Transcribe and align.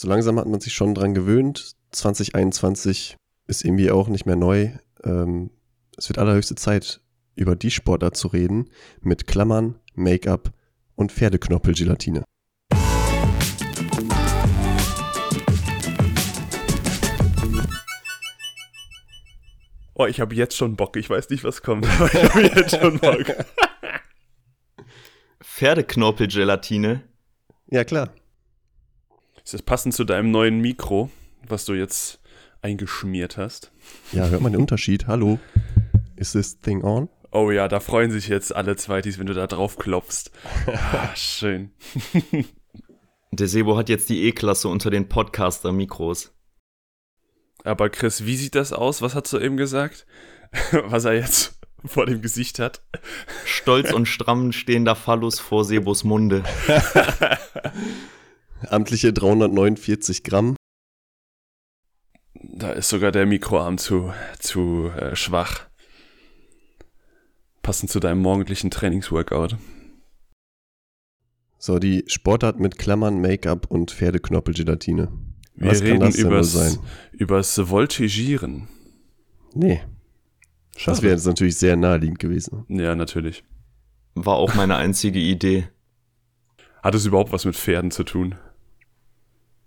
so 0.00 0.08
langsam 0.08 0.38
hat 0.38 0.46
man 0.46 0.60
sich 0.60 0.72
schon 0.72 0.94
dran 0.94 1.12
gewöhnt. 1.12 1.76
2021 1.90 3.18
ist 3.48 3.64
irgendwie 3.66 3.90
auch 3.90 4.08
nicht 4.08 4.24
mehr 4.24 4.34
neu. 4.34 4.70
Ähm, 5.04 5.50
es 5.94 6.08
wird 6.08 6.16
allerhöchste 6.16 6.54
Zeit, 6.54 7.02
über 7.34 7.54
die 7.54 7.70
Sportart 7.70 8.16
zu 8.16 8.28
reden, 8.28 8.70
mit 9.02 9.26
Klammern, 9.26 9.78
Make-up 9.92 10.54
und 10.94 11.12
Pferdeknoppelgelatine. 11.12 12.24
Oh, 19.92 20.06
ich 20.06 20.18
habe 20.18 20.34
jetzt 20.34 20.56
schon 20.56 20.76
Bock. 20.76 20.96
Ich 20.96 21.10
weiß 21.10 21.28
nicht, 21.28 21.44
was 21.44 21.60
kommt, 21.60 21.86
aber 22.00 22.06
ich 22.06 22.22
habe 22.22 22.42
jetzt 22.58 22.80
schon 22.80 22.98
Bock. 23.00 23.26
Pferdeknorpelgelatine. 25.42 27.02
Ja, 27.66 27.84
klar. 27.84 28.14
Ist 29.50 29.54
das 29.54 29.62
passend 29.62 29.94
zu 29.94 30.04
deinem 30.04 30.30
neuen 30.30 30.60
Mikro, 30.60 31.10
was 31.48 31.64
du 31.64 31.74
jetzt 31.74 32.20
eingeschmiert 32.62 33.36
hast? 33.36 33.72
Ja, 34.12 34.28
hört 34.28 34.42
man 34.42 34.52
den 34.52 34.60
Unterschied? 34.60 35.08
Hallo? 35.08 35.40
Ist 36.14 36.34
this 36.34 36.60
thing 36.60 36.84
on? 36.84 37.08
Oh 37.32 37.50
ja, 37.50 37.66
da 37.66 37.80
freuen 37.80 38.12
sich 38.12 38.28
jetzt 38.28 38.54
alle 38.54 38.76
Zweitis, 38.76 39.18
wenn 39.18 39.26
du 39.26 39.34
da 39.34 39.48
drauf 39.48 39.76
klopfst. 39.76 40.30
Ah, 40.68 41.16
schön. 41.16 41.72
Der 43.32 43.48
Sebo 43.48 43.76
hat 43.76 43.88
jetzt 43.88 44.08
die 44.08 44.22
E-Klasse 44.22 44.68
unter 44.68 44.88
den 44.88 45.08
Podcaster-Mikros. 45.08 46.32
Aber 47.64 47.90
Chris, 47.90 48.24
wie 48.26 48.36
sieht 48.36 48.54
das 48.54 48.72
aus? 48.72 49.02
Was 49.02 49.16
hast 49.16 49.32
du 49.32 49.40
eben 49.40 49.56
gesagt? 49.56 50.06
Was 50.84 51.06
er 51.06 51.14
jetzt 51.14 51.58
vor 51.84 52.06
dem 52.06 52.22
Gesicht 52.22 52.60
hat? 52.60 52.82
Stolz 53.44 53.92
und 53.92 54.06
stramm 54.06 54.52
stehender 54.52 54.94
Phallus 54.94 55.40
vor 55.40 55.64
Sebos 55.64 56.04
Munde. 56.04 56.44
Amtliche 58.68 59.12
349 59.12 60.22
Gramm. 60.22 60.56
Da 62.34 62.72
ist 62.72 62.88
sogar 62.88 63.12
der 63.12 63.26
Mikroarm 63.26 63.78
zu, 63.78 64.12
zu 64.38 64.90
äh, 64.96 65.16
schwach. 65.16 65.68
Passend 67.62 67.90
zu 67.90 68.00
deinem 68.00 68.20
morgendlichen 68.20 68.70
Trainingsworkout. 68.70 69.56
So, 71.58 71.78
die 71.78 72.04
Sportart 72.06 72.58
mit 72.58 72.78
Klammern, 72.78 73.20
Make-up 73.20 73.70
und 73.70 73.90
Pferdeknoppelgelatine. 73.90 75.08
Wir 75.54 75.70
Was 75.70 75.80
kann 75.80 75.86
reden 75.88 76.00
das 76.00 76.16
denn 76.16 76.24
wohl 76.24 76.32
übers, 76.32 76.52
sein? 76.52 76.78
übers 77.12 77.60
Voltigieren. 77.68 78.68
Nee. 79.54 79.82
Das 80.86 81.02
wäre 81.02 81.12
jetzt 81.12 81.26
natürlich 81.26 81.56
sehr 81.56 81.76
naheliegend 81.76 82.18
gewesen. 82.18 82.64
Ja, 82.68 82.94
natürlich. 82.94 83.44
War 84.14 84.36
auch 84.36 84.54
meine 84.54 84.76
einzige 84.76 85.18
Idee. 85.18 85.68
Hat 86.82 86.94
es 86.94 87.04
überhaupt 87.04 87.32
was 87.32 87.44
mit 87.44 87.56
Pferden 87.56 87.90
zu 87.90 88.04
tun? 88.04 88.36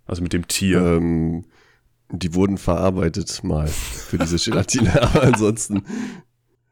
Also 0.05 0.21
mit 0.21 0.33
dem 0.33 0.47
Tier? 0.47 0.79
Ähm, 0.79 1.45
die 2.11 2.33
wurden 2.33 2.57
verarbeitet 2.57 3.43
mal 3.43 3.67
für 3.67 4.17
diese 4.17 4.37
Gelatine, 4.37 5.01
aber 5.01 5.23
ansonsten 5.23 5.83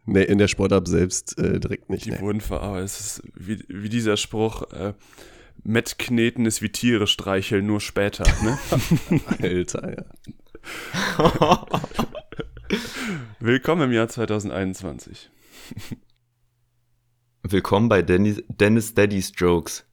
nee, 0.06 0.24
in 0.24 0.38
der 0.38 0.48
Sportart 0.48 0.88
selbst 0.88 1.38
äh, 1.40 1.60
direkt 1.60 1.90
nicht. 1.90 2.06
Die 2.06 2.12
Nee. 2.12 2.20
wurden 2.20 2.42
verarbeitet. 2.42 2.86
Es 2.86 3.00
ist 3.00 3.24
wie, 3.34 3.64
wie 3.68 3.90
dieser 3.90 4.18
Spruch, 4.18 4.64
äh, 4.72 4.94
Met 5.64 6.00
kneten 6.00 6.46
ist 6.48 6.62
wie 6.64 6.70
Tiere 6.70 7.06
streicheln, 7.08 7.66
nur 7.68 7.82
später. 7.82 8.24
Ne? 8.44 8.58
Alter, 9.42 9.96
ja. 9.96 10.06
Willkommen 13.40 13.84
im 13.84 13.92
Jahr 13.92 14.08
2021. 14.08 15.30
Willkommen 17.44 17.90
bei 17.90 18.02
Dennis, 18.02 18.42
Dennis 18.48 18.94
Daddy's 18.94 19.34
Jokes. 19.36 19.86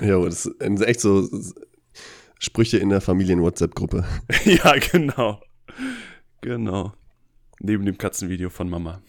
Ja, 0.00 0.22
das 0.24 0.44
sind 0.44 0.82
echt 0.82 1.00
so 1.00 1.28
Sprüche 2.38 2.78
in 2.78 2.90
der 2.90 3.00
Familien-WhatsApp-Gruppe. 3.00 4.04
ja, 4.44 4.74
genau. 4.78 5.40
Genau. 6.42 6.92
Neben 7.60 7.86
dem 7.86 7.96
Katzenvideo 7.98 8.50
von 8.50 8.68
Mama. 8.68 9.02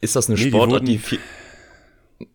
Ist 0.00 0.14
das 0.16 0.28
eine 0.28 0.36
Nee, 0.38 0.44
die 0.44 0.50
Sportart, 0.50 0.70
wurden- 0.70 0.86
die, 0.86 0.98
viel. 0.98 1.18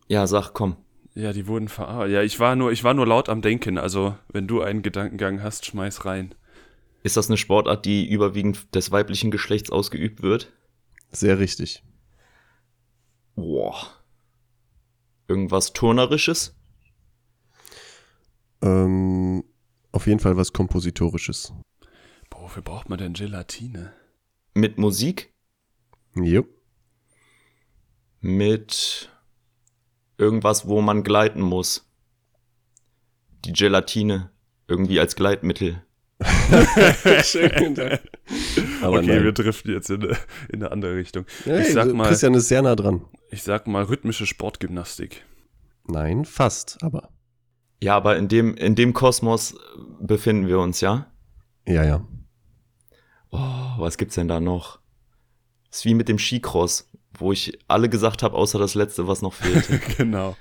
Ja, 0.08 0.26
sag, 0.26 0.52
komm. 0.52 0.76
Ja, 1.14 1.32
die 1.32 1.46
wurden 1.46 1.68
verarbeitet. 1.68 2.12
Ja, 2.14 2.22
ich 2.22 2.40
war 2.40 2.56
nur, 2.56 2.72
ich 2.72 2.84
war 2.84 2.92
nur 2.92 3.06
laut 3.06 3.28
am 3.28 3.40
Denken. 3.40 3.78
Also, 3.78 4.16
wenn 4.28 4.46
du 4.46 4.60
einen 4.62 4.82
Gedankengang 4.82 5.42
hast, 5.42 5.64
schmeiß 5.64 6.04
rein. 6.04 6.34
Ist 7.02 7.16
das 7.16 7.28
eine 7.28 7.36
Sportart, 7.36 7.84
die 7.86 8.08
überwiegend 8.08 8.74
des 8.74 8.90
weiblichen 8.90 9.30
Geschlechts 9.30 9.70
ausgeübt 9.70 10.22
wird? 10.22 10.52
Sehr 11.12 11.38
richtig. 11.38 11.82
Boah. 13.36 13.76
Irgendwas 15.28 15.72
Turnerisches? 15.72 16.56
Ähm, 18.64 19.44
auf 19.92 20.06
jeden 20.06 20.20
Fall 20.20 20.36
was 20.38 20.52
Kompositorisches. 20.54 21.52
Boah, 22.30 22.42
wofür 22.42 22.62
braucht 22.62 22.88
man 22.88 22.98
denn 22.98 23.12
Gelatine? 23.12 23.92
Mit 24.54 24.78
Musik? 24.78 25.32
Jo. 26.14 26.46
Mit 28.20 29.10
irgendwas, 30.16 30.66
wo 30.66 30.80
man 30.80 31.02
gleiten 31.04 31.42
muss. 31.42 31.86
Die 33.44 33.52
Gelatine. 33.52 34.30
Irgendwie 34.66 34.98
als 34.98 35.14
Gleitmittel. 35.14 35.82
Aber 38.80 38.98
okay, 38.98 39.08
wir 39.08 39.20
nein. 39.20 39.34
driften 39.34 39.74
jetzt 39.74 39.90
in 39.90 40.04
eine, 40.04 40.16
in 40.48 40.62
eine 40.62 40.72
andere 40.72 40.96
Richtung. 40.96 41.26
Hey, 41.44 41.60
ich 41.62 41.72
sag 41.74 41.92
mal, 41.92 42.08
Christian 42.08 42.32
ist 42.32 42.48
sehr 42.48 42.62
nah 42.62 42.74
dran. 42.74 43.04
ich 43.30 43.42
sag 43.42 43.66
mal 43.66 43.82
rhythmische 43.84 44.24
Sportgymnastik. 44.24 45.26
Nein, 45.86 46.24
fast, 46.24 46.82
aber. 46.82 47.10
Ja, 47.82 47.96
aber 47.96 48.16
in 48.16 48.28
dem, 48.28 48.54
in 48.56 48.74
dem 48.74 48.94
Kosmos 48.94 49.56
befinden 50.00 50.48
wir 50.48 50.58
uns, 50.58 50.80
ja? 50.80 51.06
Ja, 51.66 51.84
ja. 51.84 52.06
Oh, 53.30 53.78
was 53.78 53.98
gibt's 53.98 54.14
denn 54.14 54.28
da 54.28 54.40
noch? 54.40 54.78
ist 55.74 55.84
wie 55.84 55.94
mit 55.94 56.08
dem 56.08 56.18
Skicross, 56.18 56.88
wo 57.18 57.32
ich 57.32 57.58
alle 57.68 57.88
gesagt 57.88 58.22
habe, 58.22 58.36
außer 58.36 58.58
das 58.58 58.74
letzte, 58.74 59.08
was 59.08 59.22
noch 59.22 59.34
fehlte. 59.34 59.78
genau. 59.96 60.36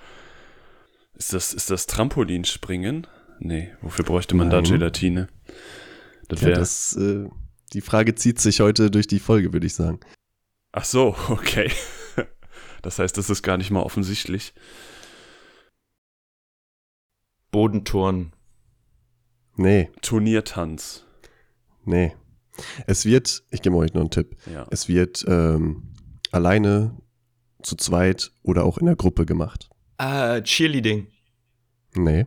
Ist 1.15 1.33
das, 1.33 1.53
ist 1.53 1.69
das 1.69 1.87
Trampolinspringen? 1.87 3.07
Nee, 3.39 3.71
wofür 3.81 4.05
bräuchte 4.05 4.35
man 4.35 4.49
da 4.49 4.61
Nein. 4.61 4.71
Gelatine? 4.71 5.27
Das 6.27 6.41
ja 6.41 6.47
wäre. 6.47 6.59
das, 6.59 6.95
äh, 6.95 7.27
die 7.73 7.81
Frage 7.81 8.15
zieht 8.15 8.39
sich 8.39 8.59
heute 8.59 8.91
durch 8.91 9.07
die 9.07 9.19
Folge, 9.19 9.53
würde 9.53 9.65
ich 9.65 9.73
sagen. 9.73 9.99
Ach 10.71 10.85
so, 10.85 11.15
okay. 11.29 11.71
Das 12.81 12.99
heißt, 12.99 13.17
das 13.17 13.29
ist 13.29 13.41
gar 13.43 13.57
nicht 13.57 13.71
mal 13.71 13.81
offensichtlich. 13.81 14.53
Bodenturnen. 17.53 18.33
Nee, 19.55 19.89
Turniertanz. 20.01 21.05
nee. 21.85 22.11
Es 22.85 23.05
wird, 23.05 23.43
ich 23.49 23.61
gebe 23.63 23.75
euch 23.77 23.93
noch 23.93 24.01
einen 24.01 24.09
Tipp, 24.11 24.35
Ja. 24.51 24.67
es 24.69 24.87
wird 24.87 25.23
ähm, 25.27 25.93
alleine, 26.31 26.95
zu 27.63 27.75
zweit 27.75 28.31
oder 28.43 28.63
auch 28.65 28.77
in 28.77 28.85
der 28.87 28.95
Gruppe 28.95 29.25
gemacht. 29.25 29.69
Ah, 29.97 30.39
Cheerleading. 30.41 31.07
Nee, 31.95 32.25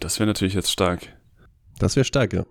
Das 0.00 0.18
wäre 0.18 0.26
natürlich 0.28 0.54
jetzt 0.54 0.70
stark. 0.72 1.16
das 1.78 1.94
wäre 1.96 2.04
stark, 2.04 2.32
ja. 2.32 2.44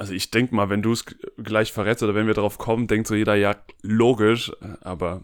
Also 0.00 0.14
ich 0.14 0.30
denke 0.30 0.54
mal, 0.54 0.70
wenn 0.70 0.80
du 0.80 0.92
es 0.92 1.04
gleich 1.36 1.74
verrätst 1.74 2.02
oder 2.02 2.14
wenn 2.14 2.26
wir 2.26 2.32
drauf 2.32 2.56
kommen, 2.56 2.86
denkt 2.86 3.06
so 3.06 3.14
jeder, 3.14 3.34
ja, 3.34 3.54
logisch, 3.82 4.50
aber 4.80 5.22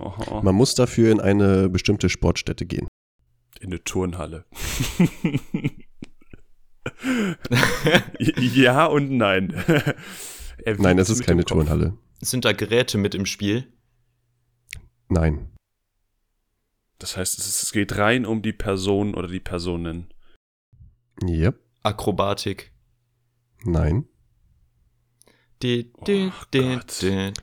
oh, 0.00 0.40
Man 0.40 0.54
muss 0.54 0.74
dafür 0.74 1.12
in 1.12 1.20
eine 1.20 1.68
bestimmte 1.68 2.08
Sportstätte 2.08 2.64
gehen. 2.64 2.88
in 3.60 3.66
eine 3.66 3.84
Turnhalle. 3.84 4.46
ja 8.18 8.86
und 8.86 9.10
nein. 9.10 9.62
Nein, 10.78 10.98
es 10.98 11.10
ist 11.10 11.26
keine. 11.26 11.44
Turnhalle. 11.44 11.98
Sind 12.20 12.46
da 12.46 12.52
Geräte 12.52 12.96
mit 12.96 13.14
im 13.14 13.26
Spiel? 13.26 13.70
Nein. 15.10 15.50
Das 16.98 17.18
heißt, 17.18 17.38
es 17.38 17.72
geht 17.72 17.98
rein 17.98 18.24
um 18.24 18.40
die 18.40 18.54
Person 18.54 19.14
oder 19.14 19.28
die 19.28 19.40
Personen. 19.40 20.14
Yep. 21.22 21.60
Akrobatik. 21.82 22.72
Nein. 23.64 24.08
Di, 25.62 25.90
Oh 25.96 26.04
di, 26.04 26.30
di, 26.52 26.78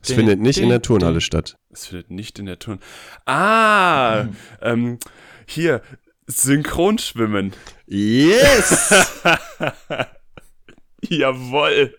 Es 0.02 0.12
findet 0.12 0.40
nicht 0.40 0.60
in 0.60 0.70
der. 0.70 0.82
Turnhalle 0.82 1.22
statt. 1.22 1.56
Es 1.70 1.88
findet 1.88 2.12
nicht 2.12 2.40
in 2.40 2.46
der 2.46 2.60
Turn. 2.60 2.80
Ah, 3.26 4.26
ähm, 4.62 5.00
hier, 5.46 5.82
Synchronschwimmen. 6.28 7.54
Yes! 7.88 8.94
Jawoll. 11.02 11.96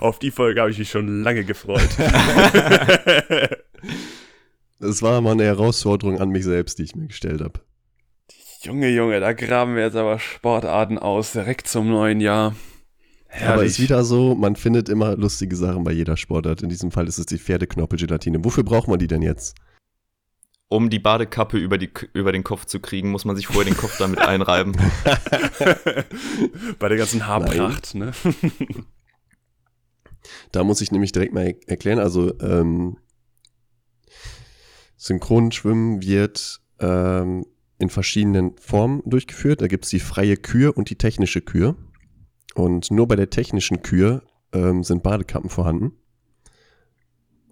Auf 0.00 0.18
die 0.18 0.30
Folge 0.30 0.60
habe 0.60 0.70
ich 0.70 0.78
mich 0.78 0.90
schon 0.90 1.22
lange 1.22 1.44
gefreut. 1.44 1.88
Das 4.82 5.02
war 5.02 5.20
mal 5.20 5.32
eine 5.32 5.44
Herausforderung 5.44 6.20
an 6.20 6.30
mich 6.30 6.44
selbst, 6.44 6.78
die 6.78 6.84
ich 6.84 6.96
mir 6.96 7.06
gestellt 7.06 7.42
habe. 7.42 7.60
Junge, 8.62 8.88
Junge, 8.88 9.20
da 9.20 9.34
graben 9.34 9.74
wir 9.76 9.82
jetzt 9.82 9.96
aber 9.96 10.18
Sportarten 10.18 10.96
aus, 10.98 11.32
direkt 11.32 11.68
zum 11.68 11.90
neuen 11.90 12.20
Jahr. 12.20 12.54
Aber 13.32 13.64
ist 13.64 13.78
Herrlich. 13.78 13.80
wieder 13.80 14.04
so, 14.04 14.34
man 14.34 14.56
findet 14.56 14.88
immer 14.88 15.16
lustige 15.16 15.56
Sachen 15.56 15.84
bei 15.84 15.92
jeder 15.92 16.16
Sportart. 16.16 16.62
In 16.62 16.68
diesem 16.68 16.90
Fall 16.90 17.06
ist 17.06 17.18
es 17.18 17.26
die 17.26 17.38
Pferdeknoppelgelatine. 17.38 18.44
Wofür 18.44 18.64
braucht 18.64 18.88
man 18.88 18.98
die 18.98 19.06
denn 19.06 19.22
jetzt? 19.22 19.56
um 20.70 20.88
die 20.88 21.00
Badekappe 21.00 21.58
über, 21.58 21.78
die, 21.78 21.90
über 22.12 22.30
den 22.30 22.44
Kopf 22.44 22.64
zu 22.64 22.78
kriegen, 22.78 23.10
muss 23.10 23.24
man 23.24 23.34
sich 23.34 23.48
vorher 23.48 23.64
den 23.64 23.76
Kopf 23.76 23.98
damit 23.98 24.20
einreiben. 24.20 24.72
Bei 26.78 26.88
der 26.88 26.96
ganzen 26.96 27.26
Haarpracht, 27.26 27.94
ne? 27.94 28.12
Da 30.52 30.64
muss 30.64 30.80
ich 30.80 30.92
nämlich 30.92 31.12
direkt 31.12 31.32
mal 31.32 31.54
erklären, 31.66 31.98
also 31.98 32.38
ähm, 32.40 32.98
Synchronschwimmen 34.96 36.02
wird 36.02 36.60
ähm, 36.78 37.46
in 37.78 37.88
verschiedenen 37.88 38.54
Formen 38.58 39.02
durchgeführt. 39.06 39.62
Da 39.62 39.66
gibt 39.66 39.86
es 39.86 39.90
die 39.90 39.98
freie 39.98 40.36
Kür 40.36 40.76
und 40.76 40.90
die 40.90 40.96
technische 40.96 41.40
Kür. 41.40 41.74
Und 42.54 42.90
nur 42.90 43.06
bei 43.08 43.16
der 43.16 43.30
technischen 43.30 43.82
Kür 43.82 44.22
ähm, 44.52 44.82
sind 44.82 45.02
Badekappen 45.02 45.50
vorhanden. 45.50 45.92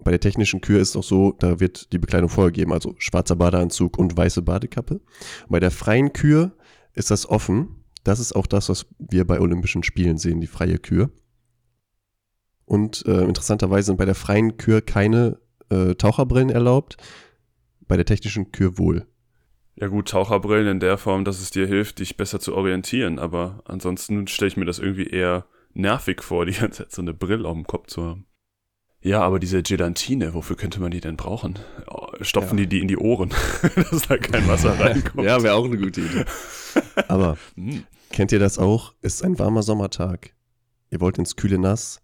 Bei 0.01 0.11
der 0.11 0.19
technischen 0.19 0.61
Kür 0.61 0.79
ist 0.79 0.89
es 0.89 0.95
auch 0.95 1.03
so, 1.03 1.33
da 1.33 1.59
wird 1.59 1.91
die 1.91 1.97
Bekleidung 1.97 2.29
vorgegeben, 2.29 2.71
also 2.71 2.95
schwarzer 2.99 3.35
Badeanzug 3.35 3.97
und 3.97 4.15
weiße 4.15 4.41
Badekappe. 4.41 5.01
Bei 5.49 5.59
der 5.59 5.71
freien 5.71 6.13
Kür 6.13 6.53
ist 6.93 7.11
das 7.11 7.27
offen. 7.27 7.83
Das 8.03 8.19
ist 8.19 8.33
auch 8.33 8.47
das, 8.47 8.69
was 8.69 8.85
wir 8.97 9.27
bei 9.27 9.39
Olympischen 9.39 9.83
Spielen 9.83 10.17
sehen, 10.17 10.39
die 10.39 10.47
freie 10.47 10.77
Kür. 10.77 11.11
Und 12.65 13.05
äh, 13.07 13.23
interessanterweise 13.23 13.87
sind 13.87 13.97
bei 13.97 14.05
der 14.05 14.15
freien 14.15 14.57
Kür 14.57 14.81
keine 14.81 15.39
äh, 15.69 15.95
Taucherbrillen 15.95 16.49
erlaubt, 16.49 16.97
bei 17.87 17.97
der 17.97 18.05
technischen 18.05 18.51
Kür 18.51 18.77
wohl. 18.77 19.05
Ja 19.79 19.87
gut, 19.87 20.09
Taucherbrillen 20.09 20.67
in 20.67 20.79
der 20.79 20.97
Form, 20.97 21.23
dass 21.23 21.39
es 21.39 21.51
dir 21.51 21.65
hilft, 21.67 21.99
dich 21.99 22.17
besser 22.17 22.39
zu 22.39 22.53
orientieren, 22.55 23.17
aber 23.19 23.61
ansonsten 23.65 24.27
stelle 24.27 24.49
ich 24.49 24.57
mir 24.57 24.65
das 24.65 24.79
irgendwie 24.79 25.07
eher 25.07 25.45
nervig 25.73 26.21
vor, 26.21 26.45
die 26.45 26.51
ganze 26.59 26.83
Zeit 26.83 26.91
so 26.91 27.01
eine 27.01 27.13
Brille 27.13 27.47
auf 27.47 27.55
dem 27.55 27.65
Kopf 27.65 27.87
zu 27.87 28.03
haben. 28.03 28.25
Ja, 29.01 29.21
aber 29.21 29.39
diese 29.39 29.63
Gelatine, 29.63 30.33
wofür 30.33 30.57
könnte 30.57 30.81
man 30.81 30.91
die 30.91 30.99
denn 30.99 31.15
brauchen? 31.15 31.57
Stopfen 32.19 32.57
Ja. 32.57 32.63
die 32.65 32.69
die 32.69 32.79
in 32.81 32.89
die 32.89 32.97
Ohren, 32.97 33.29
dass 33.91 34.01
da 34.09 34.17
kein 34.17 34.45
Wasser 34.49 34.77
reinkommt. 34.79 35.25
Ja, 35.25 35.41
wäre 35.41 35.55
auch 35.55 35.63
eine 35.65 35.77
gute 35.77 36.01
Idee. 36.01 36.25
Aber 37.07 37.37
Hm. 37.55 37.83
kennt 38.11 38.33
ihr 38.33 38.39
das 38.39 38.57
auch? 38.59 38.93
Es 39.01 39.15
ist 39.15 39.23
ein 39.23 39.39
warmer 39.39 39.63
Sommertag. 39.63 40.33
Ihr 40.89 40.99
wollt 40.99 41.17
ins 41.17 41.37
kühle 41.37 41.57
Nass. 41.59 42.01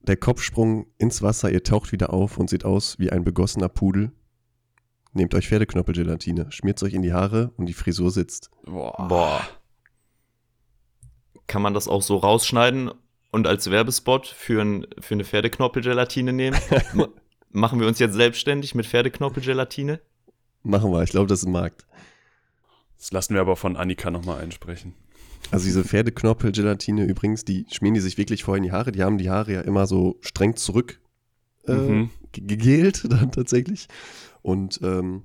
Der 0.00 0.16
Kopfsprung 0.16 0.86
ins 0.96 1.20
Wasser, 1.20 1.50
ihr 1.50 1.62
taucht 1.62 1.92
wieder 1.92 2.14
auf 2.14 2.38
und 2.38 2.48
sieht 2.48 2.64
aus 2.64 2.98
wie 2.98 3.10
ein 3.10 3.24
begossener 3.24 3.68
Pudel. 3.68 4.12
Nehmt 5.12 5.34
euch 5.34 5.48
Pferdeknoppelgelatine, 5.48 6.46
schmiert 6.50 6.82
euch 6.82 6.92
in 6.94 7.02
die 7.02 7.12
Haare 7.12 7.52
und 7.56 7.66
die 7.66 7.72
Frisur 7.72 8.10
sitzt. 8.10 8.50
Boah. 8.64 9.06
Boah. 9.08 9.40
Kann 11.46 11.62
man 11.62 11.74
das 11.74 11.88
auch 11.88 12.02
so 12.02 12.16
rausschneiden 12.16 12.90
und 13.30 13.46
als 13.46 13.70
Werbespot 13.70 14.26
für, 14.26 14.60
ein, 14.62 14.86
für 15.00 15.14
eine 15.14 15.24
Pferdeknoppelgelatine 15.24 16.32
nehmen? 16.32 16.58
Ma- 16.94 17.08
Machen 17.50 17.80
wir 17.80 17.86
uns 17.88 17.98
jetzt 17.98 18.12
selbstständig 18.14 18.74
mit 18.74 18.84
Pferdeknoppelgelatine? 18.86 20.00
Machen 20.62 20.92
wir, 20.92 21.02
ich 21.02 21.10
glaube, 21.10 21.26
das 21.28 21.40
ist 21.40 21.46
ein 21.46 21.52
Markt. 21.52 21.86
Das 22.98 23.10
lassen 23.10 23.32
wir 23.32 23.40
aber 23.40 23.56
von 23.56 23.76
Annika 23.76 24.10
nochmal 24.10 24.42
einsprechen. 24.42 24.92
Also 25.50 25.64
diese 25.64 25.82
Pferdeknoppelgelatine 25.82 27.04
übrigens, 27.04 27.44
die 27.46 27.64
schmieren 27.72 27.94
die 27.94 28.00
sich 28.00 28.18
wirklich 28.18 28.44
vorher 28.44 28.58
in 28.58 28.64
die 28.64 28.72
Haare. 28.72 28.92
Die 28.92 29.02
haben 29.02 29.16
die 29.16 29.30
Haare 29.30 29.52
ja 29.54 29.60
immer 29.62 29.86
so 29.86 30.18
streng 30.20 30.56
zurück 30.56 31.00
äh, 31.68 31.72
Mhm. 31.72 32.10
ge- 32.32 32.44
gegelt 32.44 33.04
dann 33.12 33.30
tatsächlich. 33.32 33.88
Und 34.42 34.80
ähm, 34.82 35.24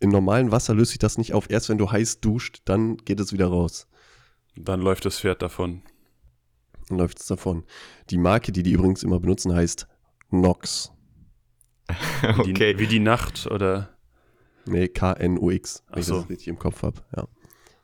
im 0.00 0.10
normalen 0.10 0.50
Wasser 0.52 0.74
löst 0.74 0.90
sich 0.90 0.98
das 0.98 1.18
nicht 1.18 1.32
auf. 1.34 1.48
Erst 1.50 1.68
wenn 1.68 1.78
du 1.78 1.90
heiß 1.90 2.20
duscht, 2.20 2.62
dann 2.66 2.96
geht 2.98 3.20
es 3.20 3.32
wieder 3.32 3.46
raus. 3.46 3.88
Dann 4.56 4.80
läuft 4.80 5.04
das 5.04 5.18
Pferd 5.20 5.40
davon. 5.42 5.82
Dann 6.88 6.98
läuft 6.98 7.18
es 7.20 7.26
davon. 7.26 7.64
Die 8.10 8.18
Marke, 8.18 8.52
die 8.52 8.62
die 8.62 8.72
übrigens 8.72 9.02
immer 9.02 9.18
benutzen, 9.18 9.54
heißt 9.54 9.86
Nox. 10.30 10.92
Wie, 11.88 12.26
Okay. 12.52 12.74
die, 12.74 12.78
wie 12.78 12.86
die 12.86 12.98
Nacht 13.00 13.46
oder. 13.46 13.90
Nee, 14.66 14.88
K-N-O-X, 14.88 15.82
wenn 15.88 15.94
Ach 15.94 15.98
ich 15.98 16.06
so. 16.06 16.14
das 16.20 16.28
richtig 16.30 16.48
im 16.48 16.58
Kopf 16.58 16.82
habe. 16.82 17.02
Ja, 17.16 17.26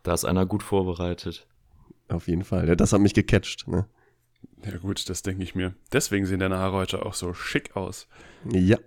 Da 0.03 0.15
ist 0.15 0.25
einer 0.25 0.47
gut 0.47 0.63
vorbereitet. 0.63 1.47
auf 2.09 2.27
jeden 2.27 2.45
Fall. 2.45 2.67
Ja, 2.69 2.75
das 2.75 2.93
hat 2.93 3.01
mich 3.03 3.13
gecatcht. 3.15 3.69
Ne? 3.69 3.87
Ja, 4.65 4.77
gut, 4.79 5.09
das 5.09 5.23
denke 5.23 5.43
ich 5.43 5.55
mir. 5.55 5.75
Deswegen 5.93 6.27
sehen 6.27 6.41
deine 6.41 6.59
Haare 6.59 6.77
heute 6.77 7.07
auch 7.07 7.15
so 7.15 7.33
schick 7.35 7.77
aus. 7.77 8.07
Ja. 8.51 8.79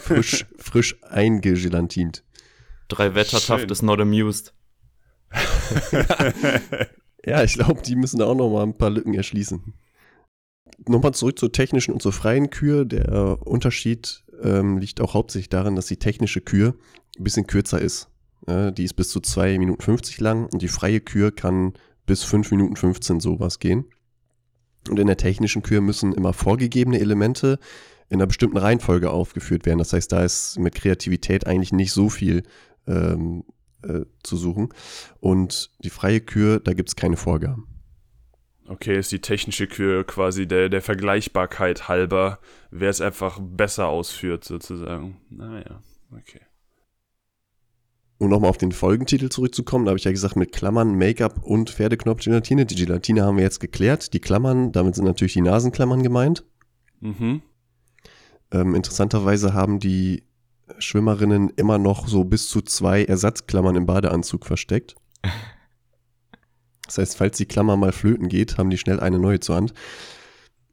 Frisch, 0.00 0.46
frisch 0.58 0.96
eingegelantint. 1.02 2.24
Drei 2.88 3.14
Wettertaft 3.14 3.70
ist 3.70 3.82
not 3.82 4.00
amused. 4.00 4.54
Ja, 7.24 7.44
ich 7.44 7.54
glaube, 7.54 7.82
die 7.82 7.96
müssen 7.96 8.18
da 8.18 8.26
auch 8.26 8.34
noch 8.34 8.50
mal 8.50 8.64
ein 8.64 8.76
paar 8.76 8.90
Lücken 8.90 9.14
erschließen. 9.14 9.74
Nochmal 10.88 11.14
zurück 11.14 11.38
zur 11.38 11.52
technischen 11.52 11.92
und 11.92 12.02
zur 12.02 12.12
freien 12.12 12.50
Kür. 12.50 12.84
Der 12.84 13.46
Unterschied 13.46 14.24
ähm, 14.42 14.78
liegt 14.78 15.00
auch 15.00 15.14
hauptsächlich 15.14 15.48
darin, 15.48 15.76
dass 15.76 15.86
die 15.86 15.98
technische 15.98 16.40
Kür 16.40 16.74
ein 17.16 17.24
bisschen 17.24 17.46
kürzer 17.46 17.80
ist. 17.80 18.08
Äh, 18.46 18.72
die 18.72 18.84
ist 18.84 18.94
bis 18.94 19.10
zu 19.10 19.20
2 19.20 19.58
Minuten 19.58 19.82
50 19.82 20.18
lang 20.20 20.46
und 20.46 20.62
die 20.62 20.68
freie 20.68 21.00
Kür 21.00 21.30
kann 21.30 21.74
bis 22.06 22.24
5 22.24 22.50
Minuten 22.50 22.74
15 22.74 23.20
sowas 23.20 23.60
gehen. 23.60 23.84
Und 24.88 24.98
in 24.98 25.06
der 25.06 25.16
technischen 25.16 25.62
Kür 25.62 25.80
müssen 25.80 26.12
immer 26.12 26.32
vorgegebene 26.32 26.98
Elemente 26.98 27.58
in 28.08 28.18
einer 28.18 28.26
bestimmten 28.26 28.58
Reihenfolge 28.58 29.10
aufgeführt 29.10 29.64
werden. 29.64 29.78
Das 29.78 29.92
heißt, 29.92 30.12
da 30.12 30.22
ist 30.22 30.58
mit 30.58 30.74
Kreativität 30.74 31.46
eigentlich 31.46 31.72
nicht 31.72 31.92
so 31.92 32.08
viel 32.08 32.42
ähm, 32.86 33.44
äh, 33.82 34.00
zu 34.22 34.36
suchen. 34.36 34.68
Und 35.20 35.70
die 35.82 35.90
freie 35.90 36.20
Kür, 36.20 36.60
da 36.60 36.72
gibt 36.72 36.88
es 36.88 36.96
keine 36.96 37.16
Vorgaben. 37.16 37.66
Okay, 38.68 38.98
ist 38.98 39.12
die 39.12 39.20
technische 39.20 39.66
Kür 39.66 40.04
quasi 40.04 40.46
der, 40.46 40.68
der 40.68 40.82
Vergleichbarkeit 40.82 41.88
halber, 41.88 42.38
wer 42.70 42.90
es 42.90 43.00
einfach 43.00 43.40
besser 43.40 43.88
ausführt, 43.88 44.44
sozusagen. 44.44 45.20
Naja, 45.30 45.82
okay. 46.12 46.40
Um 48.22 48.28
nochmal 48.28 48.50
auf 48.50 48.56
den 48.56 48.70
Folgentitel 48.70 49.30
zurückzukommen, 49.30 49.84
da 49.84 49.88
habe 49.88 49.98
ich 49.98 50.04
ja 50.04 50.12
gesagt, 50.12 50.36
mit 50.36 50.52
Klammern, 50.52 50.96
Make-up 50.96 51.42
und 51.42 51.70
Pferdeknopfgelatine. 51.70 52.66
Die 52.66 52.76
Gelatine 52.76 53.24
haben 53.24 53.36
wir 53.36 53.42
jetzt 53.42 53.58
geklärt. 53.58 54.12
Die 54.12 54.20
Klammern, 54.20 54.70
damit 54.70 54.94
sind 54.94 55.06
natürlich 55.06 55.32
die 55.32 55.40
Nasenklammern 55.40 56.04
gemeint. 56.04 56.44
Mhm. 57.00 57.42
Ähm, 58.52 58.76
interessanterweise 58.76 59.54
haben 59.54 59.80
die 59.80 60.22
Schwimmerinnen 60.78 61.50
immer 61.56 61.78
noch 61.78 62.06
so 62.06 62.22
bis 62.22 62.48
zu 62.48 62.60
zwei 62.60 63.02
Ersatzklammern 63.02 63.74
im 63.74 63.86
Badeanzug 63.86 64.46
versteckt. 64.46 64.94
Das 66.86 66.98
heißt, 66.98 67.16
falls 67.16 67.38
die 67.38 67.46
Klammer 67.46 67.76
mal 67.76 67.90
flöten 67.90 68.28
geht, 68.28 68.56
haben 68.56 68.70
die 68.70 68.78
schnell 68.78 69.00
eine 69.00 69.18
neue 69.18 69.40
zur 69.40 69.56
Hand. 69.56 69.74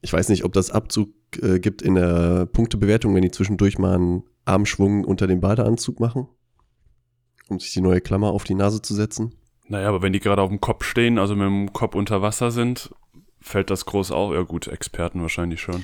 Ich 0.02 0.14
weiß 0.14 0.30
nicht, 0.30 0.44
ob 0.44 0.54
das 0.54 0.70
Abzug 0.70 1.10
äh, 1.42 1.60
gibt 1.60 1.82
in 1.82 1.96
der 1.96 2.46
Punktebewertung, 2.46 3.16
wenn 3.16 3.24
die 3.24 3.32
zwischendurch 3.32 3.80
mal 3.80 3.96
einen 3.96 4.24
Armschwung 4.46 5.04
unter 5.04 5.26
dem 5.26 5.40
Badeanzug 5.40 6.00
machen, 6.00 6.28
um 7.50 7.60
sich 7.60 7.74
die 7.74 7.82
neue 7.82 8.02
Klammer 8.02 8.32
auf 8.32 8.44
die 8.44 8.56
Nase 8.56 8.82
zu 8.82 8.94
setzen. 8.94 9.36
Naja, 9.68 9.88
aber 9.90 10.02
wenn 10.02 10.14
die 10.14 10.20
gerade 10.20 10.42
auf 10.42 10.50
dem 10.50 10.62
Kopf 10.62 10.84
stehen, 10.84 11.20
also 11.20 11.36
mit 11.36 11.46
dem 11.46 11.74
Kopf 11.74 11.96
unter 11.96 12.22
Wasser 12.22 12.52
sind, 12.52 12.90
fällt 13.42 13.70
das 13.70 13.86
groß 13.86 14.12
auf. 14.12 14.34
Ja 14.34 14.42
gut, 14.42 14.68
Experten 14.68 15.22
wahrscheinlich 15.22 15.62
schon. 15.62 15.84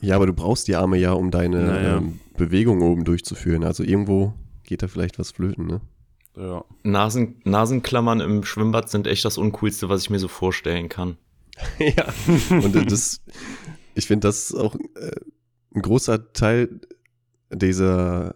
Ja, 0.00 0.16
aber 0.16 0.26
du 0.26 0.32
brauchst 0.32 0.68
die 0.68 0.76
Arme 0.76 0.96
ja, 0.98 1.12
um 1.12 1.30
deine 1.30 1.62
Naja. 1.64 1.96
ähm, 1.98 2.20
Bewegung 2.36 2.82
oben 2.82 3.04
durchzuführen. 3.04 3.64
Also 3.64 3.82
irgendwo 3.82 4.34
geht 4.64 4.82
da 4.82 4.88
vielleicht 4.88 5.18
was 5.18 5.32
flöten, 5.32 5.66
ne? 5.66 5.80
Ja. 6.36 6.64
Nasen, 6.82 7.40
Nasenklammern 7.44 8.20
im 8.20 8.44
Schwimmbad 8.44 8.90
sind 8.90 9.06
echt 9.06 9.24
das 9.24 9.38
Uncoolste, 9.38 9.88
was 9.88 10.02
ich 10.02 10.10
mir 10.10 10.18
so 10.18 10.28
vorstellen 10.28 10.88
kann. 10.88 11.16
ja. 11.78 12.06
Und 12.50 12.74
äh, 12.74 12.84
das, 12.84 13.20
ich 13.94 14.06
finde, 14.06 14.28
das 14.28 14.50
ist 14.50 14.56
auch 14.56 14.74
äh, 14.74 15.12
ein 15.74 15.82
großer 15.82 16.32
Teil 16.32 16.80
dieser, 17.52 18.34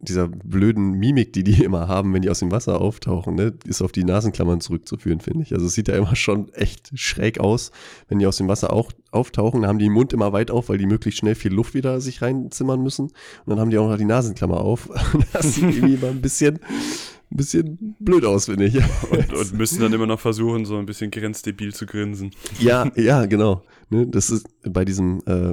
dieser 0.00 0.28
blöden 0.28 0.92
Mimik, 0.92 1.34
die 1.34 1.44
die 1.44 1.62
immer 1.62 1.86
haben, 1.86 2.14
wenn 2.14 2.22
die 2.22 2.30
aus 2.30 2.38
dem 2.38 2.50
Wasser 2.50 2.80
auftauchen, 2.80 3.34
ne, 3.34 3.52
ist 3.66 3.82
auf 3.82 3.92
die 3.92 4.04
Nasenklammern 4.04 4.60
zurückzuführen, 4.60 5.20
finde 5.20 5.42
ich. 5.42 5.52
Also 5.52 5.66
es 5.66 5.74
sieht 5.74 5.88
ja 5.88 5.96
immer 5.96 6.16
schon 6.16 6.50
echt 6.54 6.90
schräg 6.98 7.38
aus, 7.38 7.70
wenn 8.08 8.18
die 8.18 8.26
aus 8.26 8.38
dem 8.38 8.48
Wasser 8.48 8.72
auch 8.72 8.92
auftauchen. 9.10 9.62
Dann 9.62 9.68
haben 9.68 9.78
die 9.78 9.90
den 9.90 9.94
Mund 9.94 10.12
immer 10.12 10.32
weit 10.32 10.50
auf, 10.50 10.68
weil 10.68 10.78
die 10.78 10.86
möglichst 10.86 11.18
schnell 11.20 11.34
viel 11.34 11.52
Luft 11.52 11.74
wieder 11.74 12.00
sich 12.00 12.22
reinzimmern 12.22 12.82
müssen. 12.82 13.06
Und 13.06 13.12
dann 13.46 13.60
haben 13.60 13.70
die 13.70 13.78
auch 13.78 13.88
noch 13.88 13.98
die 13.98 14.04
Nasenklammer 14.04 14.60
auf. 14.60 14.88
Das 15.32 15.54
sieht 15.54 15.64
irgendwie 15.64 15.94
immer 15.94 16.08
ein 16.08 16.20
bisschen, 16.20 16.56
ein 16.56 17.36
bisschen 17.36 17.96
blöd 17.98 18.24
aus, 18.24 18.46
finde 18.46 18.66
ich. 18.66 18.76
Und, 19.10 19.32
und 19.32 19.52
müssen 19.58 19.80
dann 19.80 19.92
immer 19.92 20.06
noch 20.06 20.20
versuchen, 20.20 20.64
so 20.64 20.76
ein 20.76 20.86
bisschen 20.86 21.10
grenzdebil 21.10 21.74
zu 21.74 21.86
grinsen. 21.86 22.30
Ja, 22.58 22.90
ja, 22.96 23.26
genau. 23.26 23.62
Ne, 23.90 24.06
das 24.06 24.30
ist 24.30 24.46
bei 24.62 24.84
diesem 24.84 25.20
äh, 25.26 25.52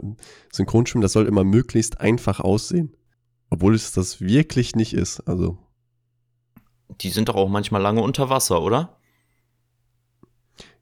Synchronschwimmen, 0.51 1.01
das 1.01 1.13
soll 1.13 1.25
immer 1.25 1.43
möglichst 1.43 1.99
einfach 1.99 2.39
aussehen. 2.39 2.91
Obwohl 3.49 3.75
es 3.75 3.91
das 3.91 4.19
wirklich 4.21 4.75
nicht 4.75 4.93
ist. 4.93 5.21
Also, 5.21 5.57
Die 7.01 7.09
sind 7.09 7.29
doch 7.29 7.35
auch 7.35 7.49
manchmal 7.49 7.81
lange 7.81 8.01
unter 8.01 8.29
Wasser, 8.29 8.61
oder? 8.61 8.93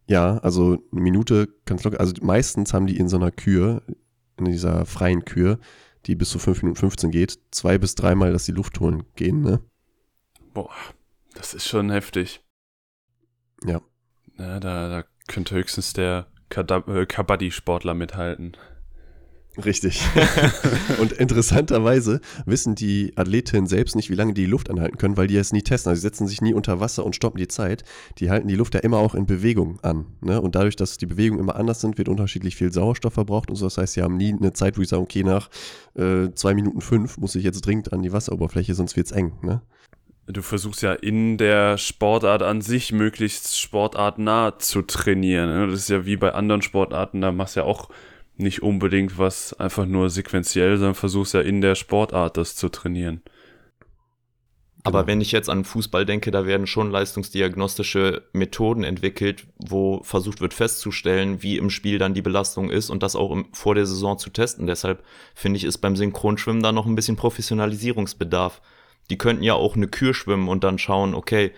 ja, 0.07 0.38
also 0.39 0.77
eine 0.91 1.01
Minute 1.01 1.48
ganz 1.65 1.84
locker. 1.84 2.00
Also 2.00 2.13
meistens 2.22 2.74
haben 2.74 2.86
die 2.86 2.98
in 2.98 3.10
so 3.10 3.17
einer 3.17 3.31
Kür, 3.31 3.81
in 4.38 4.45
dieser 4.45 4.86
freien 4.86 5.25
Kür, 5.25 5.60
die 6.05 6.13
bis 6.15 6.29
zu 6.29 6.38
5 6.38 6.62
Minuten 6.62 6.79
15 6.79 7.10
geht, 7.10 7.39
zwei 7.51 7.77
bis 7.79 7.95
dreimal, 7.95 8.31
dass 8.31 8.45
die 8.45 8.51
Luft 8.51 8.79
holen 8.79 9.03
gehen, 9.15 9.41
ne? 9.41 9.62
Boah, 10.53 10.69
das 11.34 11.55
ist 11.55 11.67
schon 11.67 11.89
heftig. 11.89 12.43
Ja. 13.65 13.81
Ja, 14.38 14.60
da, 14.60 14.89
da 14.89 15.03
könnte 15.27 15.55
höchstens 15.55 15.93
der 15.93 16.27
äh, 16.55 17.05
Kabaddi-Sportler 17.07 17.95
mithalten. 17.95 18.55
Richtig. 19.64 20.02
und 21.00 21.14
interessanterweise 21.14 22.20
wissen 22.46 22.76
die 22.76 23.14
Athletinnen 23.16 23.68
selbst 23.68 23.96
nicht, 23.96 24.10
wie 24.10 24.16
lange 24.16 24.34
die, 24.34 24.46
Luft 24.46 24.70
anhalten 24.70 24.98
können, 24.98 25.18
weil 25.18 25.28
die 25.28 25.38
es 25.38 25.54
nie 25.54 25.62
testen. 25.62 25.90
Also 25.90 26.00
sie 26.00 26.08
setzen 26.08 26.28
sich 26.28 26.42
nie 26.42 26.54
unter 26.54 26.80
Wasser 26.80 27.06
und 27.06 27.16
stoppen 27.16 27.38
die 27.38 27.48
Zeit. 27.48 27.84
Die 28.20 28.30
halten 28.30 28.48
die 28.48 28.56
Luft 28.56 28.74
ja 28.76 28.82
immer 28.82 28.98
auch 28.98 29.16
in 29.16 29.26
Bewegung 29.26 29.80
an. 29.82 30.06
Ne? 30.22 30.40
Und 30.42 30.56
dadurch, 30.56 30.76
dass 30.76 30.98
die 30.98 31.06
Bewegungen 31.06 31.40
immer 31.40 31.56
anders 31.56 31.82
sind, 31.82 31.98
wird 31.98 32.10
unterschiedlich 32.10 32.56
viel 32.56 32.72
Sauerstoff 32.72 33.14
verbraucht 33.14 33.50
und 33.50 33.56
so. 33.56 33.66
Das 33.66 33.78
heißt, 33.78 33.94
sie 33.94 34.02
haben 34.02 34.18
nie 34.18 34.34
eine 34.34 34.54
Zeit, 34.54 34.78
wo 34.78 34.82
ich 34.82 34.90
sage, 34.90 35.02
okay, 35.02 35.24
nach 35.24 35.50
äh, 35.96 36.30
zwei 36.36 36.54
Minuten 36.54 36.82
fünf 36.82 37.18
muss 37.18 37.36
ich 37.36 37.44
jetzt 37.44 37.66
dringend 37.66 37.94
an 37.94 38.04
die 38.04 38.12
Wasseroberfläche, 38.12 38.76
sonst 38.76 38.96
wird 38.96 39.08
es 39.08 39.12
eng. 39.12 39.34
Ne? 39.42 39.62
Du 40.28 40.42
versuchst 40.42 40.82
ja 40.82 40.94
in 40.94 41.38
der 41.38 41.78
Sportart 41.78 42.42
an 42.42 42.62
sich 42.62 42.92
möglichst 42.92 43.60
sportartnah 43.60 44.58
zu 44.58 44.82
trainieren. 44.82 45.50
Ne? 45.50 45.68
Das 45.68 45.82
ist 45.82 45.90
ja 45.90 46.06
wie 46.06 46.18
bei 46.18 46.34
anderen 46.34 46.62
Sportarten, 46.62 47.22
da 47.22 47.32
machst 47.32 47.56
du 47.56 47.62
ja 47.62 47.66
auch 47.66 47.90
nicht 48.38 48.62
unbedingt 48.62 49.18
was 49.18 49.54
einfach 49.54 49.86
nur 49.86 50.10
sequenziell, 50.10 50.77
sondern 50.77 50.96
versuchst 50.96 51.34
ja 51.34 51.42
in 51.42 51.62
der 51.62 51.75
Sportart 51.75 52.38
das 52.38 52.56
zu 52.56 52.70
trainieren. 52.70 53.22
Aber 54.86 55.00
genau. 55.00 55.08
wenn 55.08 55.22
ich 55.22 55.32
jetzt 55.32 55.50
an 55.50 55.63
Fußball 55.65 56.06
denke, 56.06 56.30
da 56.30 56.46
werden 56.46 56.68
schon 56.68 56.92
leistungsdiagnostische 56.92 58.22
Methoden 58.34 58.84
entwickelt, 58.84 59.48
wo 59.58 60.04
versucht 60.04 60.42
wird 60.42 60.54
festzustellen, 60.54 61.42
wie 61.42 61.58
im 61.58 61.72
Spiel 61.72 61.98
dann 61.98 62.13
die 62.13 62.22
Belastung 62.22 62.70
ist 62.70 62.92
und 62.92 63.01
das 63.01 63.15
auch 63.15 63.32
im, 63.32 63.48
vor 63.51 63.74
der 63.74 63.88
Saison 63.88 64.20
zu 64.20 64.30
testen. 64.30 64.68
Deshalb 64.68 65.04
finde 65.34 65.58
ich, 65.58 65.63
ist 65.63 65.80
beim 65.80 65.96
Synchronschwimmen 65.96 66.62
da 66.62 66.72
noch 66.72 66.86
ein 66.86 66.94
bisschen 66.94 67.15
Professionalisierungsbedarf. 67.15 68.62
Die 69.10 69.18
könnten 69.18 69.42
ja 69.42 69.56
auch 69.56 69.75
eine 69.75 69.88
Kür 69.88 70.13
schwimmen 70.13 70.48
und 70.48 70.63
dann 70.63 70.77
schauen, 70.77 71.15
okay, 71.15 71.51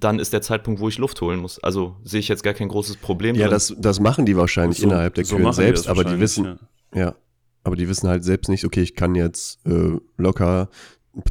dann 0.00 0.18
ist 0.18 0.32
der 0.32 0.42
Zeitpunkt, 0.42 0.80
wo 0.80 0.88
ich 0.88 0.98
Luft 0.98 1.20
holen 1.20 1.40
muss. 1.40 1.62
Also 1.62 1.96
sehe 2.02 2.20
ich 2.20 2.28
jetzt 2.28 2.42
gar 2.42 2.54
kein 2.54 2.68
großes 2.68 2.96
Problem. 2.96 3.36
Ja, 3.36 3.48
das, 3.48 3.74
das 3.78 4.00
machen 4.00 4.26
die 4.26 4.36
wahrscheinlich 4.36 4.78
so, 4.78 4.86
innerhalb 4.86 5.14
der 5.14 5.24
so 5.24 5.36
Kühen 5.36 5.52
selbst, 5.52 5.84
die 5.84 5.88
aber 5.90 6.04
die 6.04 6.18
wissen, 6.18 6.58
ja. 6.94 7.00
ja. 7.00 7.14
aber 7.62 7.76
die 7.76 7.88
wissen 7.88 8.08
halt 8.08 8.24
selbst 8.24 8.48
nicht, 8.48 8.64
okay, 8.64 8.82
ich 8.82 8.94
kann 8.94 9.14
jetzt 9.14 9.64
äh, 9.66 9.98
locker 10.16 10.68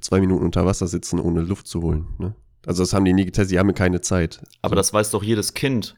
zwei 0.02 0.20
Minuten 0.20 0.46
unter 0.46 0.66
Wasser 0.66 0.88
sitzen, 0.88 1.20
ohne 1.20 1.42
Luft 1.42 1.68
zu 1.68 1.82
holen. 1.82 2.08
Ne? 2.18 2.36
Also 2.66 2.84
das 2.84 2.94
haben 2.94 3.06
die 3.06 3.14
nie 3.14 3.26
getestet, 3.26 3.52
die 3.52 3.60
haben 3.60 3.74
keine 3.74 4.02
Zeit. 4.02 4.42
Aber 4.62 4.74
so. 4.74 4.76
das 4.76 4.94
weiß 4.94 5.12
doch 5.12 5.24
jedes 5.24 5.54
Kind. 5.54 5.96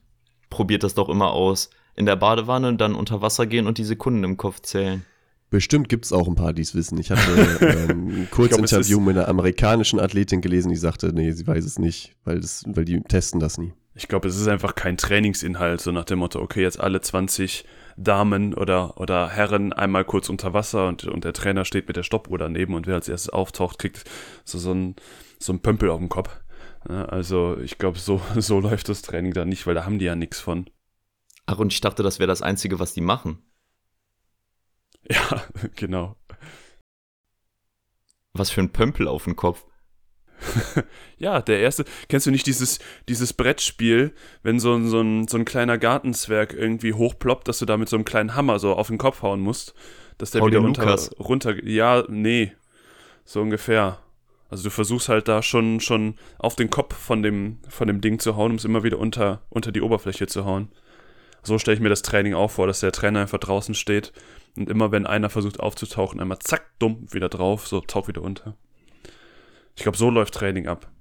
Probiert 0.50 0.84
das 0.84 0.94
doch 0.94 1.10
immer 1.10 1.32
aus. 1.32 1.70
In 1.96 2.06
der 2.06 2.16
Badewanne 2.16 2.75
dann 2.75 2.96
unter 2.96 3.22
Wasser 3.22 3.46
gehen 3.46 3.68
und 3.68 3.78
die 3.78 3.84
Sekunden 3.84 4.24
im 4.24 4.38
Kopf 4.38 4.62
zählen. 4.62 5.06
Bestimmt 5.51 5.89
gibt 5.89 6.05
es 6.05 6.13
auch 6.13 6.29
ein 6.29 6.36
paar, 6.36 6.53
die 6.53 6.62
es 6.62 6.74
wissen. 6.75 6.98
Ich 6.98 7.12
hatte 7.12 7.58
ähm, 7.89 8.08
ein 8.08 8.27
Kurzinterview 8.31 9.01
mit 9.01 9.17
einer 9.17 9.27
amerikanischen 9.27 10.00
Athletin 10.00 10.39
gelesen, 10.39 10.70
die 10.70 10.77
sagte, 10.77 11.12
nee, 11.13 11.34
sie 11.34 11.46
weiß 11.46 11.65
es 11.65 11.77
nicht, 11.77 12.15
weil, 12.24 12.39
das, 12.39 12.63
weil 12.67 12.86
die 12.86 13.01
testen 13.01 13.41
das 13.41 13.58
nie. 13.58 13.74
Ich 13.93 14.08
glaube, 14.08 14.29
es 14.29 14.38
ist 14.38 14.48
einfach 14.48 14.75
kein 14.75 14.96
Trainingsinhalt, 14.96 15.81
so 15.81 15.91
nach 15.91 16.05
dem 16.05 16.20
Motto, 16.20 16.39
okay, 16.39 16.62
jetzt 16.62 16.79
alle 16.79 17.01
20 17.01 17.65
Damen 17.98 18.53
oder, 18.53 18.98
oder 18.98 19.27
Herren 19.27 19.74
einmal 19.74 20.05
kurz 20.05 20.29
unter 20.29 20.53
Wasser 20.53 20.88
und, 20.88 21.03
und 21.03 21.25
der 21.25 21.34
Trainer 21.34 21.65
steht 21.65 21.89
mit 21.89 21.98
der 21.98 22.03
Stoppuhr 22.03 22.38
daneben 22.38 22.74
und 22.74 22.88
wer 22.88 22.96
als 22.96 23.10
erstes 23.10 23.29
auftaucht, 23.29 23.77
kriegt 23.77 24.05
so, 24.46 24.58
so, 24.58 24.74
ein, 24.74 24.96
so 25.38 25.51
ein 25.51 25.60
Pömpel 25.60 25.89
auf 25.89 26.00
dem 26.00 26.08
Kopf. 26.08 26.29
Also 26.86 27.58
ich 27.62 27.77
glaube, 27.77 28.00
so, 28.00 28.22
so 28.38 28.60
läuft 28.62 28.88
das 28.88 29.01
Training 29.01 29.34
da 29.34 29.43
nicht, 29.43 29.67
weil 29.67 29.75
da 29.75 29.84
haben 29.84 30.00
die 30.00 30.05
ja 30.05 30.15
nichts 30.15 30.39
von. 30.39 30.70
Ach, 31.46 31.60
und 31.60 31.74
ich 31.74 31.81
dachte, 31.81 32.03
das 32.03 32.20
wäre 32.20 32.27
das 32.27 32.41
Einzige, 32.41 32.79
was 32.79 32.93
die 32.93 33.01
machen. 33.01 33.39
Ja, 35.10 35.43
genau. 35.75 36.15
Was 38.34 38.50
für 38.50 38.62
ein 38.62 38.72
Pömpel 38.72 39.08
auf 39.08 39.25
dem 39.25 39.36
Kopf. 39.36 39.65
ja, 41.17 41.41
der 41.41 41.60
erste. 41.60 41.86
Kennst 42.08 42.25
du 42.25 42.31
nicht 42.31 42.48
dieses, 42.48 42.79
dieses 43.08 43.34
Brettspiel, 43.34 44.13
wenn 44.43 44.60
so 44.60 44.74
ein, 44.74 44.88
so, 44.88 45.01
ein, 45.01 45.27
so 45.27 45.38
ein 45.38 45.46
kleiner 45.46 45.77
Gartenzwerg 45.77 46.53
irgendwie 46.53 46.93
hochploppt, 46.93 47.48
dass 47.48 47.60
du 47.60 47.65
da 47.65 47.77
mit 47.77 47.89
so 47.89 47.96
einem 47.96 48.05
kleinen 48.05 48.36
Hammer 48.36 48.60
so 48.60 48.74
auf 48.74 48.88
den 48.88 48.98
Kopf 48.98 49.22
hauen 49.22 49.41
musst? 49.41 49.74
Dass 50.17 50.31
der 50.31 50.41
Hau 50.41 50.48
wieder 50.48 50.60
runter, 50.60 50.98
runter. 51.20 51.63
Ja, 51.63 52.03
nee. 52.10 52.53
So 53.25 53.41
ungefähr. 53.41 54.00
Also 54.50 54.65
du 54.65 54.70
versuchst 54.70 55.08
halt 55.08 55.27
da 55.27 55.41
schon, 55.41 55.79
schon 55.79 56.15
auf 56.38 56.55
den 56.55 56.70
Kopf 56.70 56.96
von 56.96 57.24
dem, 57.24 57.60
von 57.70 57.88
dem 57.88 58.01
Ding 58.01 58.20
zu 58.20 58.36
hauen, 58.36 58.51
um 58.51 58.58
es 58.58 58.65
immer 58.65 58.84
wieder 58.84 59.00
unter, 59.00 59.43
unter 59.50 59.72
die 59.72 59.81
Oberfläche 59.81 60.27
zu 60.27 60.43
hauen. 60.46 60.70
So 61.43 61.57
stelle 61.57 61.75
ich 61.75 61.81
mir 61.81 61.89
das 61.89 62.01
Training 62.01 62.33
auch 62.33 62.51
vor, 62.51 62.67
dass 62.67 62.81
der 62.81 62.91
Trainer 62.91 63.21
einfach 63.21 63.39
draußen 63.39 63.74
steht 63.74 64.13
und 64.55 64.69
immer 64.69 64.91
wenn 64.91 65.07
einer 65.07 65.29
versucht 65.29 65.60
aufzutauchen, 65.60 66.19
einmal 66.19 66.39
zack, 66.39 66.77
dumm, 66.79 67.07
wieder 67.12 67.29
drauf, 67.29 67.67
so 67.67 67.81
tauch 67.81 68.07
wieder 68.07 68.21
unter. 68.21 68.55
Ich 69.75 69.83
glaube, 69.83 69.98
so 69.98 70.10
läuft 70.10 70.33
Training 70.33 70.67
ab. 70.67 70.91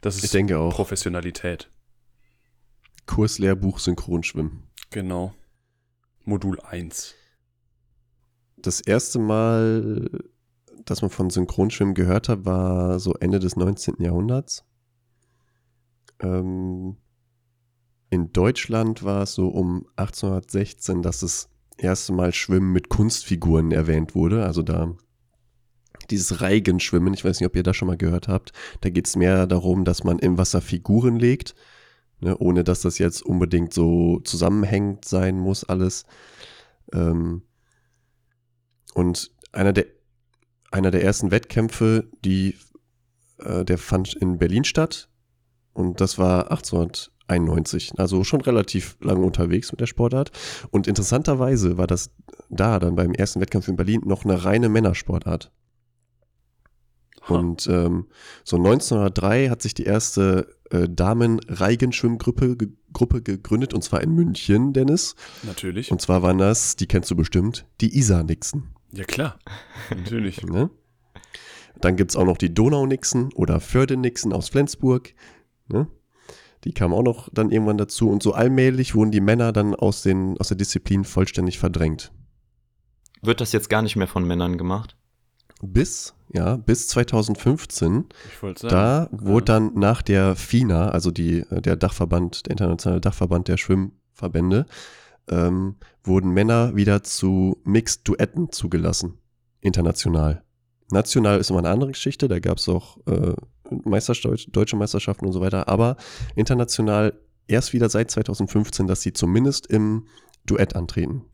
Das 0.00 0.16
ist 0.16 0.24
ich 0.24 0.30
denke 0.30 0.58
auch. 0.58 0.72
Professionalität. 0.72 1.70
Kurslehrbuch 3.06 3.78
Synchronschwimmen. 3.78 4.64
Genau. 4.90 5.34
Modul 6.24 6.60
1. 6.60 7.14
Das 8.56 8.80
erste 8.80 9.18
Mal, 9.18 10.08
dass 10.84 11.02
man 11.02 11.10
von 11.10 11.28
Synchronschwimmen 11.28 11.94
gehört 11.94 12.28
hat, 12.28 12.44
war 12.44 12.98
so 12.98 13.14
Ende 13.14 13.40
des 13.40 13.56
19. 13.56 13.96
Jahrhunderts. 13.98 14.64
Ähm, 16.20 16.96
in 18.10 18.32
Deutschland 18.32 19.02
war 19.02 19.22
es 19.22 19.34
so 19.34 19.48
um 19.48 19.86
1816, 19.96 21.02
dass 21.02 21.22
es 21.22 21.48
erste 21.76 22.12
Mal 22.12 22.32
Schwimmen 22.32 22.72
mit 22.72 22.88
Kunstfiguren 22.88 23.72
erwähnt 23.72 24.14
wurde. 24.14 24.44
Also 24.44 24.62
da 24.62 24.94
dieses 26.10 26.40
Reigenschwimmen, 26.40 27.14
ich 27.14 27.24
weiß 27.24 27.40
nicht, 27.40 27.46
ob 27.46 27.56
ihr 27.56 27.62
das 27.62 27.76
schon 27.76 27.88
mal 27.88 27.96
gehört 27.96 28.28
habt, 28.28 28.52
da 28.82 28.90
geht 28.90 29.06
es 29.06 29.16
mehr 29.16 29.46
darum, 29.46 29.84
dass 29.84 30.04
man 30.04 30.18
im 30.18 30.38
Wasser 30.38 30.60
Figuren 30.60 31.16
legt, 31.16 31.54
ne, 32.20 32.36
ohne 32.38 32.64
dass 32.64 32.82
das 32.82 32.98
jetzt 32.98 33.22
unbedingt 33.22 33.72
so 33.72 34.20
zusammenhängend 34.20 35.04
sein 35.04 35.38
muss, 35.38 35.64
alles. 35.64 36.04
Ähm, 36.92 37.42
und 38.94 39.32
einer 39.52 39.72
der, 39.72 39.86
einer 40.70 40.90
der 40.90 41.02
ersten 41.02 41.30
Wettkämpfe, 41.30 42.08
die, 42.24 42.56
äh, 43.38 43.64
der 43.64 43.78
fand 43.78 44.14
in 44.14 44.38
Berlin 44.38 44.64
statt. 44.64 45.08
Und 45.72 46.00
das 46.00 46.18
war 46.18 46.50
1800, 46.50 47.10
91, 47.26 47.92
also 47.98 48.24
schon 48.24 48.40
relativ 48.40 48.96
lange 49.00 49.24
unterwegs 49.24 49.72
mit 49.72 49.80
der 49.80 49.86
Sportart. 49.86 50.30
Und 50.70 50.86
interessanterweise 50.86 51.78
war 51.78 51.86
das 51.86 52.10
da 52.50 52.78
dann 52.78 52.96
beim 52.96 53.12
ersten 53.12 53.40
Wettkampf 53.40 53.68
in 53.68 53.76
Berlin 53.76 54.02
noch 54.04 54.24
eine 54.24 54.44
reine 54.44 54.68
Männersportart. 54.68 55.50
Und 57.28 57.66
ähm, 57.68 58.06
so 58.44 58.56
1903 58.56 59.48
hat 59.48 59.62
sich 59.62 59.72
die 59.72 59.84
erste 59.84 60.54
äh, 60.70 60.88
Damen-Reigenschwimmgruppe 60.88 62.56
ge 62.56 62.68
Gruppe 62.92 63.22
gegründet, 63.22 63.74
und 63.74 63.82
zwar 63.82 64.02
in 64.02 64.12
München, 64.12 64.72
Dennis. 64.72 65.16
Natürlich. 65.42 65.90
Und 65.90 66.00
zwar 66.00 66.22
waren 66.22 66.38
das, 66.38 66.76
die 66.76 66.86
kennst 66.86 67.10
du 67.10 67.16
bestimmt, 67.16 67.66
die 67.80 67.98
Isar-Nixen. 67.98 68.68
Ja 68.92 69.02
klar, 69.02 69.36
natürlich. 69.90 70.42
ne? 70.46 70.70
Dann 71.80 71.96
gibt 71.96 72.12
es 72.12 72.16
auch 72.16 72.24
noch 72.24 72.36
die 72.36 72.54
Donau-Nixen 72.54 73.32
oder 73.32 73.58
Förde-Nixen 73.58 74.32
aus 74.32 74.48
Flensburg. 74.48 75.12
Ne? 75.66 75.88
Die 76.64 76.72
kamen 76.72 76.94
auch 76.94 77.02
noch 77.02 77.28
dann 77.32 77.50
irgendwann 77.50 77.78
dazu 77.78 78.08
und 78.08 78.22
so 78.22 78.32
allmählich 78.32 78.94
wurden 78.94 79.10
die 79.10 79.20
Männer 79.20 79.52
dann 79.52 79.74
aus, 79.74 80.02
den, 80.02 80.38
aus 80.38 80.48
der 80.48 80.56
Disziplin 80.56 81.04
vollständig 81.04 81.58
verdrängt. 81.58 82.12
Wird 83.22 83.40
das 83.40 83.52
jetzt 83.52 83.68
gar 83.68 83.82
nicht 83.82 83.96
mehr 83.96 84.06
von 84.08 84.26
Männern 84.26 84.58
gemacht? 84.58 84.96
Bis, 85.62 86.14
ja, 86.32 86.56
bis 86.56 86.88
2015. 86.88 88.06
Sagen, 88.40 88.56
da 88.68 89.08
wurde 89.12 89.44
dann 89.44 89.74
nach 89.74 90.02
der 90.02 90.36
FINA, 90.36 90.88
also 90.90 91.10
die, 91.10 91.44
der 91.50 91.76
Dachverband, 91.76 92.46
der 92.46 92.52
internationale 92.52 93.00
Dachverband 93.00 93.48
der 93.48 93.56
Schwimmverbände, 93.56 94.66
ähm, 95.28 95.76
wurden 96.02 96.30
Männer 96.30 96.76
wieder 96.76 97.02
zu 97.02 97.60
Mixed-Duetten 97.64 98.52
zugelassen. 98.52 99.18
International. 99.60 100.42
National 100.90 101.40
ist 101.40 101.48
immer 101.48 101.60
eine 101.60 101.70
andere 101.70 101.92
Geschichte, 101.92 102.28
da 102.28 102.38
gab 102.40 102.58
es 102.58 102.68
auch 102.68 102.98
äh, 103.06 103.34
Meisterschaft, 103.70 104.48
deutsche 104.54 104.76
Meisterschaften 104.76 105.26
und 105.26 105.32
so 105.32 105.40
weiter, 105.40 105.68
aber 105.68 105.96
international 106.34 107.18
erst 107.46 107.72
wieder 107.72 107.88
seit 107.88 108.10
2015, 108.10 108.86
dass 108.86 109.02
sie 109.02 109.12
zumindest 109.12 109.66
im 109.66 110.06
Duett 110.46 110.76
antreten. 110.76 111.24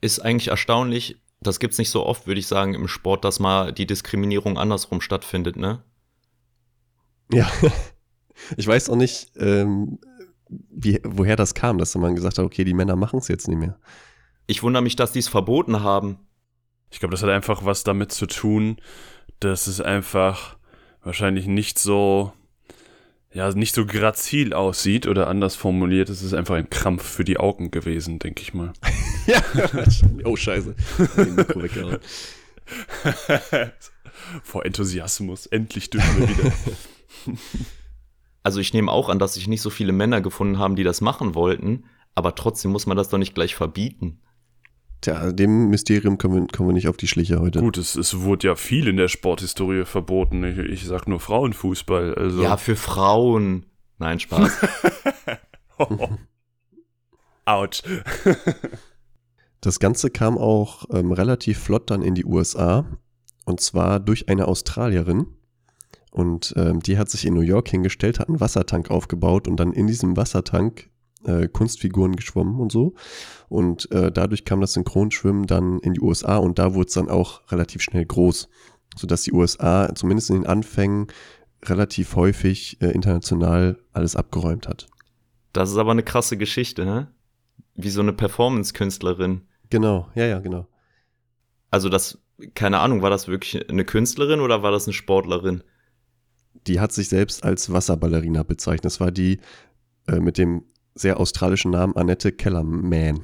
Ist 0.00 0.20
eigentlich 0.20 0.48
erstaunlich, 0.48 1.20
das 1.40 1.60
gibt 1.60 1.72
es 1.72 1.78
nicht 1.78 1.90
so 1.90 2.04
oft, 2.04 2.26
würde 2.26 2.40
ich 2.40 2.46
sagen, 2.46 2.74
im 2.74 2.88
Sport, 2.88 3.24
dass 3.24 3.40
mal 3.40 3.72
die 3.72 3.86
Diskriminierung 3.86 4.58
andersrum 4.58 5.00
stattfindet, 5.00 5.56
ne? 5.56 5.82
Ja, 7.32 7.50
ich 8.56 8.66
weiß 8.66 8.90
auch 8.90 8.96
nicht, 8.96 9.32
ähm, 9.36 9.98
wie, 10.48 11.00
woher 11.04 11.36
das 11.36 11.54
kam, 11.54 11.78
dass 11.78 11.94
man 11.94 12.14
gesagt 12.14 12.38
hat, 12.38 12.44
okay, 12.44 12.64
die 12.64 12.74
Männer 12.74 12.96
machen 12.96 13.18
es 13.18 13.28
jetzt 13.28 13.48
nicht 13.48 13.58
mehr. 13.58 13.78
Ich 14.46 14.62
wundere 14.62 14.82
mich, 14.82 14.96
dass 14.96 15.12
die 15.12 15.18
es 15.18 15.28
verboten 15.28 15.82
haben. 15.82 16.18
Ich 16.90 17.00
glaube, 17.00 17.12
das 17.12 17.22
hat 17.22 17.28
einfach 17.28 17.64
was 17.64 17.84
damit 17.84 18.12
zu 18.12 18.26
tun, 18.26 18.78
dass 19.40 19.66
es 19.66 19.80
einfach 19.80 20.57
wahrscheinlich 21.02 21.46
nicht 21.46 21.78
so, 21.78 22.32
ja, 23.32 23.50
nicht 23.52 23.74
so 23.74 23.86
grazil 23.86 24.52
aussieht 24.52 25.06
oder 25.06 25.28
anders 25.28 25.56
formuliert, 25.56 26.08
es 26.08 26.22
ist 26.22 26.34
einfach 26.34 26.56
ein 26.56 26.70
Krampf 26.70 27.04
für 27.04 27.24
die 27.24 27.38
Augen 27.38 27.70
gewesen, 27.70 28.18
denke 28.18 28.42
ich 28.42 28.54
mal. 28.54 28.72
ja, 29.26 29.42
oh 30.24 30.36
Scheiße. 30.36 30.74
Vor 34.42 34.66
Enthusiasmus, 34.66 35.46
endlich 35.46 35.90
dürfen 35.90 36.20
wir 36.20 36.28
wieder. 36.28 36.52
Also 38.44 38.60
ich 38.60 38.72
nehme 38.72 38.90
auch 38.90 39.10
an, 39.10 39.18
dass 39.18 39.34
sich 39.34 39.46
nicht 39.46 39.60
so 39.60 39.68
viele 39.68 39.92
Männer 39.92 40.22
gefunden 40.22 40.58
haben, 40.58 40.74
die 40.74 40.84
das 40.84 41.02
machen 41.02 41.34
wollten, 41.34 41.84
aber 42.14 42.34
trotzdem 42.34 42.70
muss 42.70 42.86
man 42.86 42.96
das 42.96 43.10
doch 43.10 43.18
nicht 43.18 43.34
gleich 43.34 43.54
verbieten. 43.54 44.22
Tja, 45.00 45.30
dem 45.32 45.68
Mysterium 45.68 46.18
kommen 46.18 46.34
wir, 46.34 46.46
kommen 46.48 46.68
wir 46.68 46.72
nicht 46.72 46.88
auf 46.88 46.96
die 46.96 47.06
Schliche 47.06 47.40
heute. 47.40 47.60
Gut, 47.60 47.78
es, 47.78 47.94
es 47.94 48.20
wurde 48.20 48.48
ja 48.48 48.56
viel 48.56 48.88
in 48.88 48.96
der 48.96 49.08
Sporthistorie 49.08 49.84
verboten. 49.84 50.42
Ich, 50.44 50.58
ich 50.58 50.84
sag 50.86 51.06
nur 51.06 51.20
Frauenfußball. 51.20 52.14
Also. 52.14 52.42
Ja, 52.42 52.56
für 52.56 52.76
Frauen. 52.76 53.66
Nein, 53.98 54.18
Spaß. 54.18 54.50
Autsch. 57.44 57.82
Das 59.60 59.78
Ganze 59.80 60.10
kam 60.10 60.36
auch 60.36 60.84
ähm, 60.92 61.12
relativ 61.12 61.58
flott 61.58 61.90
dann 61.90 62.02
in 62.02 62.14
die 62.14 62.24
USA 62.24 62.84
und 63.44 63.60
zwar 63.60 63.98
durch 63.98 64.28
eine 64.28 64.46
Australierin. 64.46 65.26
Und 66.10 66.54
ähm, 66.56 66.80
die 66.80 66.98
hat 66.98 67.10
sich 67.10 67.24
in 67.24 67.34
New 67.34 67.40
York 67.40 67.68
hingestellt, 67.68 68.18
hat 68.18 68.28
einen 68.28 68.40
Wassertank 68.40 68.90
aufgebaut 68.90 69.48
und 69.48 69.56
dann 69.56 69.72
in 69.72 69.86
diesem 69.86 70.16
Wassertank 70.16 70.90
äh, 71.24 71.48
Kunstfiguren 71.48 72.16
geschwommen 72.16 72.60
und 72.60 72.72
so. 72.72 72.94
Und 73.48 73.90
äh, 73.92 74.12
dadurch 74.12 74.44
kam 74.44 74.60
das 74.60 74.74
Synchronschwimmen 74.74 75.46
dann 75.46 75.78
in 75.80 75.94
die 75.94 76.00
USA 76.00 76.36
und 76.36 76.58
da 76.58 76.74
wurde 76.74 76.88
es 76.88 76.94
dann 76.94 77.08
auch 77.08 77.42
relativ 77.50 77.82
schnell 77.82 78.04
groß, 78.04 78.48
sodass 78.96 79.22
die 79.22 79.32
USA 79.32 79.94
zumindest 79.94 80.30
in 80.30 80.36
den 80.36 80.46
Anfängen 80.46 81.08
relativ 81.64 82.16
häufig 82.16 82.80
äh, 82.80 82.90
international 82.90 83.78
alles 83.92 84.16
abgeräumt 84.16 84.68
hat. 84.68 84.86
Das 85.52 85.70
ist 85.70 85.76
aber 85.76 85.90
eine 85.90 86.02
krasse 86.02 86.36
Geschichte, 86.36 86.84
ne? 86.84 87.08
Wie 87.74 87.90
so 87.90 88.00
eine 88.00 88.12
Performance-Künstlerin. 88.12 89.42
Genau, 89.70 90.08
ja, 90.14 90.26
ja, 90.26 90.40
genau. 90.40 90.66
Also 91.70 91.88
das, 91.88 92.18
keine 92.54 92.80
Ahnung, 92.80 93.02
war 93.02 93.10
das 93.10 93.28
wirklich 93.28 93.68
eine 93.68 93.84
Künstlerin 93.84 94.40
oder 94.40 94.62
war 94.62 94.70
das 94.70 94.86
eine 94.86 94.94
Sportlerin? 94.94 95.62
Die 96.66 96.80
hat 96.80 96.92
sich 96.92 97.08
selbst 97.08 97.44
als 97.44 97.72
Wasserballerina 97.72 98.42
bezeichnet. 98.42 98.84
Das 98.84 99.00
war 99.00 99.10
die 99.10 99.38
äh, 100.06 100.20
mit 100.20 100.38
dem 100.38 100.64
sehr 100.98 101.18
australischen 101.20 101.70
Namen 101.70 101.96
Annette 101.96 102.32
Kellerman. 102.32 103.20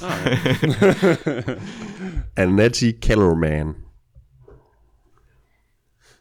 Ah, 0.00 1.56
Annette 2.36 2.94
Kellerman. 2.94 3.74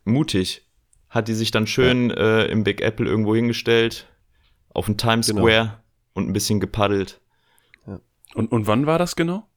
Mutig. 0.04 0.68
Hat 1.10 1.28
die 1.28 1.34
sich 1.34 1.52
dann 1.52 1.68
schön 1.68 2.10
äh, 2.12 2.46
im 2.46 2.64
Big 2.64 2.82
Apple 2.82 3.06
irgendwo 3.06 3.36
hingestellt, 3.36 4.08
auf 4.70 4.86
den 4.86 4.98
Times 4.98 5.28
Genau. 5.28 5.42
Square 5.42 5.80
und 6.14 6.28
ein 6.30 6.34
bisschen 6.34 6.60
gepaddelt. 6.60 7.20
und, 8.34 8.52
und 8.52 8.68
wann 8.68 8.86
war 8.86 8.98
das 8.98 9.16
genau? 9.16 9.48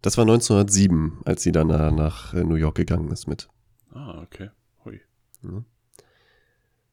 Das 0.00 0.16
war 0.16 0.22
1907, 0.24 1.20
als 1.24 1.42
sie 1.42 1.52
dann 1.52 1.66
nach 1.68 2.32
äh, 2.32 2.44
New 2.44 2.54
York 2.54 2.76
gegangen 2.76 3.10
ist 3.10 3.26
mit. 3.26 3.48
Ah, 3.92 4.22
okay. 4.22 4.50
Hui. 4.84 5.00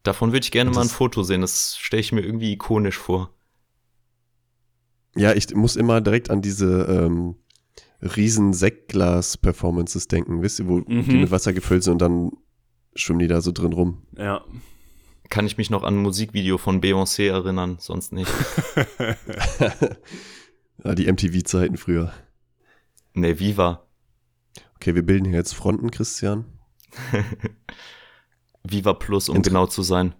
Davon 0.05 0.31
würde 0.31 0.45
ich 0.45 0.51
gerne 0.51 0.69
Und 0.69 0.75
mal 0.75 0.81
ein 0.83 0.87
das- 0.87 0.95
Foto 0.95 1.23
sehen. 1.23 1.41
Das 1.41 1.77
stelle 1.77 1.99
ich 2.01 2.11
mir 2.13 2.21
irgendwie 2.21 2.53
ikonisch 2.53 2.97
vor. 2.97 3.31
Ja, 5.17 5.33
ich 5.33 5.53
muss 5.55 5.75
immer 5.75 5.99
direkt 6.01 6.29
an 6.29 6.41
diese 6.41 6.83
ähm, 6.83 7.35
riesen 8.01 8.53
Sektglas-Performances 8.53 10.07
denken, 10.07 10.41
wisst 10.41 10.59
ihr, 10.59 10.67
wo 10.67 10.77
Mhm. 10.79 11.03
die 11.09 11.17
mit 11.17 11.31
Wasser 11.31 11.53
gefüllt 11.53 11.83
sind 11.83 11.93
und 11.93 12.01
dann 12.01 12.31
schwimmen 12.95 13.19
die 13.19 13.27
da 13.27 13.41
so 13.41 13.51
drin 13.51 13.73
rum. 13.73 14.03
Ja. 14.17 14.43
Kann 15.29 15.47
ich 15.47 15.57
mich 15.57 15.69
noch 15.71 15.83
an 15.83 15.95
ein 15.95 16.01
Musikvideo 16.03 16.57
von 16.59 16.81
Beyoncé 16.81 17.29
erinnern, 17.29 17.77
sonst 17.79 18.13
nicht. 18.13 18.31
ja, 20.83 20.93
die 20.95 21.11
MTV-Zeiten 21.11 21.77
früher. 21.77 22.13
Ne, 23.13 23.39
Viva. 23.39 23.87
Okay, 24.75 24.93
wir 24.93 25.03
bilden 25.03 25.25
hier 25.25 25.37
jetzt 25.37 25.55
Fronten, 25.55 25.89
Christian. 25.89 26.45
Viva 28.67 28.93
Plus, 28.93 29.29
um 29.29 29.37
Inter- 29.37 29.49
genau 29.49 29.67
zu 29.67 29.81
sein. 29.83 30.15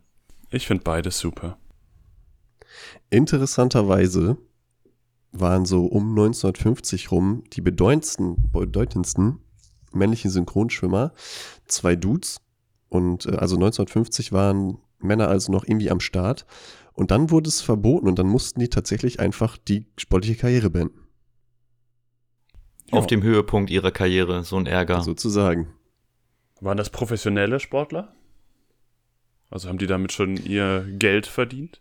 Ich 0.52 0.68
finde 0.68 0.84
beides 0.84 1.18
super. 1.20 1.58
Interessanterweise 3.10 4.38
waren 5.32 5.66
so 5.66 5.86
um 5.86 6.10
1950 6.12 7.12
rum 7.12 7.44
die 7.54 7.62
bedeutendsten, 7.62 8.52
bedeutendsten 8.52 9.40
männlichen 9.92 10.32
Synchronschwimmer 10.32 11.14
zwei 11.66 11.96
Dudes. 11.96 12.42
Und 12.90 13.26
äh, 13.26 13.32
also 13.32 13.56
1950 13.56 14.32
waren 14.32 14.78
Männer 15.00 15.28
also 15.28 15.52
noch 15.52 15.66
irgendwie 15.66 15.90
am 15.92 16.00
Start. 16.00 16.46
Und 16.94 17.12
dann 17.12 17.30
wurde 17.32 17.50
es 17.50 17.62
verboten 17.62 18.08
und 18.08 18.18
dann 18.20 18.28
mussten 18.28 18.60
die 18.60 18.70
tatsächlich 18.70 19.20
einfach 19.20 19.58
die 19.58 19.88
sportliche 19.98 20.36
Karriere 20.40 20.70
beenden. 20.70 21.00
Auf 22.92 23.04
Ja. 23.06 23.08
dem 23.08 23.24
Höhepunkt 23.24 23.70
ihrer 23.70 23.92
Karriere, 23.92 24.44
so 24.44 24.56
ein 24.58 24.66
Ärger. 24.68 25.02
Sozusagen. 25.04 25.74
Waren 26.62 26.78
das 26.78 26.90
professionelle 26.90 27.60
Sportler? 27.60 28.16
Also 29.56 29.70
haben 29.70 29.78
die 29.78 29.88
damit 29.88 30.12
schon 30.12 30.36
ihr 30.36 30.86
Geld 31.00 31.28
verdient? 31.28 31.80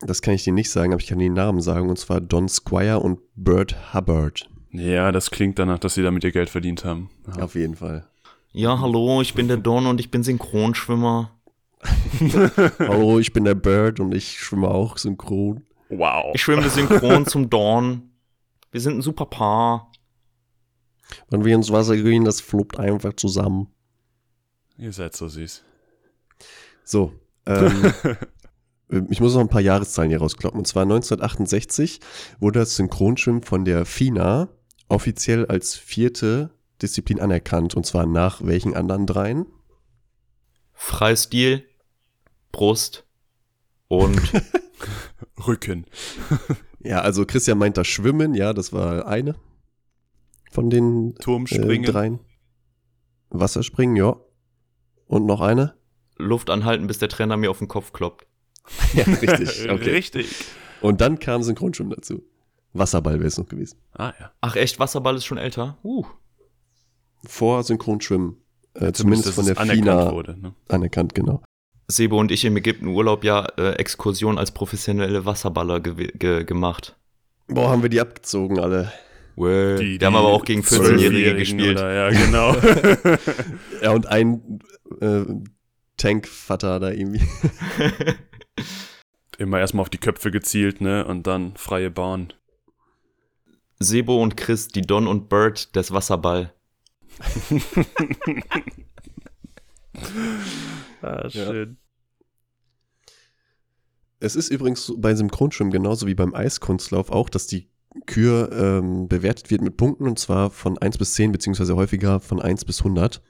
Das 0.00 0.20
kann 0.20 0.34
ich 0.34 0.42
dir 0.42 0.52
nicht 0.52 0.68
sagen, 0.68 0.92
aber 0.92 1.00
ich 1.00 1.06
kann 1.06 1.20
den 1.20 1.34
Namen 1.34 1.60
sagen. 1.60 1.88
Und 1.88 1.96
zwar 1.96 2.20
Don 2.20 2.48
Squire 2.48 2.98
und 2.98 3.20
Bert 3.36 3.94
Hubbard. 3.94 4.50
Ja, 4.72 5.12
das 5.12 5.30
klingt 5.30 5.60
danach, 5.60 5.78
dass 5.78 5.94
sie 5.94 6.02
damit 6.02 6.24
ihr 6.24 6.32
Geld 6.32 6.50
verdient 6.50 6.84
haben. 6.84 7.10
Ja. 7.28 7.44
Auf 7.44 7.54
jeden 7.54 7.76
Fall. 7.76 8.08
Ja, 8.50 8.80
hallo, 8.80 9.22
ich 9.22 9.32
bin 9.34 9.46
der 9.46 9.58
Don 9.58 9.86
und 9.86 10.00
ich 10.00 10.10
bin 10.10 10.24
Synchronschwimmer. 10.24 11.30
Hallo, 12.80 13.20
ich 13.20 13.32
bin 13.32 13.44
der 13.44 13.54
Bird 13.54 14.00
und 14.00 14.12
ich 14.12 14.40
schwimme 14.40 14.66
auch 14.66 14.98
synchron. 14.98 15.62
Wow. 15.90 16.34
Ich 16.34 16.42
schwimme 16.42 16.68
synchron 16.68 17.26
zum 17.26 17.48
Don. 17.48 18.10
Wir 18.72 18.80
sind 18.80 18.98
ein 18.98 19.02
super 19.02 19.26
Paar. 19.26 19.92
Wenn 21.30 21.44
wir 21.44 21.54
ins 21.54 21.70
Wasser 21.70 21.96
gehen, 21.96 22.24
das 22.24 22.40
fluppt 22.40 22.80
einfach 22.80 23.12
zusammen. 23.12 23.68
Ihr 24.78 24.92
seid 24.92 25.14
so 25.14 25.28
süß. 25.28 25.62
So, 26.84 27.12
ähm, 27.46 27.92
ich 29.10 29.20
muss 29.20 29.34
noch 29.34 29.40
ein 29.40 29.48
paar 29.48 29.60
Jahreszahlen 29.60 30.10
hier 30.10 30.20
rauskloppen. 30.20 30.58
Und 30.58 30.66
zwar 30.66 30.82
1968 30.82 32.00
wurde 32.38 32.60
das 32.60 32.76
Synchronschwimmen 32.76 33.42
von 33.42 33.64
der 33.64 33.84
FINA 33.84 34.48
offiziell 34.88 35.46
als 35.46 35.74
vierte 35.74 36.50
Disziplin 36.82 37.20
anerkannt. 37.20 37.74
Und 37.74 37.86
zwar 37.86 38.06
nach 38.06 38.42
welchen 38.44 38.74
anderen 38.74 39.06
dreien? 39.06 39.46
Freistil, 40.72 41.64
Brust 42.52 43.06
und 43.88 44.20
Rücken. 45.46 45.86
Ja, 46.86 47.00
also 47.00 47.24
Christian 47.24 47.56
meint 47.56 47.78
das 47.78 47.86
Schwimmen, 47.86 48.34
ja, 48.34 48.52
das 48.52 48.74
war 48.74 49.06
eine 49.06 49.36
von 50.50 50.70
den 50.70 51.10
äh, 51.10 51.14
Turmspringen. 51.14 51.90
dreien. 51.90 52.20
Wasserspringen, 53.30 53.96
ja. 53.96 54.16
Und 55.06 55.24
noch 55.24 55.40
eine? 55.40 55.74
Luft 56.16 56.50
anhalten, 56.50 56.86
bis 56.86 56.98
der 56.98 57.08
Trainer 57.08 57.36
mir 57.36 57.50
auf 57.50 57.58
den 57.58 57.68
Kopf 57.68 57.92
kloppt. 57.92 58.26
Ja, 58.94 59.04
richtig. 59.04 59.68
Okay. 59.70 59.90
Richtig. 59.90 60.34
Und 60.80 61.00
dann 61.00 61.18
kam 61.18 61.42
Synchronschwimmen 61.42 61.92
dazu. 61.94 62.22
Wasserball 62.72 63.18
wäre 63.18 63.28
es 63.28 63.38
noch 63.38 63.48
gewesen. 63.48 63.78
Ah 63.94 64.12
ja. 64.18 64.32
Ach 64.40 64.56
echt, 64.56 64.78
Wasserball 64.78 65.16
ist 65.16 65.24
schon 65.24 65.38
älter? 65.38 65.78
Uh. 65.84 66.04
Vor 67.26 67.62
Synchronschwimmen. 67.62 68.36
Äh, 68.74 68.92
zumindest 68.92 69.28
dass 69.28 69.34
von 69.36 69.46
der 69.46 69.58
anerkannt 69.58 69.84
FINA 69.84 70.12
wurde. 70.12 70.40
Ne? 70.40 70.54
anerkannt, 70.68 71.14
genau. 71.14 71.42
Sebo 71.86 72.18
und 72.18 72.32
ich 72.32 72.44
im 72.44 72.56
Ägyptenurlaub 72.56 73.24
ja 73.24 73.46
äh, 73.56 73.72
Exkursion 73.74 74.38
als 74.38 74.50
professionelle 74.50 75.24
Wasserballer 75.26 75.80
ge 75.80 76.10
ge 76.14 76.44
gemacht. 76.44 76.96
Boah, 77.46 77.68
haben 77.70 77.82
wir 77.82 77.90
die 77.90 78.00
abgezogen 78.00 78.58
alle. 78.58 78.92
Well, 79.36 79.78
Die, 79.78 80.00
wir 80.00 80.06
haben 80.06 80.16
aber 80.16 80.28
auch 80.28 80.44
gegen 80.44 80.62
14-Jährige 80.62 81.08
12-Jährigen 81.08 81.38
gespielt. 81.38 81.78
Oder, 81.78 81.92
ja, 81.92 82.10
genau. 82.10 82.56
Ja, 83.82 83.90
und 83.90 84.06
ein 84.06 84.60
äh, 85.00 85.24
Tankvater 85.96 86.80
da 86.80 86.90
irgendwie. 86.90 87.26
Immer 89.38 89.58
erstmal 89.58 89.82
auf 89.82 89.90
die 89.90 89.98
Köpfe 89.98 90.30
gezielt, 90.30 90.80
ne? 90.80 91.04
Und 91.06 91.26
dann 91.26 91.56
freie 91.56 91.90
Bahn. 91.90 92.32
Sebo 93.78 94.22
und 94.22 94.36
Chris, 94.36 94.68
die 94.68 94.82
Don 94.82 95.06
und 95.06 95.28
Bird 95.28 95.74
des 95.76 95.92
Wasserball. 95.92 96.52
Ah, 101.02 101.28
schön. 101.28 101.76
Es 104.20 104.36
ist 104.36 104.48
übrigens 104.48 104.92
bei 104.96 105.14
Synchronschwimmen 105.14 105.72
genauso 105.72 106.06
wie 106.06 106.14
beim 106.14 106.34
Eiskunstlauf 106.34 107.10
auch, 107.10 107.28
dass 107.28 107.46
die 107.46 107.68
Kür 108.06 108.50
ähm, 108.52 109.06
bewertet 109.06 109.50
wird 109.50 109.60
mit 109.60 109.76
Punkten 109.76 110.08
und 110.08 110.18
zwar 110.18 110.50
von 110.50 110.78
1 110.78 110.98
bis 110.98 111.14
10, 111.14 111.30
beziehungsweise 111.30 111.76
häufiger 111.76 112.20
von 112.20 112.40
1 112.40 112.64
bis 112.64 112.80
100. 112.80 113.22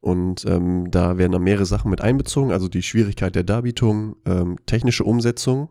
Und 0.00 0.46
ähm, 0.46 0.90
da 0.90 1.18
werden 1.18 1.32
dann 1.32 1.42
mehrere 1.42 1.66
Sachen 1.66 1.90
mit 1.90 2.00
einbezogen, 2.00 2.52
also 2.52 2.68
die 2.68 2.82
Schwierigkeit 2.82 3.34
der 3.34 3.44
Darbietung, 3.44 4.16
ähm, 4.24 4.56
technische 4.64 5.04
Umsetzung, 5.04 5.68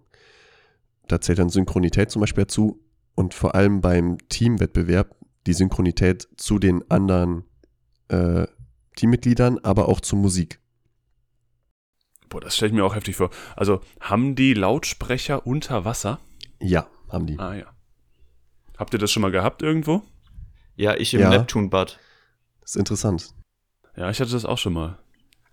da 1.08 1.20
zählt 1.20 1.40
dann 1.40 1.50
Synchronität 1.50 2.12
zum 2.12 2.20
Beispiel 2.20 2.44
dazu 2.44 2.80
und 3.16 3.34
vor 3.34 3.56
allem 3.56 3.82
beim 3.82 4.18
Teamwettbewerb 4.30 5.16
die 5.48 5.54
Synchronität 5.54 6.28
zu 6.38 6.60
den 6.60 6.90
anderen 6.92 7.44
äh, 8.10 8.46
Teammitgliedern, 8.96 9.58
aber 9.60 9.90
auch 9.90 10.00
zur 10.02 10.20
Musik. 10.20 10.60
Boah, 12.30 12.42
das 12.42 12.56
stelle 12.56 12.70
ich 12.70 12.76
mir 12.76 12.86
auch 12.86 12.96
heftig 12.96 13.16
vor. 13.16 13.32
Also, 13.56 13.82
haben 14.00 14.36
die 14.36 14.54
Lautsprecher 14.54 15.48
unter 15.48 15.84
Wasser? 15.84 16.20
Ja, 16.62 16.88
haben 17.10 17.26
die. 17.26 17.40
Ah 17.40 17.56
ja. 17.56 17.66
Habt 18.78 18.94
ihr 18.94 19.00
das 19.00 19.12
schon 19.12 19.22
mal 19.22 19.32
gehabt 19.32 19.64
irgendwo? 19.64 20.04
Ja, 20.76 20.96
ich 20.96 21.14
im 21.16 21.22
Ja. 21.22 21.30
Neptunbad. 21.30 22.00
Das 22.62 22.72
ist 22.72 22.76
interessant. 22.76 23.34
Ja, 23.96 24.10
ich 24.10 24.20
hatte 24.20 24.32
das 24.32 24.46
auch 24.46 24.58
schon 24.58 24.74
mal. 24.74 24.98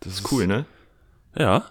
Das 0.01 0.15
Ist 0.15 0.33
cool, 0.33 0.47
ne? 0.47 0.67
Ja. 1.37 1.71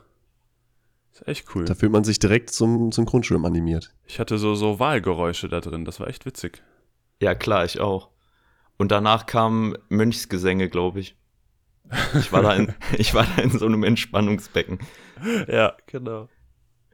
Ist 1.14 1.28
echt 1.28 1.56
cool. 1.56 1.66
Da 1.66 1.76
fühlt 1.76 1.92
man 1.92 2.04
sich 2.04 2.20
direkt 2.20 2.50
zum 2.50 2.92
Synchronschwimmen 2.92 3.46
animiert. 3.46 3.94
Ich 4.06 4.20
hatte 4.20 4.38
so, 4.38 4.56
so 4.56 4.80
Wahlgeräusche 4.80 5.48
da 5.48 5.62
drin. 5.62 5.86
Das 5.86 6.00
war 6.00 6.08
echt 6.08 6.26
witzig. 6.26 6.62
Ja, 7.22 7.36
klar, 7.36 7.64
ich 7.66 7.80
auch. 7.80 8.10
Und 8.78 8.92
danach 8.92 9.26
kamen 9.26 9.78
Mönchsgesänge, 9.90 10.70
glaube 10.70 11.00
ich. 11.00 11.16
Ich 12.20 12.32
war, 12.34 12.42
da 12.42 12.56
in, 12.56 12.74
ich 12.98 13.14
war 13.14 13.26
da 13.36 13.42
in 13.42 13.52
so 13.52 13.66
einem 13.66 13.84
Entspannungsbecken. 13.84 14.80
Ja, 15.48 15.76
genau. 15.88 16.28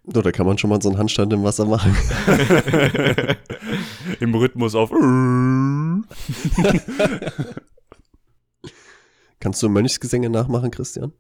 So, 0.04 0.22
da 0.22 0.32
kann 0.32 0.46
man 0.46 0.58
schon 0.58 0.70
mal 0.70 0.82
so 0.82 0.90
einen 0.90 0.98
Handstand 0.98 1.32
im 1.34 1.44
Wasser 1.44 1.66
machen. 1.66 1.96
Im 4.20 4.36
Rhythmus 4.36 4.76
auf. 4.76 4.92
Kannst 9.42 9.62
du 9.62 9.68
Mönchsgesänge 9.68 10.30
nachmachen, 10.30 10.72
Christian? 10.72 11.12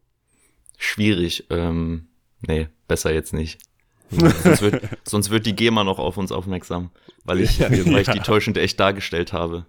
Schwierig. 0.77 1.47
Ähm, 1.49 2.07
nee, 2.47 2.69
besser 2.88 3.12
jetzt 3.13 3.34
nicht. 3.34 3.60
sonst, 4.12 4.62
wird, 4.62 4.84
sonst 5.03 5.29
wird 5.31 5.45
die 5.45 5.55
GEMA 5.55 5.84
noch 5.84 5.99
auf 5.99 6.17
uns 6.17 6.31
aufmerksam, 6.31 6.91
weil 7.23 7.41
ich, 7.41 7.60
Ja, 7.60 7.71
weil 7.71 8.01
ich 8.01 8.10
die 8.13 8.19
täuschend 8.19 8.57
echt 8.57 8.79
dargestellt 8.79 9.34
habe. 9.34 9.65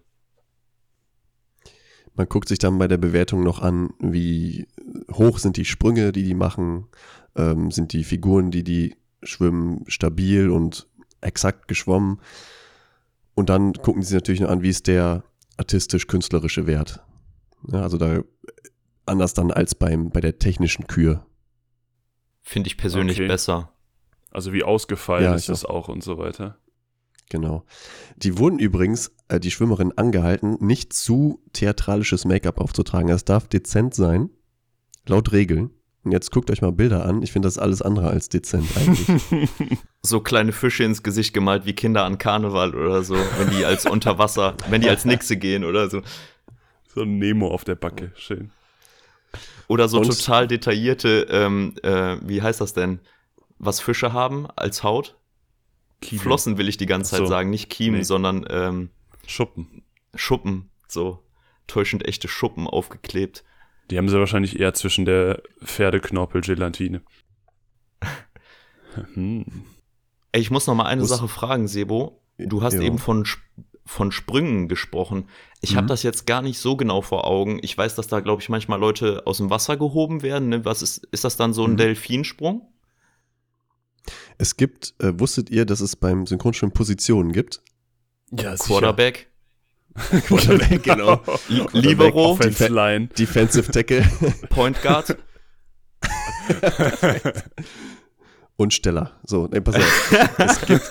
Man 2.15 2.29
guckt 2.29 2.49
sich 2.49 2.59
dann 2.59 2.79
bei 2.79 2.89
der 2.89 2.99
Bewertung 2.99 3.43
noch 3.43 3.63
an, 3.63 3.95
wie 3.99 4.69
hoch 5.11 5.39
sind 5.39 5.57
die 5.57 5.65
Sprünge, 5.65 6.13
die 6.13 6.25
die 6.25 6.35
machen, 6.35 6.89
ähm, 7.37 7.71
sind 7.71 7.95
die 7.95 8.05
Figuren, 8.05 8.51
die 8.51 8.65
die 8.65 8.97
schwimmen, 9.23 9.85
stabil 9.87 10.51
und 10.51 10.89
exakt 11.23 11.69
geschwommen. 11.69 12.21
Und 13.35 13.49
dann 13.49 13.73
gucken 13.73 14.03
sie 14.03 14.09
sich 14.09 14.17
natürlich 14.17 14.41
noch 14.43 14.51
an, 14.51 14.63
wie 14.63 14.69
ist 14.69 14.89
der 14.89 15.25
artistisch-künstlerische 15.57 16.67
Wert. 16.67 17.03
Ja, 17.69 17.83
also 17.83 17.99
da 17.99 18.23
anders 19.07 19.35
dann 19.35 19.51
als 19.51 19.75
beim, 19.75 20.11
bei 20.11 20.21
der 20.21 20.39
technischen 20.39 20.87
Kür. 20.87 21.27
Finde 22.43 22.69
ich 22.69 22.77
persönlich 22.77 23.19
Okay. 23.19 23.29
besser. 23.29 23.73
Also 24.31 24.53
wie 24.53 24.65
ausgefallen 24.65 25.25
Ja, 25.25 25.35
ist 25.35 25.49
das 25.49 25.65
auch 25.65 25.89
und 25.89 26.03
so 26.03 26.19
weiter. 26.19 26.59
Genau. 27.31 27.65
Die 28.17 28.39
wurden 28.39 28.59
übrigens, 28.59 29.13
äh, 29.29 29.41
die 29.41 29.51
Schwimmerin, 29.51 29.93
angehalten, 29.97 30.57
nicht 30.61 30.93
zu 30.93 31.43
theatralisches 31.53 32.25
Make-up 32.25 32.59
aufzutragen. 32.61 33.09
Es 33.11 33.25
darf 33.25 33.49
dezent 33.49 33.95
sein, 33.95 34.31
laut 35.07 35.33
Regeln. 35.33 35.71
Und 36.05 36.11
jetzt 36.11 36.33
guckt 36.33 36.51
euch 36.51 36.63
mal 36.63 36.73
Bilder 36.73 37.05
an. 37.07 37.23
Ich 37.23 37.31
finde 37.31 37.47
das 37.47 37.59
alles 37.59 37.81
andere 37.81 38.09
als 38.09 38.29
dezent 38.29 38.67
eigentlich. 38.77 39.09
So 40.05 40.19
kleine 40.21 40.51
Fische 40.51 40.83
ins 40.83 41.05
Gesicht 41.05 41.33
gemalt 41.33 41.65
wie 41.65 41.75
Kinder 41.75 42.03
an 42.05 42.19
Karneval 42.19 42.75
oder 42.75 43.05
so, 43.05 43.15
wenn 43.15 43.51
die 43.57 43.65
als 43.65 43.87
Unterwasser, 43.91 44.57
wenn 44.69 44.81
die 44.81 44.89
als 44.89 45.05
Nixe 45.05 45.37
gehen 45.37 45.63
oder 45.63 45.89
so. 45.89 46.03
So 46.95 47.03
ein 47.03 47.19
Nemo 47.19 47.49
auf 47.49 47.65
der 47.65 47.75
Backe. 47.75 48.13
Schön. 48.17 48.51
Oder 49.69 49.89
so 49.89 49.99
Und- 50.01 50.07
total 50.09 50.47
detaillierte, 50.47 51.27
ähm, 51.31 51.75
äh, 51.83 52.17
wie 52.23 52.43
heißt 52.43 52.61
das 52.61 52.75
denn? 52.75 53.01
Was 53.59 53.81
Fische 53.81 54.13
haben 54.13 54.47
als 54.57 54.83
Haut? 54.83 55.17
Kiemen. 56.01 56.21
Flossen 56.23 56.59
will 56.59 56.69
ich 56.69 56.77
die 56.77 56.87
ganze 56.87 57.13
Zeit 57.13 57.21
so. 57.21 57.27
sagen, 57.27 57.49
nicht 57.51 57.71
Kiemen, 57.71 57.99
Nee. 58.01 58.05
sondern 58.05 58.45
ähm, 58.51 58.91
Schuppen. 59.27 59.85
Schuppen, 60.15 60.69
so 60.89 61.23
täuschend 61.69 62.05
echte 62.07 62.29
Schuppen 62.29 62.67
aufgeklebt. 62.67 63.45
Die 63.91 63.97
haben 63.97 64.09
sie 64.09 64.19
wahrscheinlich 64.19 64.59
eher 64.61 64.75
zwischen 64.75 65.05
der 65.05 65.43
Pferdeknorpel-Gelatine. 65.65 67.03
hm. 69.15 69.45
Ey, 70.33 70.41
ich 70.41 70.51
muss 70.51 70.67
noch 70.67 70.75
mal 70.75 70.85
eine 70.87 71.03
Muss- 71.03 71.11
Sache 71.11 71.29
fragen, 71.29 71.69
Sebo. 71.69 72.21
Du 72.39 72.63
hast 72.63 72.75
Ja. 72.75 72.81
eben 72.83 72.99
von, 72.99 73.27
von 73.85 74.13
Sprüngen 74.13 74.69
gesprochen. 74.69 75.29
Ich 75.61 75.73
Mhm. 75.73 75.77
habe 75.79 75.87
das 75.89 76.03
jetzt 76.03 76.27
gar 76.27 76.41
nicht 76.43 76.59
so 76.59 76.77
genau 76.77 77.03
vor 77.03 77.27
Augen. 77.27 77.59
Ich 77.63 77.77
weiß, 77.77 77.95
dass 77.95 78.07
da, 78.09 78.21
glaube 78.21 78.41
ich, 78.43 78.49
manchmal 78.49 78.79
Leute 78.79 79.23
aus 79.27 79.39
dem 79.39 79.51
Wasser 79.51 79.77
gehoben 79.77 80.23
werden. 80.23 80.49
Ne? 80.51 80.65
Was 80.65 80.83
ist, 80.83 80.99
ist 81.11 81.25
das 81.25 81.37
dann 81.37 81.53
so 81.53 81.65
ein 81.65 81.73
Mhm. 81.73 81.77
Delfinsprung? 81.79 82.69
es 84.39 84.57
gibt, 84.57 84.95
äh, 84.99 85.13
wusstet 85.21 85.51
ihr, 85.51 85.65
dass 85.65 85.81
es 85.81 85.95
beim 85.95 86.27
Synchronschwimmen 86.27 86.73
Positionen 86.73 87.31
gibt? 87.33 87.63
Ja, 88.33 88.57
Quarterback, 88.57 89.29
Quarterback, 90.27 90.83
genau. 90.83 91.21
Li- 91.49 91.67
Libero, 91.73 92.37
Line. 92.69 93.07
Defensive 93.17 93.71
Tackle 93.71 94.03
Point 94.51 94.83
Guard. 94.83 95.17
und 98.57 98.75
Steller. 98.75 99.21
So, 99.25 99.47
nee, 99.53 99.61
pass 99.61 99.77
auf. 99.77 100.13
es 100.39 100.61
gibt, 100.63 100.91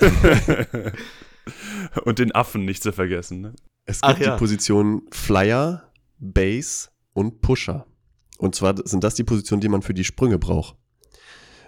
Und 2.05 2.19
den 2.19 2.31
Affen 2.33 2.65
nicht 2.65 2.83
zu 2.83 2.91
vergessen. 2.91 3.41
Ne? 3.41 3.55
es 3.85 3.99
Ach 4.01 4.15
gibt 4.15 4.25
ja. 4.25 4.33
die 4.33 4.39
Positionen 4.39 5.01
Flyer, 5.11 5.91
Base 6.17 6.89
und 7.13 7.41
Pusher. 7.41 7.85
Und 8.37 8.55
zwar 8.55 8.75
sind 8.87 9.03
das 9.03 9.15
die 9.15 9.23
Positionen, 9.23 9.61
die 9.61 9.69
man 9.69 9.81
für 9.81 9.93
die 9.93 10.03
Sprünge 10.03 10.39
braucht. 10.39 10.75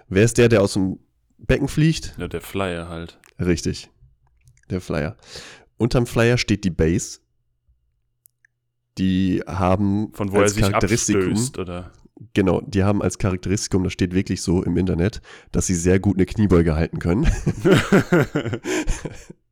Wer 0.08 0.24
ist 0.24 0.38
der, 0.38 0.48
der 0.48 0.62
aus 0.62 0.74
dem 0.74 0.98
Becken 1.38 1.68
fliegt? 1.68 2.14
Ja, 2.18 2.28
der 2.28 2.40
Flyer 2.40 2.88
halt. 2.88 3.20
Richtig. 3.38 3.90
Der 4.70 4.80
Flyer. 4.80 5.16
Unterm 5.76 6.06
Flyer 6.06 6.38
steht 6.38 6.64
die 6.64 6.70
Base. 6.70 7.20
Die 8.98 9.42
haben 9.46 10.12
Von 10.14 10.32
wo 10.32 10.36
er 10.36 10.42
als 10.42 10.54
sich 10.54 10.62
Charakteristikum, 10.62 11.32
abstößt, 11.32 11.58
oder? 11.58 11.92
genau, 12.32 12.60
die 12.60 12.84
haben 12.84 13.02
als 13.02 13.18
Charakteristikum, 13.18 13.82
das 13.82 13.92
steht 13.92 14.14
wirklich 14.14 14.40
so 14.40 14.62
im 14.62 14.76
Internet, 14.76 15.20
dass 15.50 15.66
sie 15.66 15.74
sehr 15.74 15.98
gut 15.98 16.16
eine 16.16 16.26
Kniebeuge 16.26 16.76
halten 16.76 17.00
können. 17.00 17.26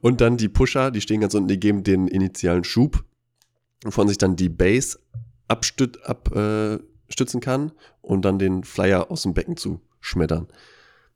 Und 0.00 0.20
dann 0.20 0.36
die 0.36 0.48
Pusher, 0.48 0.90
die 0.90 1.00
stehen 1.00 1.20
ganz 1.20 1.34
unten, 1.34 1.48
die 1.48 1.60
geben 1.60 1.84
den 1.84 2.08
initialen 2.08 2.64
Schub, 2.64 3.04
wovon 3.84 4.08
sich 4.08 4.18
dann 4.18 4.36
die 4.36 4.48
Base 4.48 4.98
abstüt, 5.48 5.98
abstützen 6.04 7.40
kann 7.40 7.72
und 8.00 8.24
dann 8.24 8.38
den 8.38 8.64
Flyer 8.64 9.10
aus 9.10 9.22
dem 9.22 9.34
Becken 9.34 9.56
zu 9.56 9.80
schmettern. 10.00 10.48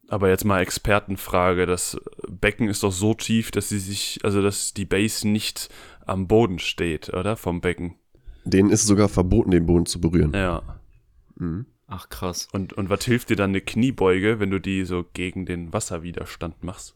Aber 0.09 0.31
jetzt 0.31 0.45
mal 0.45 0.61
Expertenfrage. 0.61 1.67
Das 1.67 1.99
Becken 2.29 2.69
ist 2.69 2.83
doch 2.83 2.93
so 2.93 3.13
tief, 3.15 3.51
dass 3.51 3.69
sie 3.69 3.79
sich, 3.79 4.21
also 4.23 4.43
dass 4.43 4.73
die 4.73 4.87
Base 4.87 5.29
nicht 5.29 5.69
am 6.07 6.27
Boden 6.27 6.59
steht, 6.59 7.13
oder? 7.13 7.37
Vom 7.37 7.61
Becken. 7.61 7.97
Denen 8.45 8.71
ist 8.71 8.83
es 8.83 8.87
sogar 8.87 9.11
verboten, 9.11 9.51
den 9.51 9.67
Boden 9.67 9.85
zu 9.85 10.01
berühren. 10.01 10.33
Ja. 10.33 10.63
Mhm. 11.37 11.67
Ach 11.87 12.09
krass. 12.09 12.49
Und, 12.53 12.73
und 12.73 12.91
was 12.91 13.05
hilft 13.05 13.31
dir 13.31 13.37
dann 13.37 13.51
eine 13.51 13.61
Kniebeuge, 13.61 14.41
wenn 14.41 14.51
du 14.51 14.59
die 14.59 14.85
so 14.85 15.05
gegen 15.13 15.47
den 15.47 15.73
Wasserwiderstand 15.73 16.63
machst? 16.63 16.95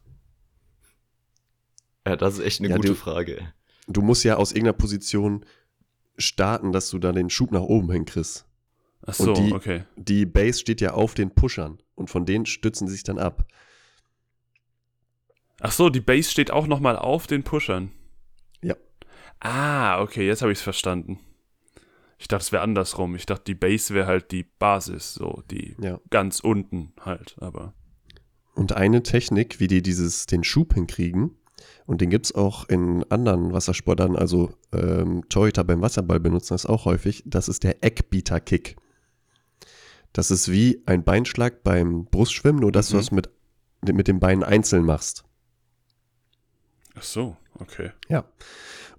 Ja, 2.06 2.16
das 2.16 2.34
ist 2.34 2.40
echt 2.44 2.60
eine 2.60 2.70
Ja, 2.70 2.76
gute 2.76 2.88
du- 2.88 2.94
Frage. 2.94 3.52
Du 3.88 4.00
musst 4.02 4.24
ja 4.24 4.36
aus 4.36 4.52
irgendeiner 4.52 4.74
Position 4.78 5.44
starten, 6.16 6.72
dass 6.72 6.90
du 6.90 6.98
da 6.98 7.12
den 7.12 7.30
Schub 7.30 7.50
nach 7.52 7.60
oben 7.62 7.90
hinkriegst. 7.90 8.46
Ach 9.04 9.18
Und 9.18 9.26
so, 9.26 9.32
die- 9.34 9.52
okay. 9.52 9.84
Die 9.96 10.26
Base 10.26 10.58
steht 10.60 10.80
ja 10.80 10.94
auf 10.94 11.14
den 11.14 11.30
Pushern 11.34 11.78
und 11.94 12.08
von 12.10 12.24
denen 12.24 12.46
stützen 12.46 12.86
sie 12.86 12.94
sich 12.94 13.02
dann 13.04 13.18
ab. 13.18 13.44
Ach 15.60 15.72
so, 15.72 15.90
die 15.90 16.00
Base 16.00 16.30
steht 16.30 16.50
auch 16.50 16.66
nochmal 16.66 16.96
auf 16.96 17.26
den 17.26 17.42
Pushern. 17.44 17.90
Ja. 18.62 18.76
Ah, 19.40 20.00
okay, 20.00 20.26
jetzt 20.26 20.42
habe 20.42 20.52
ich 20.52 20.58
es 20.58 20.62
verstanden. 20.62 21.18
Ich 22.18 22.28
dachte, 22.28 22.42
es 22.42 22.52
wäre 22.52 22.62
andersrum. 22.62 23.14
Ich 23.16 23.26
dachte, 23.26 23.44
die 23.44 23.54
Base 23.54 23.94
wäre 23.94 24.06
halt 24.06 24.30
die 24.30 24.44
Basis, 24.44 25.14
so 25.14 25.42
die 25.50 25.76
Ja. 25.80 26.00
ganz 26.10 26.40
unten 26.40 26.92
halt, 27.00 27.36
aber. 27.40 27.74
Und 28.54 28.72
eine 28.72 29.02
Technik, 29.02 29.58
wie 29.60 29.66
die 29.66 29.82
dieses, 29.82 30.26
den 30.26 30.44
Schub 30.44 30.74
hinkriegen, 30.74 31.36
und 31.86 32.00
den 32.00 32.10
gibt 32.10 32.26
es 32.26 32.34
auch 32.34 32.68
in 32.68 33.04
anderen 33.10 33.52
Wassersportarten, 33.52 34.16
also 34.16 34.50
ähm, 34.72 35.28
Torhüter 35.28 35.64
beim 35.64 35.80
Wasserball 35.82 36.20
benutzen 36.20 36.54
das 36.54 36.66
auch 36.66 36.84
häufig, 36.84 37.22
das 37.26 37.48
ist 37.48 37.62
der 37.64 37.82
Eckbieter-Kick. 37.84 38.76
Das 40.12 40.30
ist 40.30 40.50
wie 40.50 40.82
ein 40.86 41.04
Beinschlag 41.04 41.62
beim 41.62 42.04
Brustschwimmen, 42.06 42.60
nur 42.60 42.72
dass 42.72 42.88
du 42.88 42.96
Mhm. 42.96 43.00
das 43.00 43.10
mit, 43.12 43.30
mit 43.90 44.08
den 44.08 44.20
Beinen 44.20 44.44
einzeln 44.44 44.84
machst. 44.84 45.24
Ach 46.94 47.02
so, 47.02 47.36
okay. 47.58 47.90
Ja. 48.08 48.24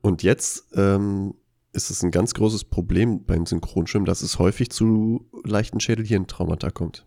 Und 0.01 0.23
jetzt 0.23 0.65
ähm, 0.73 1.35
ist 1.71 1.89
es 1.91 2.03
ein 2.03 2.11
ganz 2.11 2.33
großes 2.33 2.65
Problem 2.65 3.25
beim 3.25 3.45
Synchronschwimmen, 3.45 4.05
dass 4.05 4.21
es 4.21 4.39
häufig 4.39 4.69
zu 4.71 5.29
leichten 5.43 5.79
Schädelhirntraumata 5.79 6.71
kommt. 6.71 7.05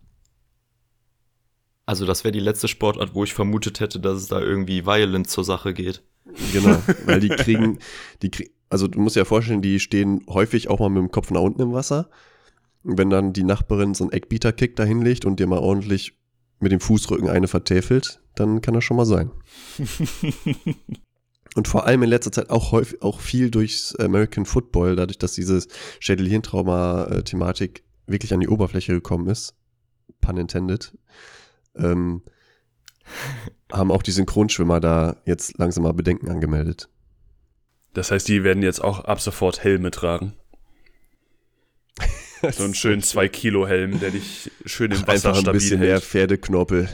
Also 1.87 2.05
das 2.05 2.25
wäre 2.25 2.33
die 2.33 2.41
letzte 2.41 2.67
Sportart, 2.67 3.15
wo 3.15 3.23
ich 3.23 3.33
vermutet 3.33 3.79
hätte, 3.79 3.99
dass 3.99 4.17
es 4.17 4.27
da 4.27 4.41
irgendwie 4.41 4.85
violent 4.85 5.29
zur 5.29 5.45
Sache 5.45 5.73
geht. 5.73 6.03
Genau, 6.51 6.77
weil 7.05 7.21
die 7.21 7.29
kriegen, 7.29 7.79
die 8.21 8.29
kriegen, 8.29 8.51
also 8.69 8.87
du 8.87 8.99
musst 8.99 9.15
dir 9.15 9.21
ja 9.21 9.25
vorstellen, 9.25 9.61
die 9.61 9.79
stehen 9.79 10.21
häufig 10.27 10.69
auch 10.69 10.79
mal 10.79 10.89
mit 10.89 11.01
dem 11.01 11.11
Kopf 11.11 11.31
nach 11.31 11.41
unten 11.41 11.61
im 11.61 11.71
Wasser. 11.71 12.09
Und 12.83 12.97
wenn 12.97 13.09
dann 13.09 13.31
die 13.31 13.43
Nachbarin 13.43 13.93
so 13.93 14.03
einen 14.03 14.11
Eckbieter-Kick 14.11 14.75
da 14.75 14.83
hinlegt 14.83 15.23
und 15.23 15.39
dir 15.39 15.47
mal 15.47 15.59
ordentlich 15.59 16.13
mit 16.59 16.73
dem 16.73 16.81
Fußrücken 16.81 17.29
eine 17.29 17.47
vertäfelt, 17.47 18.19
dann 18.35 18.59
kann 18.61 18.73
das 18.73 18.83
schon 18.83 18.97
mal 18.97 19.05
sein. 19.05 19.31
Und 21.55 21.67
vor 21.67 21.87
allem 21.87 22.03
in 22.03 22.09
letzter 22.09 22.31
Zeit 22.31 22.51
auch 22.51 22.71
häufig, 22.71 23.01
auch 23.01 23.19
viel 23.19 23.49
durchs 23.49 23.95
American 23.95 24.45
Football, 24.45 24.95
dadurch, 24.95 25.17
dass 25.17 25.33
diese 25.33 25.65
Schädel-Hirntrauma-Thematik 25.99 27.83
wirklich 28.05 28.31
an 28.33 28.41
die 28.41 28.47
Oberfläche 28.47 28.93
gekommen 28.93 29.27
ist, 29.27 29.55
pun 30.21 30.37
intended, 30.37 30.93
ähm, 31.79 32.21
haben 33.71 33.91
auch 33.91 34.03
die 34.03 34.11
Synchronschwimmer 34.11 34.79
da 34.79 35.17
jetzt 35.25 35.57
langsam 35.57 35.83
mal 35.83 35.93
Bedenken 35.93 36.29
angemeldet. 36.29 36.89
Das 37.93 38.11
heißt, 38.11 38.27
die 38.27 38.43
werden 38.43 38.63
jetzt 38.63 38.83
auch 38.83 39.05
ab 39.05 39.21
sofort 39.21 39.63
Helme 39.63 39.91
tragen. 39.91 40.33
So 42.51 42.63
einen 42.65 42.75
schönen 42.75 43.01
2-Kilo-Helm, 43.01 43.99
der 43.99 44.11
dich 44.11 44.51
schön 44.63 44.91
im 44.91 45.07
Wasser 45.07 45.29
Einfach 45.29 45.47
ein 45.47 45.53
bisschen 45.53 45.79
mehr 45.79 45.93
hält. 45.93 46.03
Pferdeknorpel. 46.03 46.87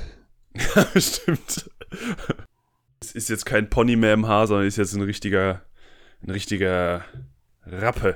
Stimmt. 0.95 1.69
ist, 3.01 3.13
ist 3.13 3.29
jetzt 3.29 3.45
kein 3.45 3.69
Pony 3.69 3.97
mehr 3.97 4.13
im 4.13 4.25
Haar, 4.25 4.47
sondern 4.47 4.67
ist 4.67 4.77
jetzt 4.77 4.93
ein 4.93 5.01
richtiger, 5.01 5.61
ein 6.21 6.29
richtiger 6.29 7.03
Rappe. 7.65 8.15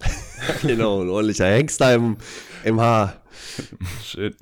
genau, 0.62 1.02
ein 1.02 1.08
ordentlicher 1.08 1.46
Hengster 1.46 1.94
im, 1.94 2.16
im 2.64 2.80
Haar. 2.80 3.22
Shit. 4.02 4.36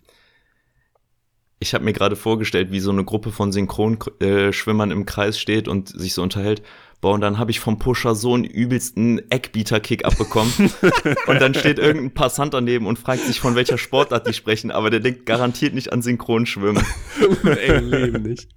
Ich 1.60 1.74
habe 1.74 1.84
mir 1.84 1.92
gerade 1.92 2.14
vorgestellt, 2.14 2.70
wie 2.70 2.80
so 2.80 2.90
eine 2.90 3.04
Gruppe 3.04 3.32
von 3.32 3.50
Synchronschwimmern 3.50 4.90
im 4.92 5.06
Kreis 5.06 5.40
steht 5.40 5.66
und 5.66 5.88
sich 5.88 6.14
so 6.14 6.22
unterhält. 6.22 6.62
Boah, 7.00 7.14
und 7.14 7.20
dann 7.20 7.38
habe 7.38 7.50
ich 7.50 7.60
vom 7.60 7.78
Pusher 7.78 8.14
so 8.14 8.34
einen 8.34 8.44
übelsten 8.44 9.30
Eckbieter-Kick 9.30 10.04
abbekommen. 10.04 10.52
und 11.26 11.40
dann 11.40 11.54
steht 11.54 11.78
irgendein 11.78 12.12
Passant 12.12 12.54
daneben 12.54 12.86
und 12.86 12.98
fragt 12.98 13.22
sich, 13.22 13.40
von 13.40 13.54
welcher 13.54 13.78
Sportart 13.78 14.26
die 14.26 14.32
sprechen, 14.32 14.70
aber 14.70 14.90
der 14.90 15.00
denkt 15.00 15.26
garantiert 15.26 15.74
nicht 15.74 15.92
an 15.92 16.02
Synchronschwimmen. 16.02 16.84
Im 17.42 17.48
engen 17.48 17.88
Leben 17.88 18.22
nicht. 18.22 18.48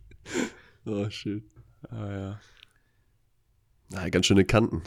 Oh, 0.86 1.08
shit. 1.10 1.44
Ah, 1.90 2.12
ja. 2.12 2.40
Na, 3.90 4.10
ganz 4.10 4.26
schöne 4.26 4.46
Kanten. 4.46 4.84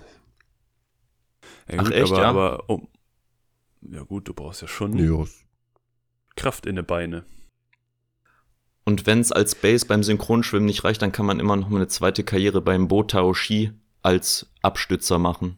ja 1.68 1.78
Ach, 1.78 1.84
gut, 1.84 1.92
echt, 1.92 2.12
aber, 2.12 2.22
ja? 2.22 2.28
aber 2.28 2.70
um, 2.70 2.88
ja 3.82 4.02
gut, 4.02 4.28
du 4.28 4.34
brauchst 4.34 4.62
ja 4.62 4.68
schon 4.68 4.98
Ja. 4.98 5.24
Kraft 6.36 6.66
in 6.66 6.76
den 6.76 6.86
Beine. 6.86 7.24
Und 8.84 9.06
wenn 9.06 9.20
es 9.20 9.32
als 9.32 9.54
Base 9.54 9.86
beim 9.86 10.02
Synchronschwimmen 10.02 10.66
nicht 10.66 10.84
reicht, 10.84 11.00
dann 11.00 11.12
kann 11.12 11.24
man 11.26 11.40
immer 11.40 11.56
noch 11.56 11.68
mal 11.70 11.76
eine 11.78 11.88
zweite 11.88 12.22
Karriere 12.22 12.60
beim 12.60 12.86
Botao 12.88 13.32
Ski 13.32 13.72
als 14.02 14.50
Abstützer 14.62 15.18
machen. 15.18 15.56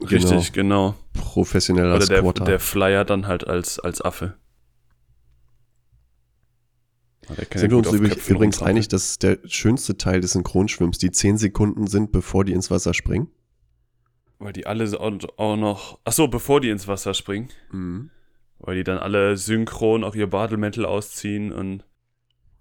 Richtig, 0.00 0.52
genau. 0.52 0.94
Professioneller 1.14 1.96
Oder 1.96 2.06
der, 2.06 2.18
Squatter. 2.18 2.44
der 2.44 2.60
Flyer 2.60 3.04
dann 3.06 3.26
halt 3.26 3.46
als, 3.46 3.78
als 3.80 4.02
Affe. 4.02 4.34
Ah, 7.28 7.34
Sind 7.58 7.70
wir 7.70 7.78
uns 7.78 7.90
übrigens 8.28 8.62
einig, 8.62 8.88
dass 8.88 9.18
der 9.18 9.38
schönste 9.46 9.96
Teil 9.96 10.20
des 10.20 10.32
Synchronschwimmens 10.32 10.98
die 10.98 11.10
10 11.10 11.38
Sekunden 11.38 11.86
sind, 11.88 12.12
bevor 12.12 12.44
die 12.44 12.52
ins 12.52 12.70
Wasser 12.70 12.94
springen? 12.94 13.28
Weil 14.38 14.52
die 14.52 14.66
alle 14.66 14.86
so- 14.86 15.00
auch 15.00 15.56
noch. 15.56 15.98
Achso, 16.04 16.28
bevor 16.28 16.60
die 16.60 16.68
ins 16.68 16.86
Wasser 16.86 17.14
springen. 17.14 17.48
Weil 18.58 18.76
die 18.76 18.84
dann 18.84 18.98
alle 18.98 19.36
synchron 19.38 20.04
auch 20.04 20.14
ihr 20.14 20.28
Badelmäntel 20.28 20.84
ausziehen 20.84 21.52
und. 21.52 21.84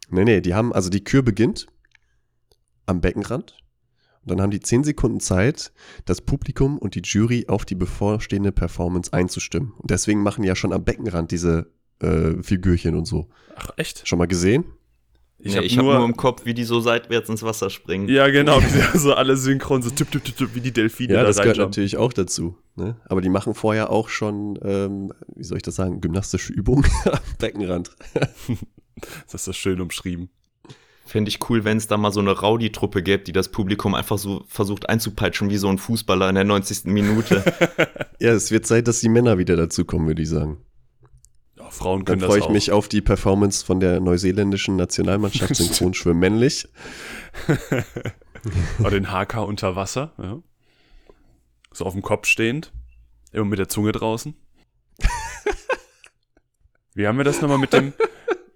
Nee, 0.10 0.24
nee, 0.24 0.41
die 0.41 0.54
haben, 0.54 0.74
also 0.74 0.89
die 0.89 1.04
Kür 1.04 1.22
beginnt 1.22 1.68
am 2.86 3.02
Beckenrand. 3.02 3.58
Und 4.22 4.32
dann 4.32 4.41
haben 4.41 4.52
die 4.52 4.60
10 4.60 4.84
Sekunden 4.84 5.20
Zeit, 5.20 5.72
das 6.06 6.22
Publikum 6.22 6.80
und 6.80 6.96
die 6.96 7.02
Jury 7.04 7.46
auf 7.48 7.63
die 7.63 7.76
bevorstehende 7.76 8.52
Performance 8.52 9.13
einzustimmen. 9.13 9.74
Und 9.78 9.91
deswegen 9.91 10.24
machen 10.24 10.41
die 10.41 10.48
ja 10.48 10.56
schon 10.56 10.74
am 10.74 10.84
Beckenrand 10.84 11.32
diese 11.32 11.72
äh, 12.00 12.41
Figürchen 12.41 12.96
und 12.96 13.06
so. 13.06 13.28
Ach, 13.56 13.70
echt? 13.78 14.08
Schon 14.08 14.18
mal 14.18 14.26
gesehen? 14.26 14.65
Ich, 15.38 15.56
hab 15.56 15.63
nee, 15.63 15.70
habe 15.70 15.84
nur 15.84 16.06
im 16.06 16.15
Kopf, 16.15 16.46
wie 16.46 16.54
die 16.54 16.63
so 16.63 16.80
seitwärts 16.80 17.30
ins 17.30 17.44
Wasser 17.44 17.70
springen. 17.70 18.08
Ja, 18.08 18.30
genau. 18.30 18.60
Die 18.62 18.68
sind 18.68 18.96
so 18.96 19.13
alle 19.13 19.36
synchron, 19.36 19.84
so 19.84 19.89
tipp, 19.89 20.10
tipp, 20.10 20.24
tipp, 20.24 20.38
tipp, 20.38 20.50
wie 20.54 20.62
die 20.62 20.72
Delfine 20.72 21.13
Ja, 21.13 21.20
da 21.20 21.28
das 21.28 21.38
gehört 21.38 21.58
natürlich 21.58 21.98
auch 21.98 22.13
dazu. 22.13 22.58
Ne? 22.76 22.96
Aber 23.06 23.22
die 23.22 23.30
machen 23.30 23.54
vorher 23.54 23.91
auch 23.91 24.10
schon, 24.10 24.58
ähm, 24.63 25.13
wie 25.36 25.44
soll 25.44 25.58
ich 25.58 25.63
das 25.63 25.76
sagen, 25.76 26.02
gymnastische 26.02 26.52
Übungen 26.52 26.86
am 27.06 27.20
Beckenrand. 27.38 27.91
Das 29.25 29.34
ist 29.41 29.47
das 29.47 29.58
schön 29.58 29.81
umschrieben. 29.81 30.29
Fände 31.05 31.29
ich 31.29 31.49
cool, 31.49 31.63
wenn 31.63 31.77
es 31.77 31.88
da 31.88 31.97
mal 31.97 32.12
so 32.12 32.19
eine 32.19 32.31
Rowdy-Truppe 32.31 33.03
gäbe, 33.03 33.23
die 33.23 33.31
das 33.31 33.49
Publikum 33.49 33.93
einfach 33.93 34.17
so 34.17 34.43
versucht 34.47 34.89
einzupeitschen 34.89 35.51
wie 35.51 35.58
so 35.58 35.69
ein 35.69 35.77
Fußballer 35.77 36.29
in 36.29 36.36
der 36.36 36.43
90. 36.45 36.86
Minute. 36.86 37.43
Ja, 38.17 38.31
es 38.31 38.49
wird 38.49 38.65
Zeit, 38.65 38.88
dass 38.88 39.01
die 39.01 39.10
Männer 39.10 39.38
wieder 39.38 39.58
dazukommen, 39.58 40.08
würde 40.08 40.21
ich 40.21 40.29
sagen. 40.29 40.58
Ja, 41.58 41.69
Frauen 41.69 41.99
Dann 41.99 42.05
können 42.05 42.21
das 42.21 42.29
freue 42.29 42.39
ich 42.39 42.45
auch. 42.45 42.49
mich 42.49 42.71
auf 42.71 42.88
die 42.88 43.01
Performance 43.01 43.65
von 43.65 43.81
der 43.81 43.99
neuseeländischen 43.99 44.77
Nationalmannschaft 44.77 45.53
Synchronschwimmen 45.55 46.17
männlich. 46.19 46.65
Oder 48.79 48.91
den 48.91 49.12
HK 49.12 49.39
unter 49.45 49.75
Wasser. 49.75 50.13
Ja. 50.17 50.41
So 51.73 51.86
auf 51.86 51.91
dem 51.91 52.03
Kopf 52.03 52.25
stehend. 52.25 52.71
Immer 53.34 53.45
mit 53.45 53.60
der 53.60 53.67
Zunge 53.67 53.91
draußen. 53.91 54.34
Wie 56.93 57.05
haben 57.05 57.17
wir 57.17 57.25
das 57.25 57.41
nochmal 57.41 57.58
mit 57.58 57.73
dem, 57.73 57.91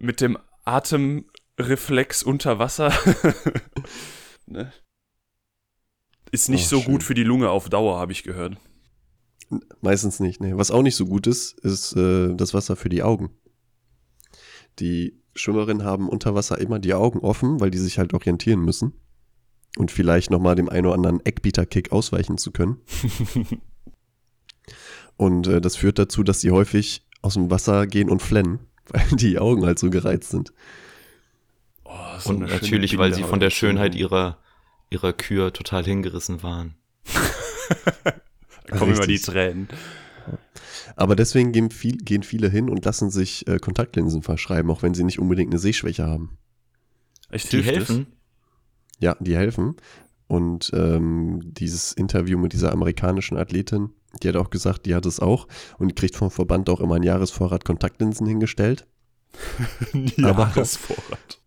mit 0.00 0.20
dem 0.20 0.36
Atemreflex 0.64 2.22
unter 2.22 2.58
Wasser? 2.58 2.92
ne? 4.46 4.72
Ist 6.32 6.48
nicht 6.48 6.66
Oh, 6.66 6.68
so 6.76 6.80
schön. 6.80 6.92
gut 6.92 7.02
für 7.02 7.14
die 7.14 7.24
Lunge 7.24 7.50
auf 7.50 7.68
Dauer, 7.68 7.98
habe 7.98 8.12
ich 8.12 8.22
gehört. 8.22 8.56
Meistens 9.80 10.20
nicht. 10.20 10.40
Nee. 10.40 10.56
Was 10.56 10.70
auch 10.70 10.82
nicht 10.82 10.94
so 10.96 11.06
gut 11.06 11.26
ist, 11.26 11.58
ist 11.60 11.96
äh, 11.96 12.34
das 12.34 12.54
Wasser 12.54 12.76
für 12.76 12.88
die 12.88 13.02
Augen. 13.02 13.30
Die 14.78 15.20
Schwimmerinnen 15.34 15.84
haben 15.84 16.08
unter 16.08 16.34
Wasser 16.34 16.58
immer 16.58 16.78
die 16.78 16.94
Augen 16.94 17.20
offen, 17.20 17.60
weil 17.60 17.70
die 17.70 17.78
sich 17.78 17.98
halt 17.98 18.14
orientieren 18.14 18.60
müssen. 18.60 18.92
Und 19.76 19.90
vielleicht 19.90 20.30
nochmal 20.30 20.54
dem 20.54 20.68
einen 20.68 20.86
oder 20.86 20.94
anderen 20.94 21.24
Eckbieter-Kick 21.24 21.92
ausweichen 21.92 22.38
zu 22.38 22.52
können. 22.52 22.80
und 25.16 25.46
äh, 25.46 25.60
das 25.60 25.76
führt 25.76 25.98
dazu, 25.98 26.22
dass 26.22 26.40
sie 26.40 26.50
häufig 26.50 27.06
aus 27.22 27.34
dem 27.34 27.50
Wasser 27.50 27.86
gehen 27.86 28.08
und 28.08 28.22
flennen, 28.22 28.60
weil 28.90 29.06
die 29.12 29.38
Augen 29.38 29.64
halt 29.64 29.78
so 29.78 29.90
gereizt 29.90 30.30
sind. 30.30 30.52
Oh, 31.84 32.18
so 32.18 32.30
Und 32.30 32.40
natürlich, 32.40 32.98
weil 32.98 33.14
sie 33.14 33.22
von 33.22 33.40
der. 33.40 33.50
Schönheit 33.50 33.94
ihrer, 33.94 34.38
ihrer 34.90 35.12
Kür 35.12 35.52
total 35.52 35.84
hingerissen 35.84 36.42
waren. 36.42 36.74
Da 38.66 38.76
kommen 38.76 38.94
immer 38.94 39.06
die. 39.06 39.18
Tränen. 39.18 39.68
Aber 40.96 41.16
deswegen 41.16 41.52
gehen, 41.52 41.70
viel, 41.70 41.96
gehen 41.96 42.22
viele 42.22 42.48
hin 42.48 42.68
und 42.68 42.84
lassen 42.84 43.10
sich 43.10 43.46
äh, 43.48 43.58
Kontaktlinsen 43.58 44.22
verschreiben, 44.22 44.70
auch 44.70 44.82
wenn 44.82 44.94
sie 44.94 45.04
nicht 45.04 45.18
unbedingt 45.18 45.50
eine 45.52 45.58
Sehschwäche 45.58 46.06
haben. 46.06 46.38
Echt 47.30 47.52
Die 47.52 47.62
helfen. 47.62 48.06
Ja, 48.98 49.16
die 49.18 49.36
helfen. 49.36 49.76
Und 50.30 50.70
ähm, 50.74 51.40
dieses 51.42 51.90
Interview 51.90 52.38
mit 52.38 52.52
dieser 52.52 52.70
amerikanischen 52.70 53.36
Athletin, 53.36 53.90
die 54.22 54.28
hat 54.28 54.36
auch 54.36 54.50
gesagt, 54.50 54.86
die 54.86 54.94
hat 54.94 55.04
es 55.04 55.18
auch 55.18 55.48
und 55.76 55.88
die 55.88 55.94
kriegt 55.96 56.14
vom 56.14 56.30
Verband 56.30 56.70
auch 56.70 56.78
immer 56.78 56.94
einen 56.94 57.02
Jahresvorrat 57.02 57.64
Kontaktlinsen 57.64 58.28
hingestellt. 58.28 58.86
Jahresvorrat. 60.16 61.40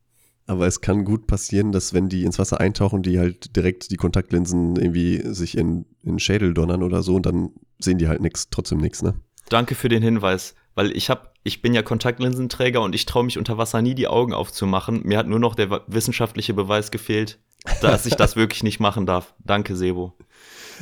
Aber 0.47 0.67
es 0.67 0.81
kann 0.81 1.05
gut 1.05 1.27
passieren, 1.27 1.71
dass 1.71 1.93
wenn 1.93 2.09
die 2.09 2.25
ins 2.25 2.39
Wasser 2.39 2.59
eintauchen, 2.59 3.03
die 3.03 3.19
halt 3.19 3.55
direkt 3.55 3.89
die 3.89 3.95
Kontaktlinsen 3.95 4.75
irgendwie 4.75 5.21
sich 5.33 5.57
in, 5.57 5.85
in 6.01 6.15
den 6.15 6.19
Schädel 6.19 6.53
donnern 6.53 6.83
oder 6.83 7.03
so 7.03 7.15
und 7.15 7.25
dann 7.25 7.51
sehen 7.79 7.99
die 7.99 8.09
halt 8.09 8.19
nix, 8.19 8.49
trotzdem 8.49 8.79
nix, 8.79 9.01
ne? 9.01 9.13
Danke 9.47 9.75
für 9.75 9.87
den 9.87 10.03
Hinweis, 10.03 10.55
weil 10.75 10.91
ich 10.91 11.09
hab, 11.09 11.35
ich 11.43 11.61
bin 11.61 11.73
ja 11.73 11.83
Kontaktlinsenträger 11.83 12.81
und 12.81 12.95
ich 12.95 13.05
traue 13.05 13.23
mich 13.23 13.37
unter 13.37 13.57
Wasser 13.57 13.81
nie 13.81 13.95
die 13.95 14.09
Augen 14.09 14.33
aufzumachen. 14.33 15.03
Mir 15.05 15.17
hat 15.17 15.27
nur 15.27 15.39
noch 15.39 15.55
der 15.55 15.83
wissenschaftliche 15.87 16.53
Beweis 16.53 16.91
gefehlt, 16.91 17.39
dass 17.81 18.05
ich 18.05 18.15
das 18.15 18.35
wirklich 18.35 18.63
nicht 18.63 18.79
machen 18.79 19.05
darf. 19.05 19.33
Danke, 19.39 19.75
Sebo. 19.75 20.13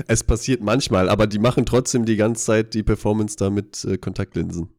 Es 0.07 0.23
passiert 0.23 0.61
manchmal, 0.61 1.09
aber 1.09 1.27
die 1.27 1.39
machen 1.39 1.65
trotzdem 1.65 2.05
die 2.05 2.15
ganze 2.15 2.45
Zeit 2.45 2.73
die 2.73 2.83
Performance 2.83 3.35
da 3.37 3.49
mit 3.49 3.83
äh, 3.85 3.97
Kontaktlinsen. 3.97 4.69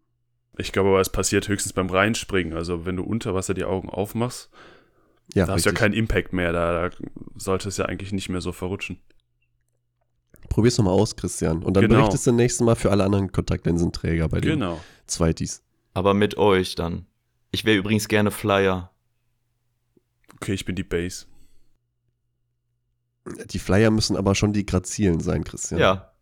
Ich 0.59 0.73
glaube 0.73 0.91
aber, 0.91 1.01
es 1.01 1.11
passiert 1.11 1.49
höchstens 1.49 1.73
beim 1.73 1.89
Reinspringen. 1.89 2.55
Also 2.55 2.85
wenn 2.85 2.97
du 2.97 3.03
unter 3.05 3.35
Wasser 3.35 3.55
die 3.55 3.65
Augen 3.65 3.89
aufmachst, 3.89 4.51
Ja, 5.35 5.47
da 5.47 5.53
hast 5.55 5.65
du 5.65 5.71
ja 5.71 5.75
keinen 5.75 5.95
Impact 5.95 6.33
mehr. 6.33 6.53
Da, 6.53 6.89
da 6.89 6.97
sollte 7.37 7.69
es 7.69 7.77
ja 7.77 7.87
eigentlich 7.87 8.13
nicht 8.13 8.29
mehr 8.29 8.41
so 8.41 8.53
verrutschen. 8.53 8.99
Probier's 10.49 10.77
nochmal 10.77 10.95
aus, 10.95 11.17
Christian. 11.17 11.63
Und 11.63 11.75
dann 11.75 11.83
Genau. 11.85 12.01
berichtest 12.01 12.27
du 12.27 12.33
nächstes 12.33 12.65
Mal 12.65 12.75
für 12.75 12.91
alle 12.91 13.05
anderen 13.05 13.33
Kontaktlinsenträger 13.33 14.29
bei 14.29 14.41
den 14.41 14.53
Genau. 14.59 14.81
Zweitis. 15.07 15.63
Aber 15.95 16.15
mit 16.15 16.37
euch 16.37 16.75
dann. 16.75 17.07
Ich 17.51 17.65
wäre 17.65 17.77
übrigens 17.79 18.09
gerne 18.09 18.31
Flyer. 18.31 18.91
Okay, 20.35 20.55
ich 20.55 20.65
bin 20.65 20.75
die 20.75 20.83
Base. 20.85 21.27
Die 23.25 23.59
Flyer 23.59 23.91
müssen 23.91 24.17
aber 24.17 24.35
schon 24.35 24.53
die 24.53 24.67
grazilen 24.67 25.21
sein, 25.21 25.45
Christian. 25.45 25.81
Ja. 25.81 26.13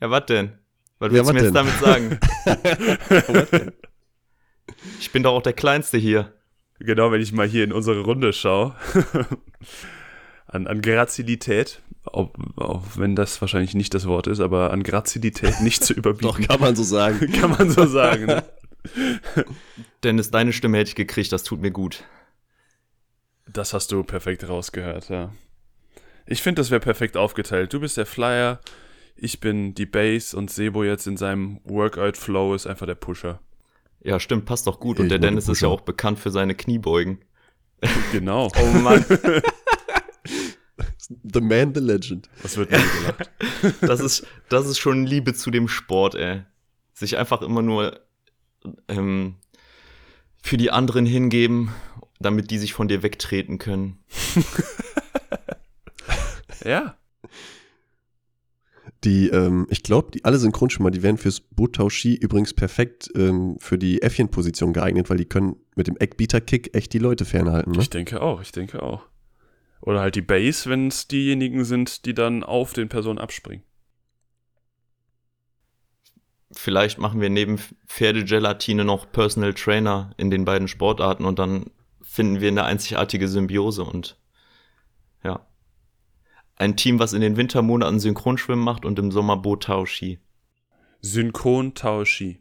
Ja, 0.00 0.10
was 0.10 0.26
denn? 0.26 0.58
Was 0.98 1.12
Ja, 1.12 1.24
willst 1.24 1.26
wat 1.26 1.36
du 1.36 1.42
mir 1.44 1.52
denn? 1.52 1.54
jetzt 1.54 1.80
damit 1.80 2.20
sagen? 3.44 3.72
ich 5.00 5.12
bin 5.12 5.22
doch 5.22 5.32
auch 5.34 5.42
der 5.42 5.52
Kleinste 5.52 5.98
hier. 5.98 6.32
Genau, 6.78 7.10
wenn 7.12 7.20
ich 7.22 7.32
mal 7.32 7.46
hier 7.48 7.64
in 7.64 7.72
unsere 7.72 8.00
Runde 8.00 8.32
schaue. 8.32 8.74
an, 10.46 10.66
an 10.66 10.82
Grazilität, 10.82 11.80
auch, 12.04 12.30
auch 12.56 12.82
wenn 12.96 13.16
das 13.16 13.40
wahrscheinlich 13.40 13.74
nicht 13.74 13.94
das 13.94 14.06
Wort 14.06 14.26
ist, 14.26 14.40
aber 14.40 14.72
an 14.72 14.82
Grazilität 14.82 15.60
nicht 15.60 15.84
zu 15.84 15.94
Doch, 15.94 15.98
überbieten. 15.98 16.46
kann 16.46 16.60
man 16.60 16.76
so 16.76 16.82
sagen. 16.82 17.32
kann 17.32 17.50
man 17.50 17.70
so 17.70 17.86
sagen. 17.86 18.26
Ne? 18.26 18.44
Dennis, 20.02 20.30
deine 20.30 20.52
Stimme 20.52 20.78
hätte 20.78 20.88
ich 20.90 20.94
gekriegt, 20.96 21.32
das 21.32 21.42
tut 21.44 21.60
mir 21.60 21.70
gut. 21.70 22.04
Das 23.48 23.72
hast 23.72 23.90
du 23.92 24.02
perfekt 24.04 24.48
rausgehört, 24.48 25.08
ja. 25.08 25.32
Ich 26.26 26.42
finde, 26.42 26.60
das 26.60 26.70
wäre 26.70 26.80
perfekt 26.80 27.16
aufgeteilt. 27.16 27.72
Du 27.72 27.80
bist 27.80 27.96
der 27.96 28.06
Flyer, 28.06 28.60
ich 29.14 29.40
bin 29.40 29.74
die 29.74 29.86
Base 29.86 30.36
und 30.36 30.50
Sebo 30.50 30.84
jetzt 30.84 31.06
in 31.06 31.16
seinem 31.16 31.60
Workout-Flow 31.64 32.54
ist 32.54 32.66
einfach 32.66 32.86
der 32.86 32.96
Pusher. 32.96 33.40
Ja, 34.02 34.20
stimmt, 34.20 34.44
passt 34.44 34.66
doch 34.66 34.78
gut. 34.78 34.98
Ja, 34.98 35.00
Und 35.00 35.06
ich 35.06 35.10
der 35.10 35.18
Dennis 35.18 35.48
ist 35.48 35.60
ja 35.60 35.68
auch 35.68 35.80
bekannt 35.80 36.18
für 36.18 36.30
seine 36.30 36.54
Kniebeugen. 36.54 37.18
Genau. 38.12 38.50
Oh 38.58 38.66
Mann. 38.78 39.04
The 41.22 41.40
man, 41.40 41.72
the 41.72 41.80
legend. 41.80 42.28
Was 42.42 42.56
wird 42.56 42.72
denn 42.72 42.82
gelacht? 42.98 43.30
Das 43.80 44.00
ist, 44.00 44.26
das 44.48 44.66
ist 44.66 44.78
schon 44.78 45.06
Liebe 45.06 45.34
zu 45.34 45.52
dem 45.52 45.68
Sport, 45.68 46.16
ey. 46.16 46.42
Sich 46.94 47.16
einfach 47.16 47.42
immer 47.42 47.62
nur 47.62 48.00
ähm, 48.88 49.36
für 50.42 50.56
die 50.56 50.72
anderen 50.72 51.06
hingeben 51.06 51.72
damit 52.18 52.50
die 52.50 52.58
sich 52.58 52.72
von 52.72 52.88
dir 52.88 53.02
wegtreten 53.02 53.58
können. 53.58 53.98
Ja. 56.64 56.96
Die, 59.04 59.28
ähm, 59.28 59.66
ich 59.70 59.82
glaube, 59.82 60.10
die 60.10 60.24
alle 60.24 60.38
Synchronschwimmer, 60.38 60.90
die 60.90 61.02
wären 61.02 61.18
fürs 61.18 61.40
Botau-Ski 61.40 62.14
übrigens 62.14 62.54
perfekt 62.54 63.10
ähm, 63.14 63.56
für 63.58 63.78
die 63.78 64.02
Äffchenposition 64.02 64.72
geeignet, 64.72 65.10
weil 65.10 65.18
die 65.18 65.26
können 65.26 65.56
mit 65.74 65.86
dem 65.86 65.96
Eckbieter-Kick 65.96 66.74
echt 66.74 66.92
die 66.92 66.98
Leute 66.98 67.24
fernhalten. 67.24 67.72
Ne? 67.72 67.80
Ich 67.80 67.90
denke 67.90 68.20
auch, 68.20 68.40
ich 68.40 68.52
denke 68.52 68.82
auch. 68.82 69.06
Oder 69.80 70.00
halt 70.00 70.14
die 70.14 70.22
Base, 70.22 70.68
wenn 70.70 70.88
es 70.88 71.06
diejenigen 71.06 71.64
sind, 71.64 72.06
die 72.06 72.14
dann 72.14 72.42
auf 72.42 72.72
den 72.72 72.88
Personen 72.88 73.18
abspringen. 73.18 73.64
Vielleicht 76.52 76.98
machen 76.98 77.20
wir 77.20 77.28
neben 77.28 77.58
Pferdegelatine 77.86 78.84
noch 78.84 79.10
Personal 79.10 79.52
Trainer 79.52 80.10
in 80.16 80.30
den 80.30 80.44
beiden 80.44 80.68
Sportarten 80.68 81.24
und 81.24 81.38
dann 81.38 81.66
finden 82.02 82.40
wir 82.40 82.48
eine 82.48 82.64
einzigartige 82.64 83.28
Symbiose 83.28 83.84
und 83.84 84.16
ja. 85.22 85.46
Ein 86.56 86.76
Team, 86.76 86.98
was 86.98 87.12
in 87.12 87.20
den 87.20 87.36
Wintermonaten 87.36 88.00
Synchronschwimmen 88.00 88.64
macht 88.64 88.84
und 88.84 88.98
im 88.98 89.12
Sommer 89.12 89.36
Bootau-Ski. 89.36 90.18
Synchron 91.02 91.74
Tao 91.74 92.04
Ski. 92.04 92.40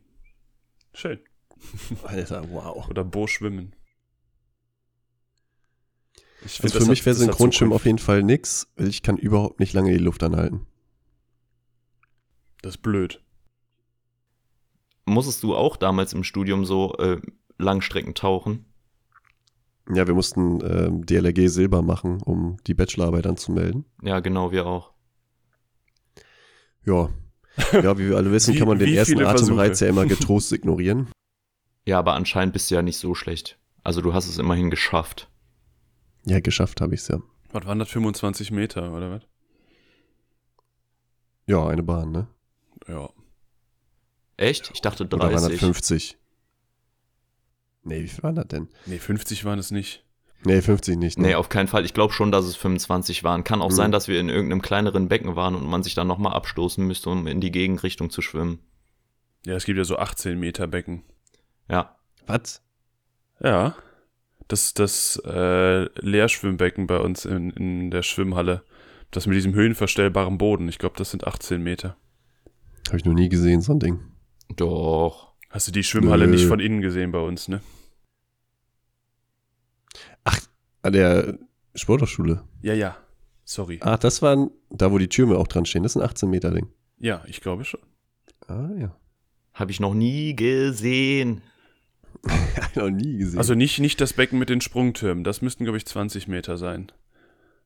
Schön. 0.94 1.20
Alter, 2.04 2.50
wow. 2.50 2.88
Oder 2.90 3.04
Bo-Schwimmen. 3.04 3.76
Ich 6.46 6.64
Also 6.64 6.80
für 6.80 6.86
mich 6.86 7.06
wäre 7.06 7.16
Synchronschwimmen 7.16 7.74
auf 7.74 7.86
jeden 7.86 7.98
Fall 7.98 8.24
nix, 8.24 8.72
weil 8.76 8.88
ich 8.88 9.04
kann 9.04 9.18
überhaupt 9.18 9.60
nicht 9.60 9.74
lange 9.74 9.92
die 9.92 9.98
Luft 9.98 10.24
anhalten. 10.24 10.68
Das 12.62 12.76
ist 12.76 12.82
blöd. 12.82 13.24
Musstest 15.06 15.44
du 15.44 15.56
auch 15.56 15.78
damals 15.78 16.14
im 16.14 16.24
Studium 16.24 16.66
so 16.66 16.96
äh, 16.98 17.22
Langstrecken 17.58 18.16
tauchen? 18.16 18.66
Ja, 19.94 20.08
wir 20.08 20.14
mussten 20.16 20.62
ähm, 20.64 21.06
DLRG 21.06 21.48
Silber 21.48 21.82
machen, 21.82 22.22
um 22.24 22.58
die 22.66 22.74
Bachelorarbeit 22.74 23.28
anzumelden. 23.28 23.86
Ja, 24.02 24.20
genau, 24.20 24.52
wir 24.52 24.66
auch. 24.66 24.94
Ja. 26.86 27.10
Ja, 27.72 27.98
wie 27.98 28.10
wir 28.10 28.18
alle 28.18 28.32
wissen, 28.32 28.54
Wie- 28.56 28.60
kann 28.60 28.68
man 28.68 28.80
den 28.80 28.94
ersten 28.94 29.24
Atemreiz 29.24 29.80
ja 29.80 29.88
immer 29.88 30.06
getrost 30.06 30.52
ignorieren. 30.52 31.08
Ja, 31.88 32.00
aber 32.00 32.16
anscheinend 32.16 32.52
bist 32.54 32.72
du 32.72 32.76
ja 32.76 32.82
nicht 32.82 32.98
so 32.98 33.14
schlecht. 33.14 33.60
Also 33.84 34.02
du 34.02 34.12
hast 34.16 34.28
es 34.28 34.40
immerhin 34.40 34.72
geschafft. 34.72 35.30
Ja, 36.26 36.40
geschafft 36.40 36.82
habe 36.82 36.96
ich's 36.96 37.08
ja. 37.10 37.20
Was 37.52 37.64
waren 37.68 37.78
das? 37.78 37.90
25 37.92 38.50
Meter, 38.50 38.92
oder 38.92 39.12
was? 39.12 39.22
Ja, 41.46 41.68
eine 41.68 41.84
Bahn, 41.84 42.12
ne? 42.12 42.28
Ja. 42.88 43.10
Echt? 44.38 44.72
Ich 44.74 44.82
dachte 44.82 45.04
Oder 45.04 45.20
waren 45.20 45.32
das 45.34 45.44
30. 45.44 45.60
50? 45.60 46.18
Nee, 47.86 48.04
wie 48.04 48.08
viel 48.08 48.24
waren 48.24 48.36
das 48.36 48.48
denn? 48.48 48.68
Nee, 48.86 48.98
50 49.00 49.46
waren 49.46 49.60
es 49.60 49.72
nicht. 49.72 50.04
Nee, 50.44 50.62
50 50.62 50.98
nicht. 50.98 51.18
Ne? 51.18 51.28
Nee, 51.30 51.36
auf 51.36 51.50
keinen 51.50 51.68
Fall. 51.68 51.86
Ich 51.86 51.94
glaube 51.94 52.14
schon, 52.14 52.32
dass 52.32 52.46
es 52.46 52.56
25 52.56 53.24
waren. 53.24 53.44
Kann 53.44 53.62
auch 53.62 53.70
Hm. 53.70 53.76
sein, 53.76 53.92
dass 53.92 54.08
wir 54.08 54.20
in 54.20 54.30
irgendeinem 54.30 54.62
kleineren 54.62 55.08
Becken 55.08 55.36
waren 55.36 55.56
und 55.56 55.66
man 55.68 55.82
sich 55.84 55.96
dann 55.96 56.08
nochmal 56.08 56.34
abstoßen 56.34 56.86
müsste, 56.86 57.10
um 57.10 57.26
in 57.28 57.42
die 57.42 57.52
Gegenrichtung 57.52 58.10
zu 58.10 58.22
schwimmen. 58.22 58.60
Ja, 59.46 59.56
es 59.56 59.66
gibt 59.66 59.78
ja 59.78 59.84
so 59.86 59.98
18 59.98 60.40
Meter 60.40 60.68
Becken. 60.68 61.04
Ja. 61.70 61.96
Was? 62.28 62.62
Ja. 63.42 63.76
Das 64.48 64.74
das 64.76 65.20
äh, 65.26 65.86
Leerschwimmbecken 66.00 66.86
bei 66.88 66.98
uns 67.00 67.26
in, 67.26 67.50
in 67.52 67.92
der 67.92 68.04
Schwimmhalle. 68.04 68.64
Das 69.12 69.26
mit 69.28 69.36
diesem 69.38 69.54
höhenverstellbaren 69.54 70.38
Boden. 70.38 70.68
Ich 70.68 70.78
glaube, 70.78 70.96
das 70.98 71.12
sind 71.12 71.26
18 71.26 71.62
Meter. 71.62 71.96
Habe 72.88 72.98
ich 72.98 73.06
noch 73.06 73.14
nie 73.14 73.30
gesehen, 73.30 73.62
so 73.62 73.74
ein 73.74 73.80
Ding. 73.80 74.00
Doch. 74.56 75.34
Hast 75.50 75.68
du 75.68 75.72
die 75.72 75.84
Schwimmhalle 75.84 76.26
Nö. 76.28 76.34
nicht 76.34 76.46
von 76.46 76.60
innen 76.60 76.82
gesehen 76.82 77.12
bei 77.12 77.20
uns, 77.20 77.48
ne? 77.48 77.62
An 80.82 80.94
der 80.94 81.40
Sporthochschule. 81.74 82.44
Ja, 82.62 82.74
ja. 82.74 82.96
Sorry. 83.44 83.80
Ah, 83.82 83.98
das 83.98 84.22
waren, 84.22 84.50
da 84.70 84.92
wo 84.92 84.98
die 84.98 85.08
Türme 85.10 85.38
auch 85.38 85.48
dran 85.48 85.66
stehen, 85.66 85.84
das 85.84 85.96
ist 85.96 86.02
ein 86.02 86.08
18 86.08 86.30
Meter 86.30 86.52
Ding. 86.52 86.68
Ja, 87.00 87.24
ich 87.28 87.42
glaube 87.42 87.66
schon. 87.66 87.80
Ah, 88.48 88.70
ja. 88.80 88.96
Habe 89.54 89.72
ich 89.72 89.80
noch 89.80 89.94
nie 89.94 90.36
gesehen. 90.36 91.42
Hab 92.28 92.70
ich 92.72 92.76
noch 92.76 92.90
nie 92.90 93.18
gesehen. 93.18 93.38
Also 93.40 93.56
nicht, 93.56 93.80
nicht 93.80 94.00
das 94.02 94.14
Becken 94.14 94.38
mit 94.40 94.50
den 94.50 94.62
Sprungtürmen. 94.62 95.24
Das 95.24 95.42
müssten, 95.42 95.64
glaube 95.64 95.78
ich, 95.78 95.86
20 95.86 96.28
Meter 96.28 96.58
sein. 96.58 96.92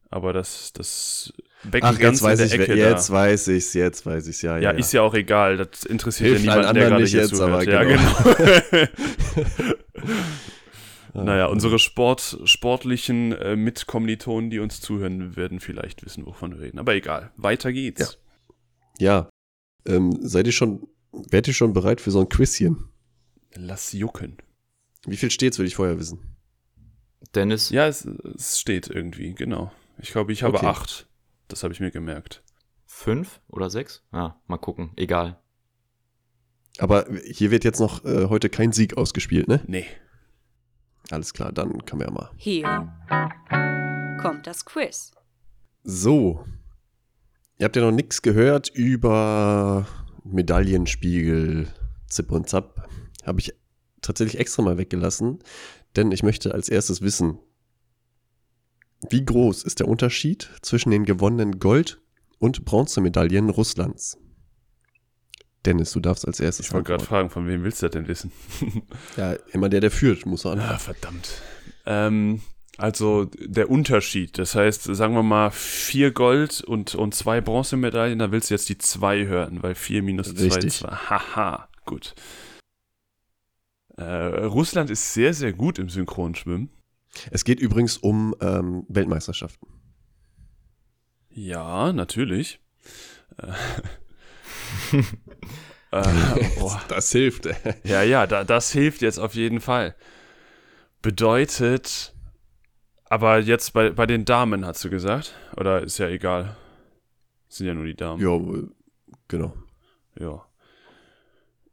Aber 0.10 0.34
das, 0.34 0.74
das 0.74 1.34
Becken 1.64 1.88
Ach, 1.88 2.00
ganz 2.00 2.20
jetzt 2.20 2.24
weiß 2.24 2.40
in 2.40 2.46
ich, 2.46 2.52
der 2.52 2.62
Ecke 2.62 2.76
jetzt 2.76 3.10
da. 3.10 3.14
weiß 3.14 3.48
ich's, 3.50 3.74
jetzt 3.74 4.06
weiß 4.06 4.28
ich's, 4.28 4.42
ja, 4.42 4.58
Ja, 4.58 4.72
ja. 4.72 4.78
ist 4.78 4.92
ja 4.92 5.02
auch 5.02 5.14
egal. 5.14 5.58
Das 5.58 5.84
interessiert 5.84 6.30
Hilft 6.40 6.46
ja 6.46 6.56
niemanden, 6.56 6.74
der 6.76 6.86
anderen 6.86 6.90
gerade 6.90 7.04
nicht 7.04 7.12
hier 7.12 7.22
jetzt, 7.22 7.36
zuhört. 7.36 7.52
aber 7.52 7.64
ja, 7.70 7.84
genau. 7.84 8.88
Naja, 11.14 11.48
unsere 11.48 11.80
Sport, 11.80 12.40
sportlichen 12.44 13.32
äh, 13.34 13.56
Mitkommilitonen, 13.56 14.50
die 14.50 14.60
uns 14.60 14.80
zuhören, 14.82 15.36
werden 15.36 15.60
vielleicht 15.60 16.06
wissen, 16.06 16.26
wovon 16.26 16.54
wir 16.54 16.62
reden. 16.62 16.80
Aber 16.80 16.94
egal. 16.96 17.32
Weiter 17.38 17.72
geht's. 17.74 18.20
Ja. 19.00 19.30
Ähm, 19.86 20.18
seid 20.22 20.46
ihr 20.48 20.54
schon, 20.54 20.88
werdet 21.12 21.48
ihr 21.48 21.54
schon 21.54 21.74
bereit 21.74 22.02
für 22.02 22.12
so 22.12 22.20
ein 22.20 22.30
Quizchen? 22.30 22.90
Lass 23.56 23.94
jucken. 23.94 24.38
Wie 25.06 25.18
viel 25.18 25.32
steht's, 25.32 25.58
will 25.58 25.66
ich 25.66 25.76
vorher 25.76 25.98
wissen. 26.00 26.36
Dennis, 27.34 27.70
Ja, 27.70 27.88
es, 27.88 28.06
es 28.06 28.60
steht 28.60 28.88
irgendwie, 28.90 29.34
genau. 29.34 29.72
Ich 30.00 30.12
glaube, 30.12 30.32
ich 30.32 30.44
habe 30.44 30.58
Okay. 30.58 30.66
acht. 30.68 31.08
Das 31.48 31.64
habe 31.64 31.74
ich 31.74 31.80
mir 31.80 31.92
gemerkt. 31.92 32.44
fünf 32.86 33.42
oder 33.48 33.70
sechs? 33.70 34.04
Ah, 34.12 34.36
mal 34.48 34.58
gucken. 34.58 34.92
Egal. 34.96 35.42
Aber 36.78 37.08
hier 37.26 37.52
wird 37.52 37.64
jetzt 37.64 37.80
noch 37.80 38.06
äh, 38.06 38.26
heute 38.30 38.50
kein 38.50 38.72
Sieg 38.72 38.98
ausgespielt, 38.98 39.48
ne? 39.48 39.62
Nee. 39.68 39.86
Alles 41.12 41.34
klar, 41.34 41.52
dann 41.52 41.86
können 41.86 42.02
wir 42.02 42.08
ja 42.08 42.14
mal. 42.14 42.30
Hier 42.38 44.20
kommt 44.22 44.46
das 44.48 44.66
Quiz. 44.66 45.12
So. 45.84 46.46
Ihr 47.58 47.66
habt 47.66 47.76
ja 47.76 47.82
noch 47.82 47.92
nichts 47.92 48.22
gehört 48.22 48.70
über 48.70 49.88
Medaillenspiegel, 50.24 51.68
Zip 52.08 52.32
und 52.32 52.48
Zap. 52.48 52.88
Habe 53.26 53.40
ich 53.40 53.54
tatsächlich 54.02 54.40
extra 54.40 54.62
mal 54.62 54.78
weggelassen, 54.78 55.40
denn 55.96 56.12
ich 56.12 56.24
möchte 56.24 56.54
als 56.54 56.70
erstes 56.70 57.02
wissen, 57.02 57.40
wie 59.10 59.24
groß 59.24 59.64
ist 59.64 59.80
der 59.80 59.88
Unterschied 59.88 60.50
zwischen 60.62 60.92
den 60.92 61.06
gewonnenen 61.06 61.60
Gold- 61.60 62.02
und 62.38 62.66
Bronzemedaillen 62.66 63.50
Russlands? 63.50 64.18
Dennis, 65.70 65.92
du 65.92 66.00
darfst 66.00 66.26
als 66.26 66.40
erstes 66.40 66.66
Ich 66.66 66.74
wollte 66.74 66.88
gerade 66.88 67.06
fragen, 67.06 67.30
von 67.30 67.48
wem 67.48 67.64
willst 67.64 67.84
du 67.84 67.86
das 67.86 67.94
denn 67.94 68.08
wissen? 68.08 68.32
Ja, 69.18 69.34
immer 69.52 69.70
der, 69.70 69.82
der 69.82 69.92
führt, 69.92 70.26
muss 70.26 70.44
er 70.46 70.58
Ah, 70.58 70.80
verdammt. 70.80 71.30
Ähm, 71.86 72.42
also 72.78 73.26
der 73.26 73.70
Unterschied, 73.70 74.40
das 74.40 74.56
heißt, 74.56 74.84
sagen 74.84 75.14
wir 75.14 75.22
mal 75.22 75.52
vier 75.52 76.10
Gold 76.10 76.62
und, 76.62 76.96
und 76.96 77.14
zwei 77.14 77.40
Bronzemedaillen, 77.40 78.18
da 78.18 78.32
willst 78.32 78.50
du 78.50 78.56
jetzt 78.56 78.68
die 78.70 78.80
zwei 78.80 79.28
hören, 79.28 79.62
weil 79.62 79.76
vier 79.76 80.02
minus 80.02 80.34
zwei 80.34 80.46
Richtig. 80.46 80.78
zwei. 80.78 80.90
Haha, 80.90 81.70
gut. 81.86 82.16
Äh, 83.96 84.04
Russland 84.04 84.90
ist 84.90 85.14
sehr, 85.14 85.36
sehr 85.36 85.54
gut 85.54 85.78
im 85.78 85.90
Synchronschwimmen. 85.90 86.72
Es 87.30 87.44
geht 87.44 87.60
übrigens 87.60 87.98
um 87.98 88.34
ähm, 88.42 88.86
Weltmeisterschaften. 88.88 89.68
Ja, 91.30 91.94
natürlich. 91.94 92.60
Äh, 93.38 93.52
äh, 95.92 96.50
boah. 96.60 96.82
Das 96.88 97.12
hilft. 97.12 97.48
Ja, 97.84 98.04
ja, 98.04 98.28
da, 98.28 98.44
das 98.44 98.72
hilft 98.72 99.02
jetzt 99.02 99.20
auf 99.20 99.36
jeden 99.36 99.62
Fall. 99.62 99.96
Bedeutet, 101.02 102.14
aber 103.06 103.40
jetzt 103.40 103.74
bei, 103.74 103.90
bei 103.90 104.06
den 104.06 104.26
Damen 104.26 104.66
hast 104.66 104.84
du 104.84 104.90
gesagt? 104.90 105.34
Oder 105.56 105.82
ist 105.84 105.98
ja 105.98 106.08
egal? 106.08 106.58
Sind 107.48 107.68
ja 107.68 107.74
nur 107.74 107.86
die 107.86 107.96
Damen. 107.96 108.22
ja, 108.22 108.40
genau. 109.28 109.54
Ja. 110.20 110.46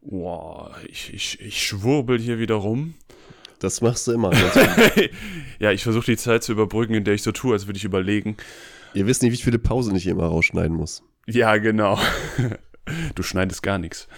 Wow, 0.00 0.70
ich, 0.86 1.12
ich, 1.12 1.40
ich 1.40 1.66
schwurbel 1.66 2.18
hier 2.18 2.38
wieder 2.38 2.54
rum. 2.54 2.94
Das 3.58 3.80
machst 3.80 4.06
du 4.06 4.12
immer. 4.12 4.30
Ja, 5.58 5.72
ich 5.72 5.82
versuche 5.82 6.04
die 6.04 6.18
Zeit 6.18 6.44
zu 6.44 6.52
überbrücken, 6.52 6.92
in 6.94 7.04
der 7.04 7.14
ich 7.14 7.22
so 7.22 7.32
tue, 7.32 7.54
als 7.54 7.66
würde 7.66 7.78
ich 7.78 7.84
überlegen. 7.84 8.36
Ihr 8.92 9.06
wisst 9.06 9.22
nicht, 9.22 9.32
wie 9.32 9.42
viele 9.42 9.58
Pausen 9.58 9.96
ich 9.96 10.06
immer 10.06 10.26
rausschneiden 10.26 10.76
muss. 10.76 11.02
Ja, 11.26 11.56
genau. 11.56 11.98
Du 13.14 13.22
schneidest 13.22 13.62
gar 13.62 13.78
nichts. 13.78 14.08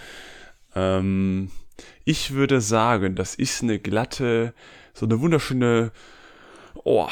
Ähm, 0.75 1.51
ich 2.05 2.31
würde 2.31 2.61
sagen, 2.61 3.15
das 3.15 3.35
ist 3.35 3.63
eine 3.63 3.79
glatte, 3.79 4.53
so 4.93 5.05
eine 5.05 5.19
wunderschöne, 5.19 5.91
oh, 6.83 7.09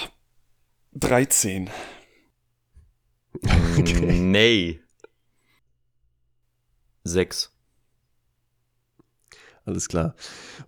13. 0.94 1.70
Okay. 3.78 4.20
Nee. 4.20 4.80
Sechs. 7.04 7.52
Alles 9.66 9.88
klar. 9.88 10.16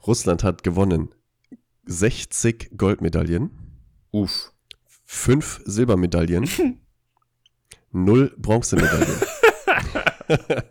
Russland 0.06 0.44
hat 0.44 0.62
gewonnen 0.62 1.10
60 1.86 2.78
Goldmedaillen, 2.78 3.50
Uff. 4.12 4.54
5 5.06 5.62
Silbermedaillen, 5.66 6.48
0 7.92 8.36
Bronzemedaillen. 8.38 9.29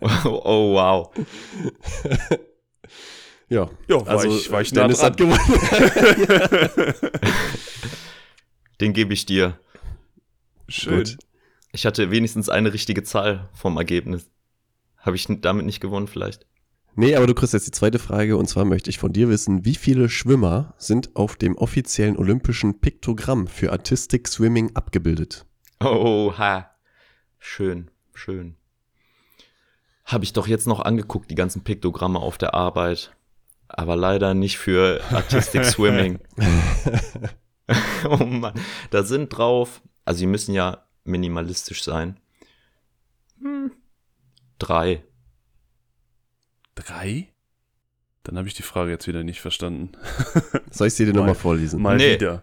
Oh, 0.01 0.75
wow. 0.75 1.11
Ja, 3.49 3.71
Ja, 3.89 4.07
war 4.07 4.09
also 4.09 4.29
ich, 4.37 4.51
war 4.51 4.61
ich 4.61 4.73
nah 4.73 4.83
Dennis 4.83 4.99
dran. 4.99 5.07
hat 5.11 5.17
gewonnen. 5.17 5.41
Den 8.81 8.93
gebe 8.93 9.15
ich 9.15 9.27
dir. 9.27 9.59
Schön. 10.69 10.99
Gut. 10.99 11.17
Ich 11.73 11.87
hatte 11.87 12.11
wenigstens 12.11 12.49
eine 12.49 12.73
richtige 12.73 13.03
Zahl 13.03 13.49
vom 13.55 13.77
Ergebnis. 13.77 14.31
Habe 14.99 15.17
ich 15.17 15.27
damit 15.41 15.67
nicht 15.67 15.81
gewonnen 15.81 16.09
vielleicht? 16.09 16.47
Nee, 16.95 17.15
aber 17.15 17.27
du 17.27 17.35
kriegst 17.35 17.55
jetzt 17.55 17.67
die 17.67 17.73
zweite 17.73 17.99
Frage 17.99 18.37
und 18.37 18.49
zwar 18.49 18.65
möchte 18.65 18.91
ich 18.91 18.99
von 18.99 19.13
dir 19.13 19.29
wissen, 19.29 19.65
wie 19.65 19.77
viele 19.77 20.09
Schwimmer 20.09 20.75
sind 20.79 21.15
auf 21.15 21.37
dem 21.37 21.57
offiziellen 21.57 22.17
olympischen 22.17 22.81
Piktogramm 22.81 23.47
für 23.47 23.71
Artistic 23.73 24.27
Swimming 24.27 24.75
abgebildet? 24.75 25.47
Oha. 25.81 26.71
Schön, 27.39 27.91
schön. 28.15 28.57
Habe 30.09 30.25
ich 30.25 30.33
doch 30.33 30.47
jetzt 30.47 30.67
noch 30.67 30.81
angeguckt, 30.81 31.31
die 31.31 31.35
ganzen 31.35 31.63
Piktogramme 31.65 32.19
auf 32.19 32.39
der 32.39 32.55
Arbeit. 32.55 33.15
Aber 33.69 33.95
leider 33.95 34.33
nicht 34.33 34.57
für 34.59 35.03
Artistic 35.13 35.65
Swimming. 35.67 36.19
oh 38.09 38.25
Mann. 38.25 38.55
Da 38.91 39.03
sind 39.03 39.29
drauf, 39.29 39.83
also 40.07 40.21
die 40.21 40.27
müssen 40.27 40.55
ja 40.55 40.85
minimalistisch 41.05 41.85
sein. 41.85 42.19
Hm. 43.43 43.71
Drei. 44.59 45.05
Drei? 46.75 47.29
Dann 48.23 48.39
habe 48.39 48.49
ich 48.49 48.55
die 48.55 48.63
Frage 48.63 48.91
jetzt 48.91 49.07
wieder 49.07 49.23
nicht 49.25 49.41
verstanden. 49.43 49.93
Soll 50.71 50.87
ich 50.89 50.95
sie 50.95 51.05
dir 51.05 51.13
Mal- 51.13 51.19
nochmal 51.21 51.35
vorlesen? 51.35 51.83
Mal 51.83 51.97
Nee. 51.99 52.15
wieder. 52.15 52.43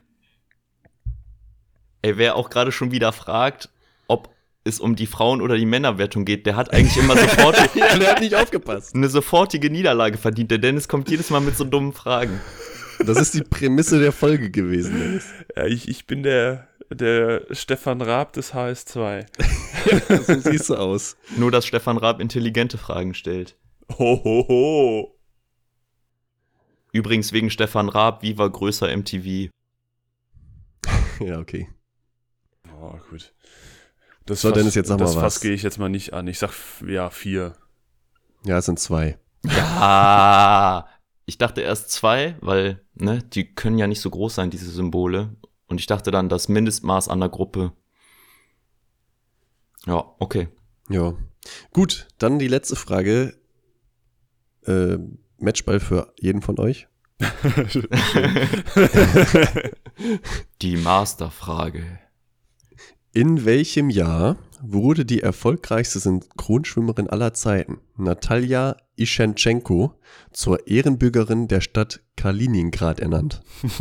Ey, 2.04 2.18
wer 2.18 2.36
auch 2.36 2.52
gerade 2.52 2.72
schon 2.72 2.92
wieder 2.92 3.12
fragt, 3.12 3.70
es 4.66 4.80
um 4.80 4.96
die 4.96 5.06
Frauen- 5.06 5.42
oder 5.42 5.56
die 5.56 5.66
Männerwertung 5.66 6.26
geht, 6.26 6.46
der 6.46 6.56
hat 6.56 6.74
eigentlich 6.74 6.98
immer 6.98 7.16
sofort 7.16 7.56
ja, 7.76 7.98
der 7.98 8.12
hat 8.12 8.20
nicht 8.20 8.36
aufgepasst. 8.36 8.96
eine 8.96 9.08
sofortige 9.08 9.70
Niederlage 9.70 10.18
verdient. 10.18 10.52
Der 10.52 10.58
Dennis 10.58 10.88
kommt 10.88 11.10
jedes 11.10 11.30
Mal 11.30 11.40
mit 11.40 11.56
so 11.56 11.64
dummen 11.64 11.94
Fragen. 11.94 12.42
Das 13.06 13.18
ist 13.20 13.34
die 13.34 13.44
Prämisse 13.44 14.00
der 14.00 14.12
Folge 14.12 14.50
gewesen, 14.50 15.00
Dennis. 15.00 15.28
Ja, 15.56 15.66
ich, 15.66 15.88
ich 15.88 16.08
bin 16.08 16.24
der, 16.24 16.68
der 16.90 17.46
Stefan 17.52 18.02
Raab 18.02 18.34
des 18.34 18.54
HS2. 18.54 19.26
So 20.26 20.40
siehst 20.40 20.72
du 20.72 20.76
aus. 20.76 21.16
Nur, 21.38 21.52
dass 21.52 21.68
Stefan 21.68 21.98
Raab 21.98 22.20
intelligente 22.20 22.80
Fragen 22.80 23.14
stellt. 23.14 23.56
Ho, 24.00 24.20
ho, 24.24 24.46
ho. 24.48 25.16
Übrigens 26.92 27.34
wegen 27.34 27.52
Stefan 27.52 27.88
Raab, 27.90 28.24
wie 28.24 28.40
war 28.40 28.50
größer 28.50 28.88
MTV? 28.98 29.52
Ja, 31.20 31.38
okay. 31.38 31.70
Oh, 32.82 32.96
gut. 33.12 33.32
Das 34.26 34.42
So, 34.42 34.50
Fass- 34.50 34.58
Dennis, 34.58 34.76
jetzt 34.76 34.88
sag 34.88 34.98
Das 34.98 35.16
mal 35.16 35.22
Fass 35.22 35.36
was. 35.36 35.42
gehe 35.42 35.54
ich 35.54 35.64
jetzt 35.64 35.78
mal 35.78 35.90
nicht 35.90 36.14
an. 36.14 36.28
Ich 36.28 36.40
sag, 36.40 36.52
ja, 36.88 37.10
vier. 37.10 37.54
Ja, 38.44 38.58
es 38.58 38.66
sind 38.66 38.80
zwei. 38.80 39.18
Ja, 39.46 40.88
ich 41.26 41.38
dachte 41.38 41.62
erst 41.62 41.92
zwei, 41.92 42.36
weil, 42.42 42.82
ne, 42.96 43.20
die 43.24 43.54
können 43.54 43.78
ja 43.78 43.88
nicht 43.88 44.02
so 44.02 44.10
groß 44.10 44.36
sein, 44.36 44.50
diese 44.50 44.70
Symbole. 44.72 45.36
Und 45.68 45.80
ich 45.80 45.88
dachte 45.88 46.12
dann, 46.12 46.30
das 46.30 46.48
Mindestmaß 46.50 47.08
an 47.10 47.20
der 47.20 47.30
Gruppe. 47.30 47.72
Ja, 49.86 50.04
okay. 50.20 50.48
Ja. 50.90 51.14
Gut, 51.74 52.08
dann 52.18 52.40
die 52.40 52.48
letzte 52.48 52.76
Frage. 52.76 53.38
Äh, 54.66 54.98
Matchball 55.38 55.80
für 55.80 56.14
jeden 56.20 56.42
von 56.42 56.60
euch. 56.60 56.88
Die 60.62 60.78
Masterfrage. 60.78 62.00
In 63.16 63.46
welchem 63.46 63.90
Jahr 63.90 64.36
wurde 64.62 65.06
die 65.06 65.22
erfolgreichste 65.22 66.00
Synchronschwimmerin 66.00 67.10
aller 67.10 67.34
Zeiten, 67.34 67.80
Natalia 67.96 68.76
Ischenchenko, 68.98 69.98
zur 70.34 70.68
Ehrenbürgerin 70.68 71.48
der 71.48 71.62
Stadt 71.62 72.02
Kaliningrad 72.18 73.00
ernannt? 73.00 73.42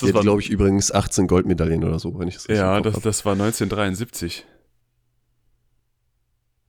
Die 0.00 0.06
hat, 0.06 0.14
war- 0.14 0.22
glaube 0.22 0.40
ich, 0.42 0.48
übrigens 0.48 0.92
18 0.92 1.26
Goldmedaillen 1.26 1.82
oder 1.82 1.98
so, 1.98 2.16
wenn 2.20 2.28
ich 2.28 2.34
das 2.34 2.44
richtig 2.48 2.58
ja, 2.58 2.76
im 2.76 2.84
Kopf 2.84 2.92
das, 2.92 2.94
hab. 2.94 3.02
das 3.02 3.24
war 3.24 3.32
1973. 3.32 4.46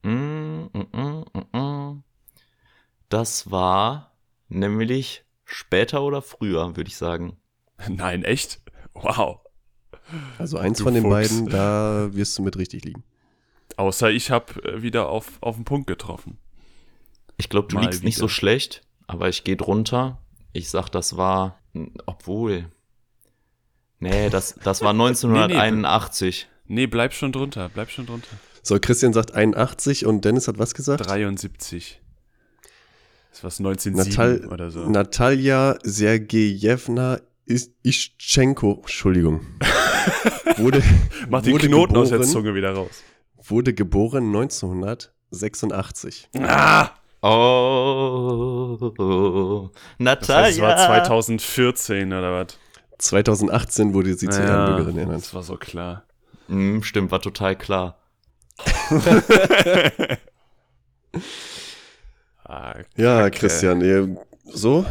Mm, 0.02 0.08
mm, 0.10 0.86
mm, 0.92 1.24
mm, 1.32 1.56
mm. 1.56 2.02
Das 3.08 3.52
war 3.52 4.16
nämlich 4.48 5.24
später 5.44 6.02
oder 6.02 6.22
früher, 6.22 6.76
würde 6.76 6.88
ich 6.88 6.96
sagen. 6.96 7.36
Nein, 7.88 8.24
echt? 8.24 8.63
Wow. 8.94 9.40
Also 10.38 10.58
eins 10.58 10.78
Du 10.78 10.84
von 10.84 10.94
den 10.94 11.02
Fuchs. 11.04 11.12
beiden, 11.12 11.48
da 11.48 12.08
wirst 12.12 12.36
du 12.38 12.42
mit 12.42 12.56
richtig 12.56 12.84
liegen. 12.84 13.04
Außer 13.76 14.10
ich 14.10 14.30
habe 14.30 14.82
wieder 14.82 15.08
auf, 15.08 15.38
auf 15.40 15.56
den 15.56 15.64
Punkt 15.64 15.86
getroffen. 15.86 16.38
Ich 17.36 17.48
glaube, 17.48 17.68
du 17.68 17.76
Mal 17.76 17.82
liegst 17.84 18.04
nicht 18.04 18.16
wieder. 18.16 18.24
so 18.24 18.28
schlecht, 18.28 18.82
aber 19.06 19.28
ich 19.28 19.44
gehe 19.44 19.56
drunter. 19.56 20.20
Ich 20.52 20.70
sag, 20.70 20.88
das 20.90 21.16
war, 21.16 21.58
obwohl. 22.06 22.66
Nee, 23.98 24.30
das, 24.30 24.54
das 24.62 24.82
war 24.82 24.90
1981. 24.90 26.46
Nee, 26.66 26.86
bleib 26.86 27.12
schon 27.12 27.32
drunter, 27.32 27.68
bleib 27.72 27.90
schon 27.90 28.06
drunter. 28.06 28.28
So, 28.62 28.78
Christian 28.80 29.12
sagt 29.12 29.34
81 29.34 30.06
und 30.06 30.24
Dennis 30.24 30.48
hat 30.48 30.58
was 30.58 30.74
gesagt? 30.74 31.06
73. 31.06 32.00
Das 33.30 33.42
war 33.42 33.50
1907 33.50 33.96
Natal 33.96 34.52
oder 34.52 34.70
so. 34.70 34.88
Natalia 34.88 35.76
Sergejewna 35.82 37.20
Ischenko, 37.46 38.78
Entschuldigung. 38.82 39.40
wurde, 40.56 40.82
Mach 41.28 41.42
die 41.42 41.52
wurde 41.52 41.68
Knoten 41.68 41.96
aus 41.96 42.08
der 42.10 42.18
geboren- 42.18 42.32
Zunge 42.32 42.54
wieder 42.54 42.72
raus. 42.74 43.02
Wurde 43.46 43.74
geboren 43.74 44.26
1986. 44.34 46.30
Ah! 46.40 46.90
Oh, 47.26 48.76
Das 48.78 49.80
Natalia. 49.98 50.42
heißt, 50.44 50.56
es 50.56 50.62
war 50.62 50.76
2014 51.04 52.12
oder 52.12 52.32
was? 52.32 52.58
2018 52.98 53.94
wurde 53.94 54.14
sie 54.14 54.28
zur 54.28 54.44
Ehrenbürgerin 54.44 54.98
ernannt. 54.98 55.18
Das 55.24 55.32
war 55.34 55.42
so 55.42 55.56
klar. 55.56 56.04
Hm, 56.48 56.82
stimmt, 56.82 57.10
war 57.10 57.20
total 57.22 57.56
klar. 57.56 57.98
Ah, 62.44 62.74
Ja. 62.96 63.30
Christian, 63.30 63.80
ihr- 63.80 64.16
so? 64.44 64.84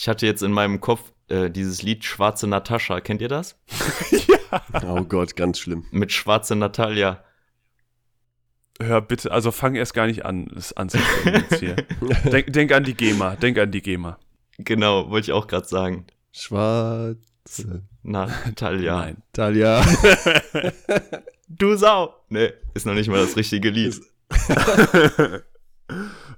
Ich 0.00 0.08
hatte 0.08 0.24
jetzt 0.24 0.42
in 0.42 0.50
meinem 0.50 0.80
Kopf 0.80 1.12
äh, 1.28 1.50
dieses 1.50 1.82
Lied 1.82 2.06
Schwarze 2.06 2.46
Natascha. 2.46 3.02
Kennt 3.02 3.20
ihr 3.20 3.28
das? 3.28 3.58
Oh 4.84 5.04
Gott, 5.04 5.36
ganz 5.36 5.60
schlimm. 5.60 5.84
Mit 5.92 6.10
Schwarze 6.10 6.56
Natalia. 6.56 7.22
Hör 8.80 9.00
bitte, 9.00 9.30
also 9.30 9.52
fang 9.52 9.76
erst 9.76 9.94
gar 9.94 10.08
nicht 10.08 10.24
an, 10.24 10.50
das 10.52 10.72
anzusprechen 10.72 11.44
jetzt 11.48 11.60
hier. 11.60 11.76
Denk, 12.32 12.52
denk 12.52 12.72
an 12.72 12.82
die 12.82 12.94
GEMA, 12.94 13.36
denk 13.36 13.58
an 13.58 13.70
die 13.70 13.80
GEMA. 13.80 14.18
Genau, 14.58 15.08
wollte 15.08 15.26
ich 15.26 15.32
auch 15.32 15.46
gerade 15.46 15.68
sagen. 15.68 16.06
Schwarze 16.32 17.84
Natalia. 18.02 18.96
Nein. 18.96 19.22
Talia. 19.32 19.84
Du 21.48 21.76
Sau. 21.76 22.16
Nee, 22.28 22.52
ist 22.74 22.86
noch 22.86 22.94
nicht 22.94 23.08
mal 23.08 23.20
das 23.20 23.36
richtige 23.36 23.70
Lied. 23.70 24.00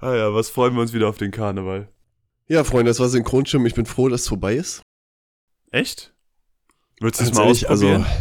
ah 0.00 0.14
ja, 0.14 0.34
was 0.34 0.50
freuen 0.50 0.74
wir 0.74 0.82
uns 0.82 0.92
wieder 0.92 1.08
auf 1.08 1.16
den 1.16 1.30
Karneval. 1.30 1.88
Ja, 2.48 2.64
Freunde, 2.64 2.90
das 2.90 3.00
war 3.00 3.08
Synchronschirm. 3.08 3.64
Ich 3.66 3.74
bin 3.74 3.86
froh, 3.86 4.08
dass 4.08 4.22
es 4.22 4.28
vorbei 4.28 4.56
ist. 4.56 4.82
Echt? 5.70 6.14
Würdest 7.00 7.20
du 7.20 7.24
es 7.26 7.34
mal 7.34 7.44
ehrlich, 7.44 7.68
ausprobieren? 7.68 8.04
Also, 8.04 8.16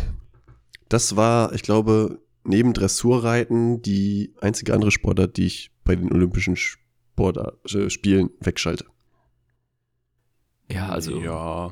das 0.90 1.16
war, 1.16 1.54
ich 1.54 1.64
glaube, 1.64 2.22
neben 2.44 2.74
Dressurreiten 2.74 3.82
die 3.82 4.34
einzige 4.42 4.74
andere 4.74 4.92
Sportart, 4.92 5.38
die 5.38 5.46
ich 5.46 5.72
bei 5.84 5.96
den 5.96 6.12
Olympischen 6.12 6.56
Sport 6.56 7.38
äh, 7.74 7.90
Spielen 7.90 8.30
wegschalte. 8.40 8.86
Ja, 10.72 10.90
also. 10.90 11.20
Ja. 11.20 11.72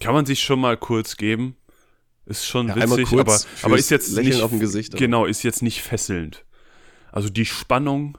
Kann 0.00 0.14
man 0.14 0.26
sich 0.26 0.40
schon 0.42 0.60
mal 0.60 0.76
kurz 0.76 1.16
geben. 1.16 1.56
Ist 2.26 2.46
schon 2.46 2.68
Ja, 2.68 2.74
einmal 2.74 2.98
witzig, 2.98 3.08
kurz 3.14 3.46
aber, 3.62 3.66
aber 3.66 3.78
ist 3.78 3.90
jetzt 3.90 4.12
Lächeln 4.12 4.34
nicht 4.34 4.42
auf 4.42 4.50
dem 4.50 4.60
Gesicht, 4.60 4.92
aber- 4.94 4.98
Genau, 4.98 5.24
ist 5.26 5.42
jetzt 5.42 5.62
nicht 5.62 5.82
fesselnd. 5.82 6.44
Also 7.12 7.28
die 7.28 7.44
Spannung 7.44 8.18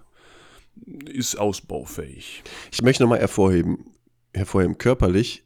ist 1.05 1.37
ausbaufähig. 1.37 2.43
Ich 2.71 2.81
möchte 2.81 3.03
nochmal 3.03 3.19
hervorheben, 3.19 3.85
hervorheben, 4.33 4.77
körperlich 4.77 5.43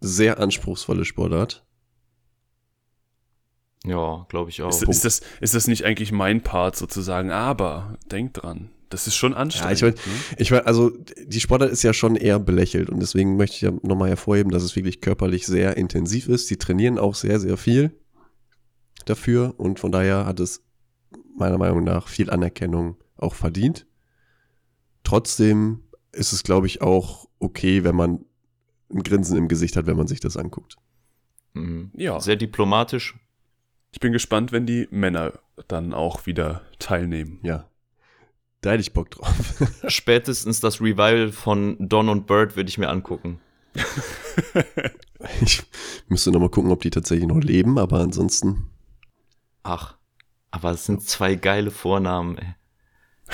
sehr 0.00 0.38
anspruchsvolle 0.38 1.04
Sportart. 1.04 1.64
Ja, 3.84 4.26
glaube 4.28 4.50
ich 4.50 4.62
auch. 4.62 4.68
Ist, 4.68 4.82
ist, 4.82 5.04
das, 5.04 5.20
ist 5.40 5.54
das 5.54 5.66
nicht 5.66 5.84
eigentlich 5.84 6.12
mein 6.12 6.42
Part 6.42 6.76
sozusagen? 6.76 7.30
Aber 7.30 7.98
denk 8.10 8.34
dran, 8.34 8.70
das 8.90 9.06
ist 9.06 9.16
schon 9.16 9.34
anstrengend. 9.34 9.80
Ja, 9.80 9.88
ich 9.88 9.94
ne? 9.94 10.02
Ich 10.36 10.50
meine, 10.50 10.66
also 10.66 10.90
die 11.24 11.40
Sportart 11.40 11.70
ist 11.70 11.82
ja 11.82 11.94
schon 11.94 12.16
eher 12.16 12.38
belächelt 12.38 12.90
und 12.90 13.00
deswegen 13.00 13.36
möchte 13.36 13.56
ich 13.56 13.62
ja 13.62 13.72
nochmal 13.82 14.08
hervorheben, 14.10 14.52
dass 14.52 14.62
es 14.62 14.76
wirklich 14.76 15.00
körperlich 15.00 15.46
sehr 15.46 15.76
intensiv 15.76 16.28
ist. 16.28 16.50
Die 16.50 16.56
trainieren 16.56 16.98
auch 16.98 17.14
sehr, 17.14 17.40
sehr 17.40 17.56
viel 17.56 17.92
dafür 19.06 19.54
und 19.56 19.80
von 19.80 19.92
daher 19.92 20.26
hat 20.26 20.40
es 20.40 20.62
meiner 21.38 21.56
Meinung 21.56 21.84
nach 21.84 22.08
viel 22.08 22.30
Anerkennung 22.30 22.96
auch 23.16 23.34
verdient. 23.34 23.86
Trotzdem 25.10 25.82
ist 26.12 26.32
es, 26.32 26.44
glaube 26.44 26.68
ich, 26.68 26.82
auch 26.82 27.28
okay, 27.40 27.82
wenn 27.82 27.96
man 27.96 28.24
ein 28.92 29.02
Grinsen 29.02 29.36
im 29.36 29.48
Gesicht 29.48 29.74
hat, 29.74 29.86
wenn 29.86 29.96
man 29.96 30.06
sich 30.06 30.20
das 30.20 30.36
anguckt. 30.36 30.76
Mhm. 31.54 31.90
Ja. 31.94 32.20
Sehr 32.20 32.36
diplomatisch. 32.36 33.16
Ich 33.90 33.98
bin 33.98 34.12
gespannt, 34.12 34.52
wenn 34.52 34.66
die 34.66 34.86
Männer 34.92 35.32
dann 35.66 35.94
auch 35.94 36.26
wieder 36.26 36.62
teilnehmen. 36.78 37.40
Ja. 37.42 37.68
Da 38.60 38.70
hätte 38.70 38.82
ich 38.82 38.92
Bock 38.92 39.10
drauf. 39.10 39.34
Spätestens 39.88 40.60
das 40.60 40.80
Revival 40.80 41.32
von 41.32 41.76
Don 41.80 42.08
und 42.08 42.28
Bird 42.28 42.54
würde 42.54 42.68
ich 42.68 42.78
mir 42.78 42.88
angucken. 42.88 43.40
Ich 45.40 45.64
müsste 46.06 46.30
noch 46.30 46.38
mal 46.38 46.50
gucken, 46.50 46.70
ob 46.70 46.82
die 46.82 46.90
tatsächlich 46.90 47.26
noch 47.26 47.40
leben, 47.40 47.80
aber 47.80 47.98
ansonsten. 47.98 48.70
Ach, 49.64 49.96
aber 50.52 50.70
es 50.70 50.86
sind 50.86 51.02
zwei 51.02 51.34
geile 51.34 51.72
Vornamen, 51.72 52.38
ey. 52.38 52.54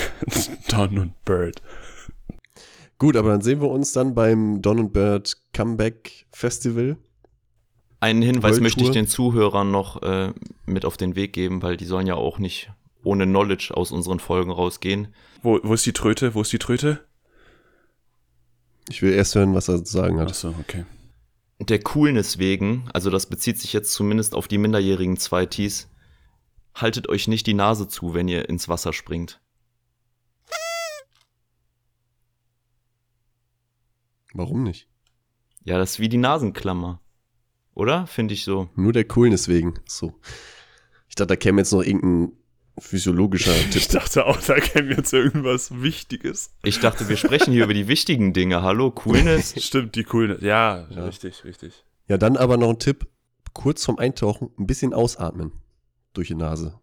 Don 0.69 0.99
und 0.99 1.25
Bird. 1.25 1.63
Gut, 2.99 3.17
aber 3.17 3.31
dann 3.31 3.43
sehen 3.43 3.61
wir 3.61 3.69
uns 3.69 3.93
dann 3.93 4.15
beim 4.15 4.63
Don 4.63 4.79
and 4.79 4.93
Bird 4.93 5.37
Comeback 5.53 6.27
Festival. 6.33 6.97
Einen 8.01 8.23
Hinweis 8.23 8.61
möchte 8.61 8.85
ich 8.85 8.91
den 8.91 9.07
Zuhörern 9.07 9.71
noch 9.71 10.03
äh, 10.03 10.33
mit 10.67 10.85
auf 10.85 10.97
den 10.97 11.17
Weg 11.17 11.33
geben, 11.33 11.63
weil 11.63 11.77
die 11.77 11.87
sollen 11.87 12.07
ja 12.07 12.15
auch 12.15 12.39
nicht 12.39 12.71
ohne 13.03 13.25
Knowledge 13.25 13.73
aus 13.75 13.93
unseren 13.93 14.21
Folgen 14.21 14.51
rausgehen. 14.51 15.15
Wo, 15.43 15.61
wo 15.63 15.75
ist 15.75 15.87
die 15.87 15.93
Tröte? 15.93 16.35
Wo 16.35 16.43
ist 16.43 16.53
die 16.53 16.59
Tröte? 16.59 17.01
Ich 18.89 19.03
will 19.03 19.13
erst 19.13 19.35
hören, 19.35 19.55
was 19.55 19.69
er 19.69 19.85
zu 19.85 19.93
sagen 19.93 20.19
hat. 20.21 20.29
Achso, 20.29 20.55
okay. 20.61 20.85
Der 21.59 21.81
Coolness 21.81 22.39
wegen, 22.39 22.89
also 22.93 23.11
das 23.11 23.27
bezieht 23.27 23.59
sich 23.59 23.73
jetzt 23.73 23.93
zumindest 23.93 24.35
auf 24.35 24.47
die 24.47 24.59
minderjährigen 24.59 25.17
Zweitis, 25.17 25.89
haltet 26.75 27.09
euch 27.09 27.29
nicht 27.29 27.47
die 27.47 27.55
Nase 27.55 27.89
zu, 27.89 28.13
wenn 28.13 28.29
ihr 28.29 28.49
ins 28.49 28.69
Wasser 28.69 28.93
springt. 28.93 29.41
Warum 34.37 34.63
nicht? 34.63 34.89
Ja, 35.65 35.79
das 35.79 35.93
ist 35.93 36.01
wie 36.01 36.09
die 36.09 36.17
Nasenklammer. 36.19 37.01
Oder? 37.75 38.07
Finde 38.07 38.35
ich 38.35 38.45
so. 38.45 38.69
Nur 38.75 38.93
der 38.93 39.05
Coolness 39.05 39.49
wegen. 39.49 39.75
So. 39.87 40.15
Ich 41.09 41.15
dachte, 41.15 41.29
da 41.29 41.37
käme 41.37 41.61
jetzt 41.61 41.73
noch 41.73 41.83
irgendein 41.83 42.33
physiologischer 42.79 43.55
Ich 43.71 43.71
Tipp. 43.89 43.89
dachte 43.93 44.27
auch, 44.27 44.41
da 44.41 44.57
käme 44.57 44.95
jetzt 44.95 45.13
irgendwas 45.13 45.81
Wichtiges. 45.83 46.51
Ich 46.63 46.81
dachte, 46.81 47.09
wir 47.09 47.17
sprechen 47.17 47.53
hier 47.53 47.65
über 47.65 47.75
die 47.75 47.89
wichtigen 47.89 48.33
Dinge. 48.33 48.63
Hallo, 48.63 48.91
Coolness. 48.91 49.55
Stimmt, 49.65 49.95
die 49.97 50.05
coolen. 50.05 50.39
Ja, 50.43 50.87
Ja. 50.91 51.05
richtig, 51.05 51.45
richtig. 51.45 51.85
Ja, 52.09 52.19
dann 52.19 52.37
aber 52.37 52.57
noch 52.57 52.71
ein 52.71 52.79
Tipp. 52.79 53.07
Kurz 53.53 53.85
vorm 53.85 53.99
Eintauchen 53.99 54.51
ein 54.59 54.67
bisschen 54.67 54.93
ausatmen. 54.95 55.53
Durch 56.13 56.29
die 56.29 56.35
Nase. 56.35 56.79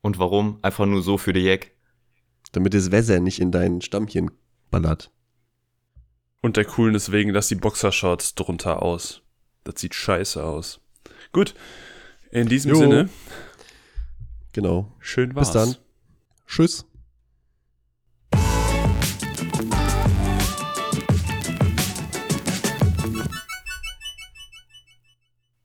Und 0.00 0.18
warum? 0.18 0.58
Einfach 0.62 0.86
nur 0.86 1.02
so 1.02 1.18
für 1.18 1.32
die 1.34 1.40
Jack. 1.40 1.72
Damit 2.52 2.74
das 2.74 2.90
Wasser 2.90 3.20
nicht 3.20 3.38
in 3.40 3.52
dein 3.52 3.80
Stammchen 3.82 4.30
ballert. 4.70 5.12
Und 6.42 6.56
der 6.56 6.64
Coolness 6.64 7.12
wegen, 7.12 7.30
lass 7.30 7.48
die 7.48 7.54
Boxershorts 7.54 8.34
drunter 8.34 8.82
aus. 8.82 9.22
Das 9.64 9.80
sieht 9.80 9.94
scheiße 9.94 10.42
aus. 10.42 10.80
Gut. 11.32 11.54
In 12.30 12.48
diesem 12.48 12.70
Jo. 12.72 12.78
Sinne, 12.78 13.08
Genau. 14.52 14.90
schön 15.00 15.34
war's. 15.34 15.52
Bis 15.52 15.54
dann. 15.54 15.76
Tschüss. 16.46 16.86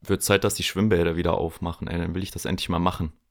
Wird 0.02 0.22
Zeit, 0.22 0.44
dass 0.44 0.54
die 0.54 0.62
Schwimmbäder 0.62 1.16
wieder 1.16 1.34
aufmachen, 1.34 1.88
ey. 1.88 1.98
Dann 1.98 2.14
will 2.14 2.22
ich 2.22 2.30
das 2.30 2.44
endlich 2.44 2.68
mal 2.68 2.78
machen. 2.78 3.12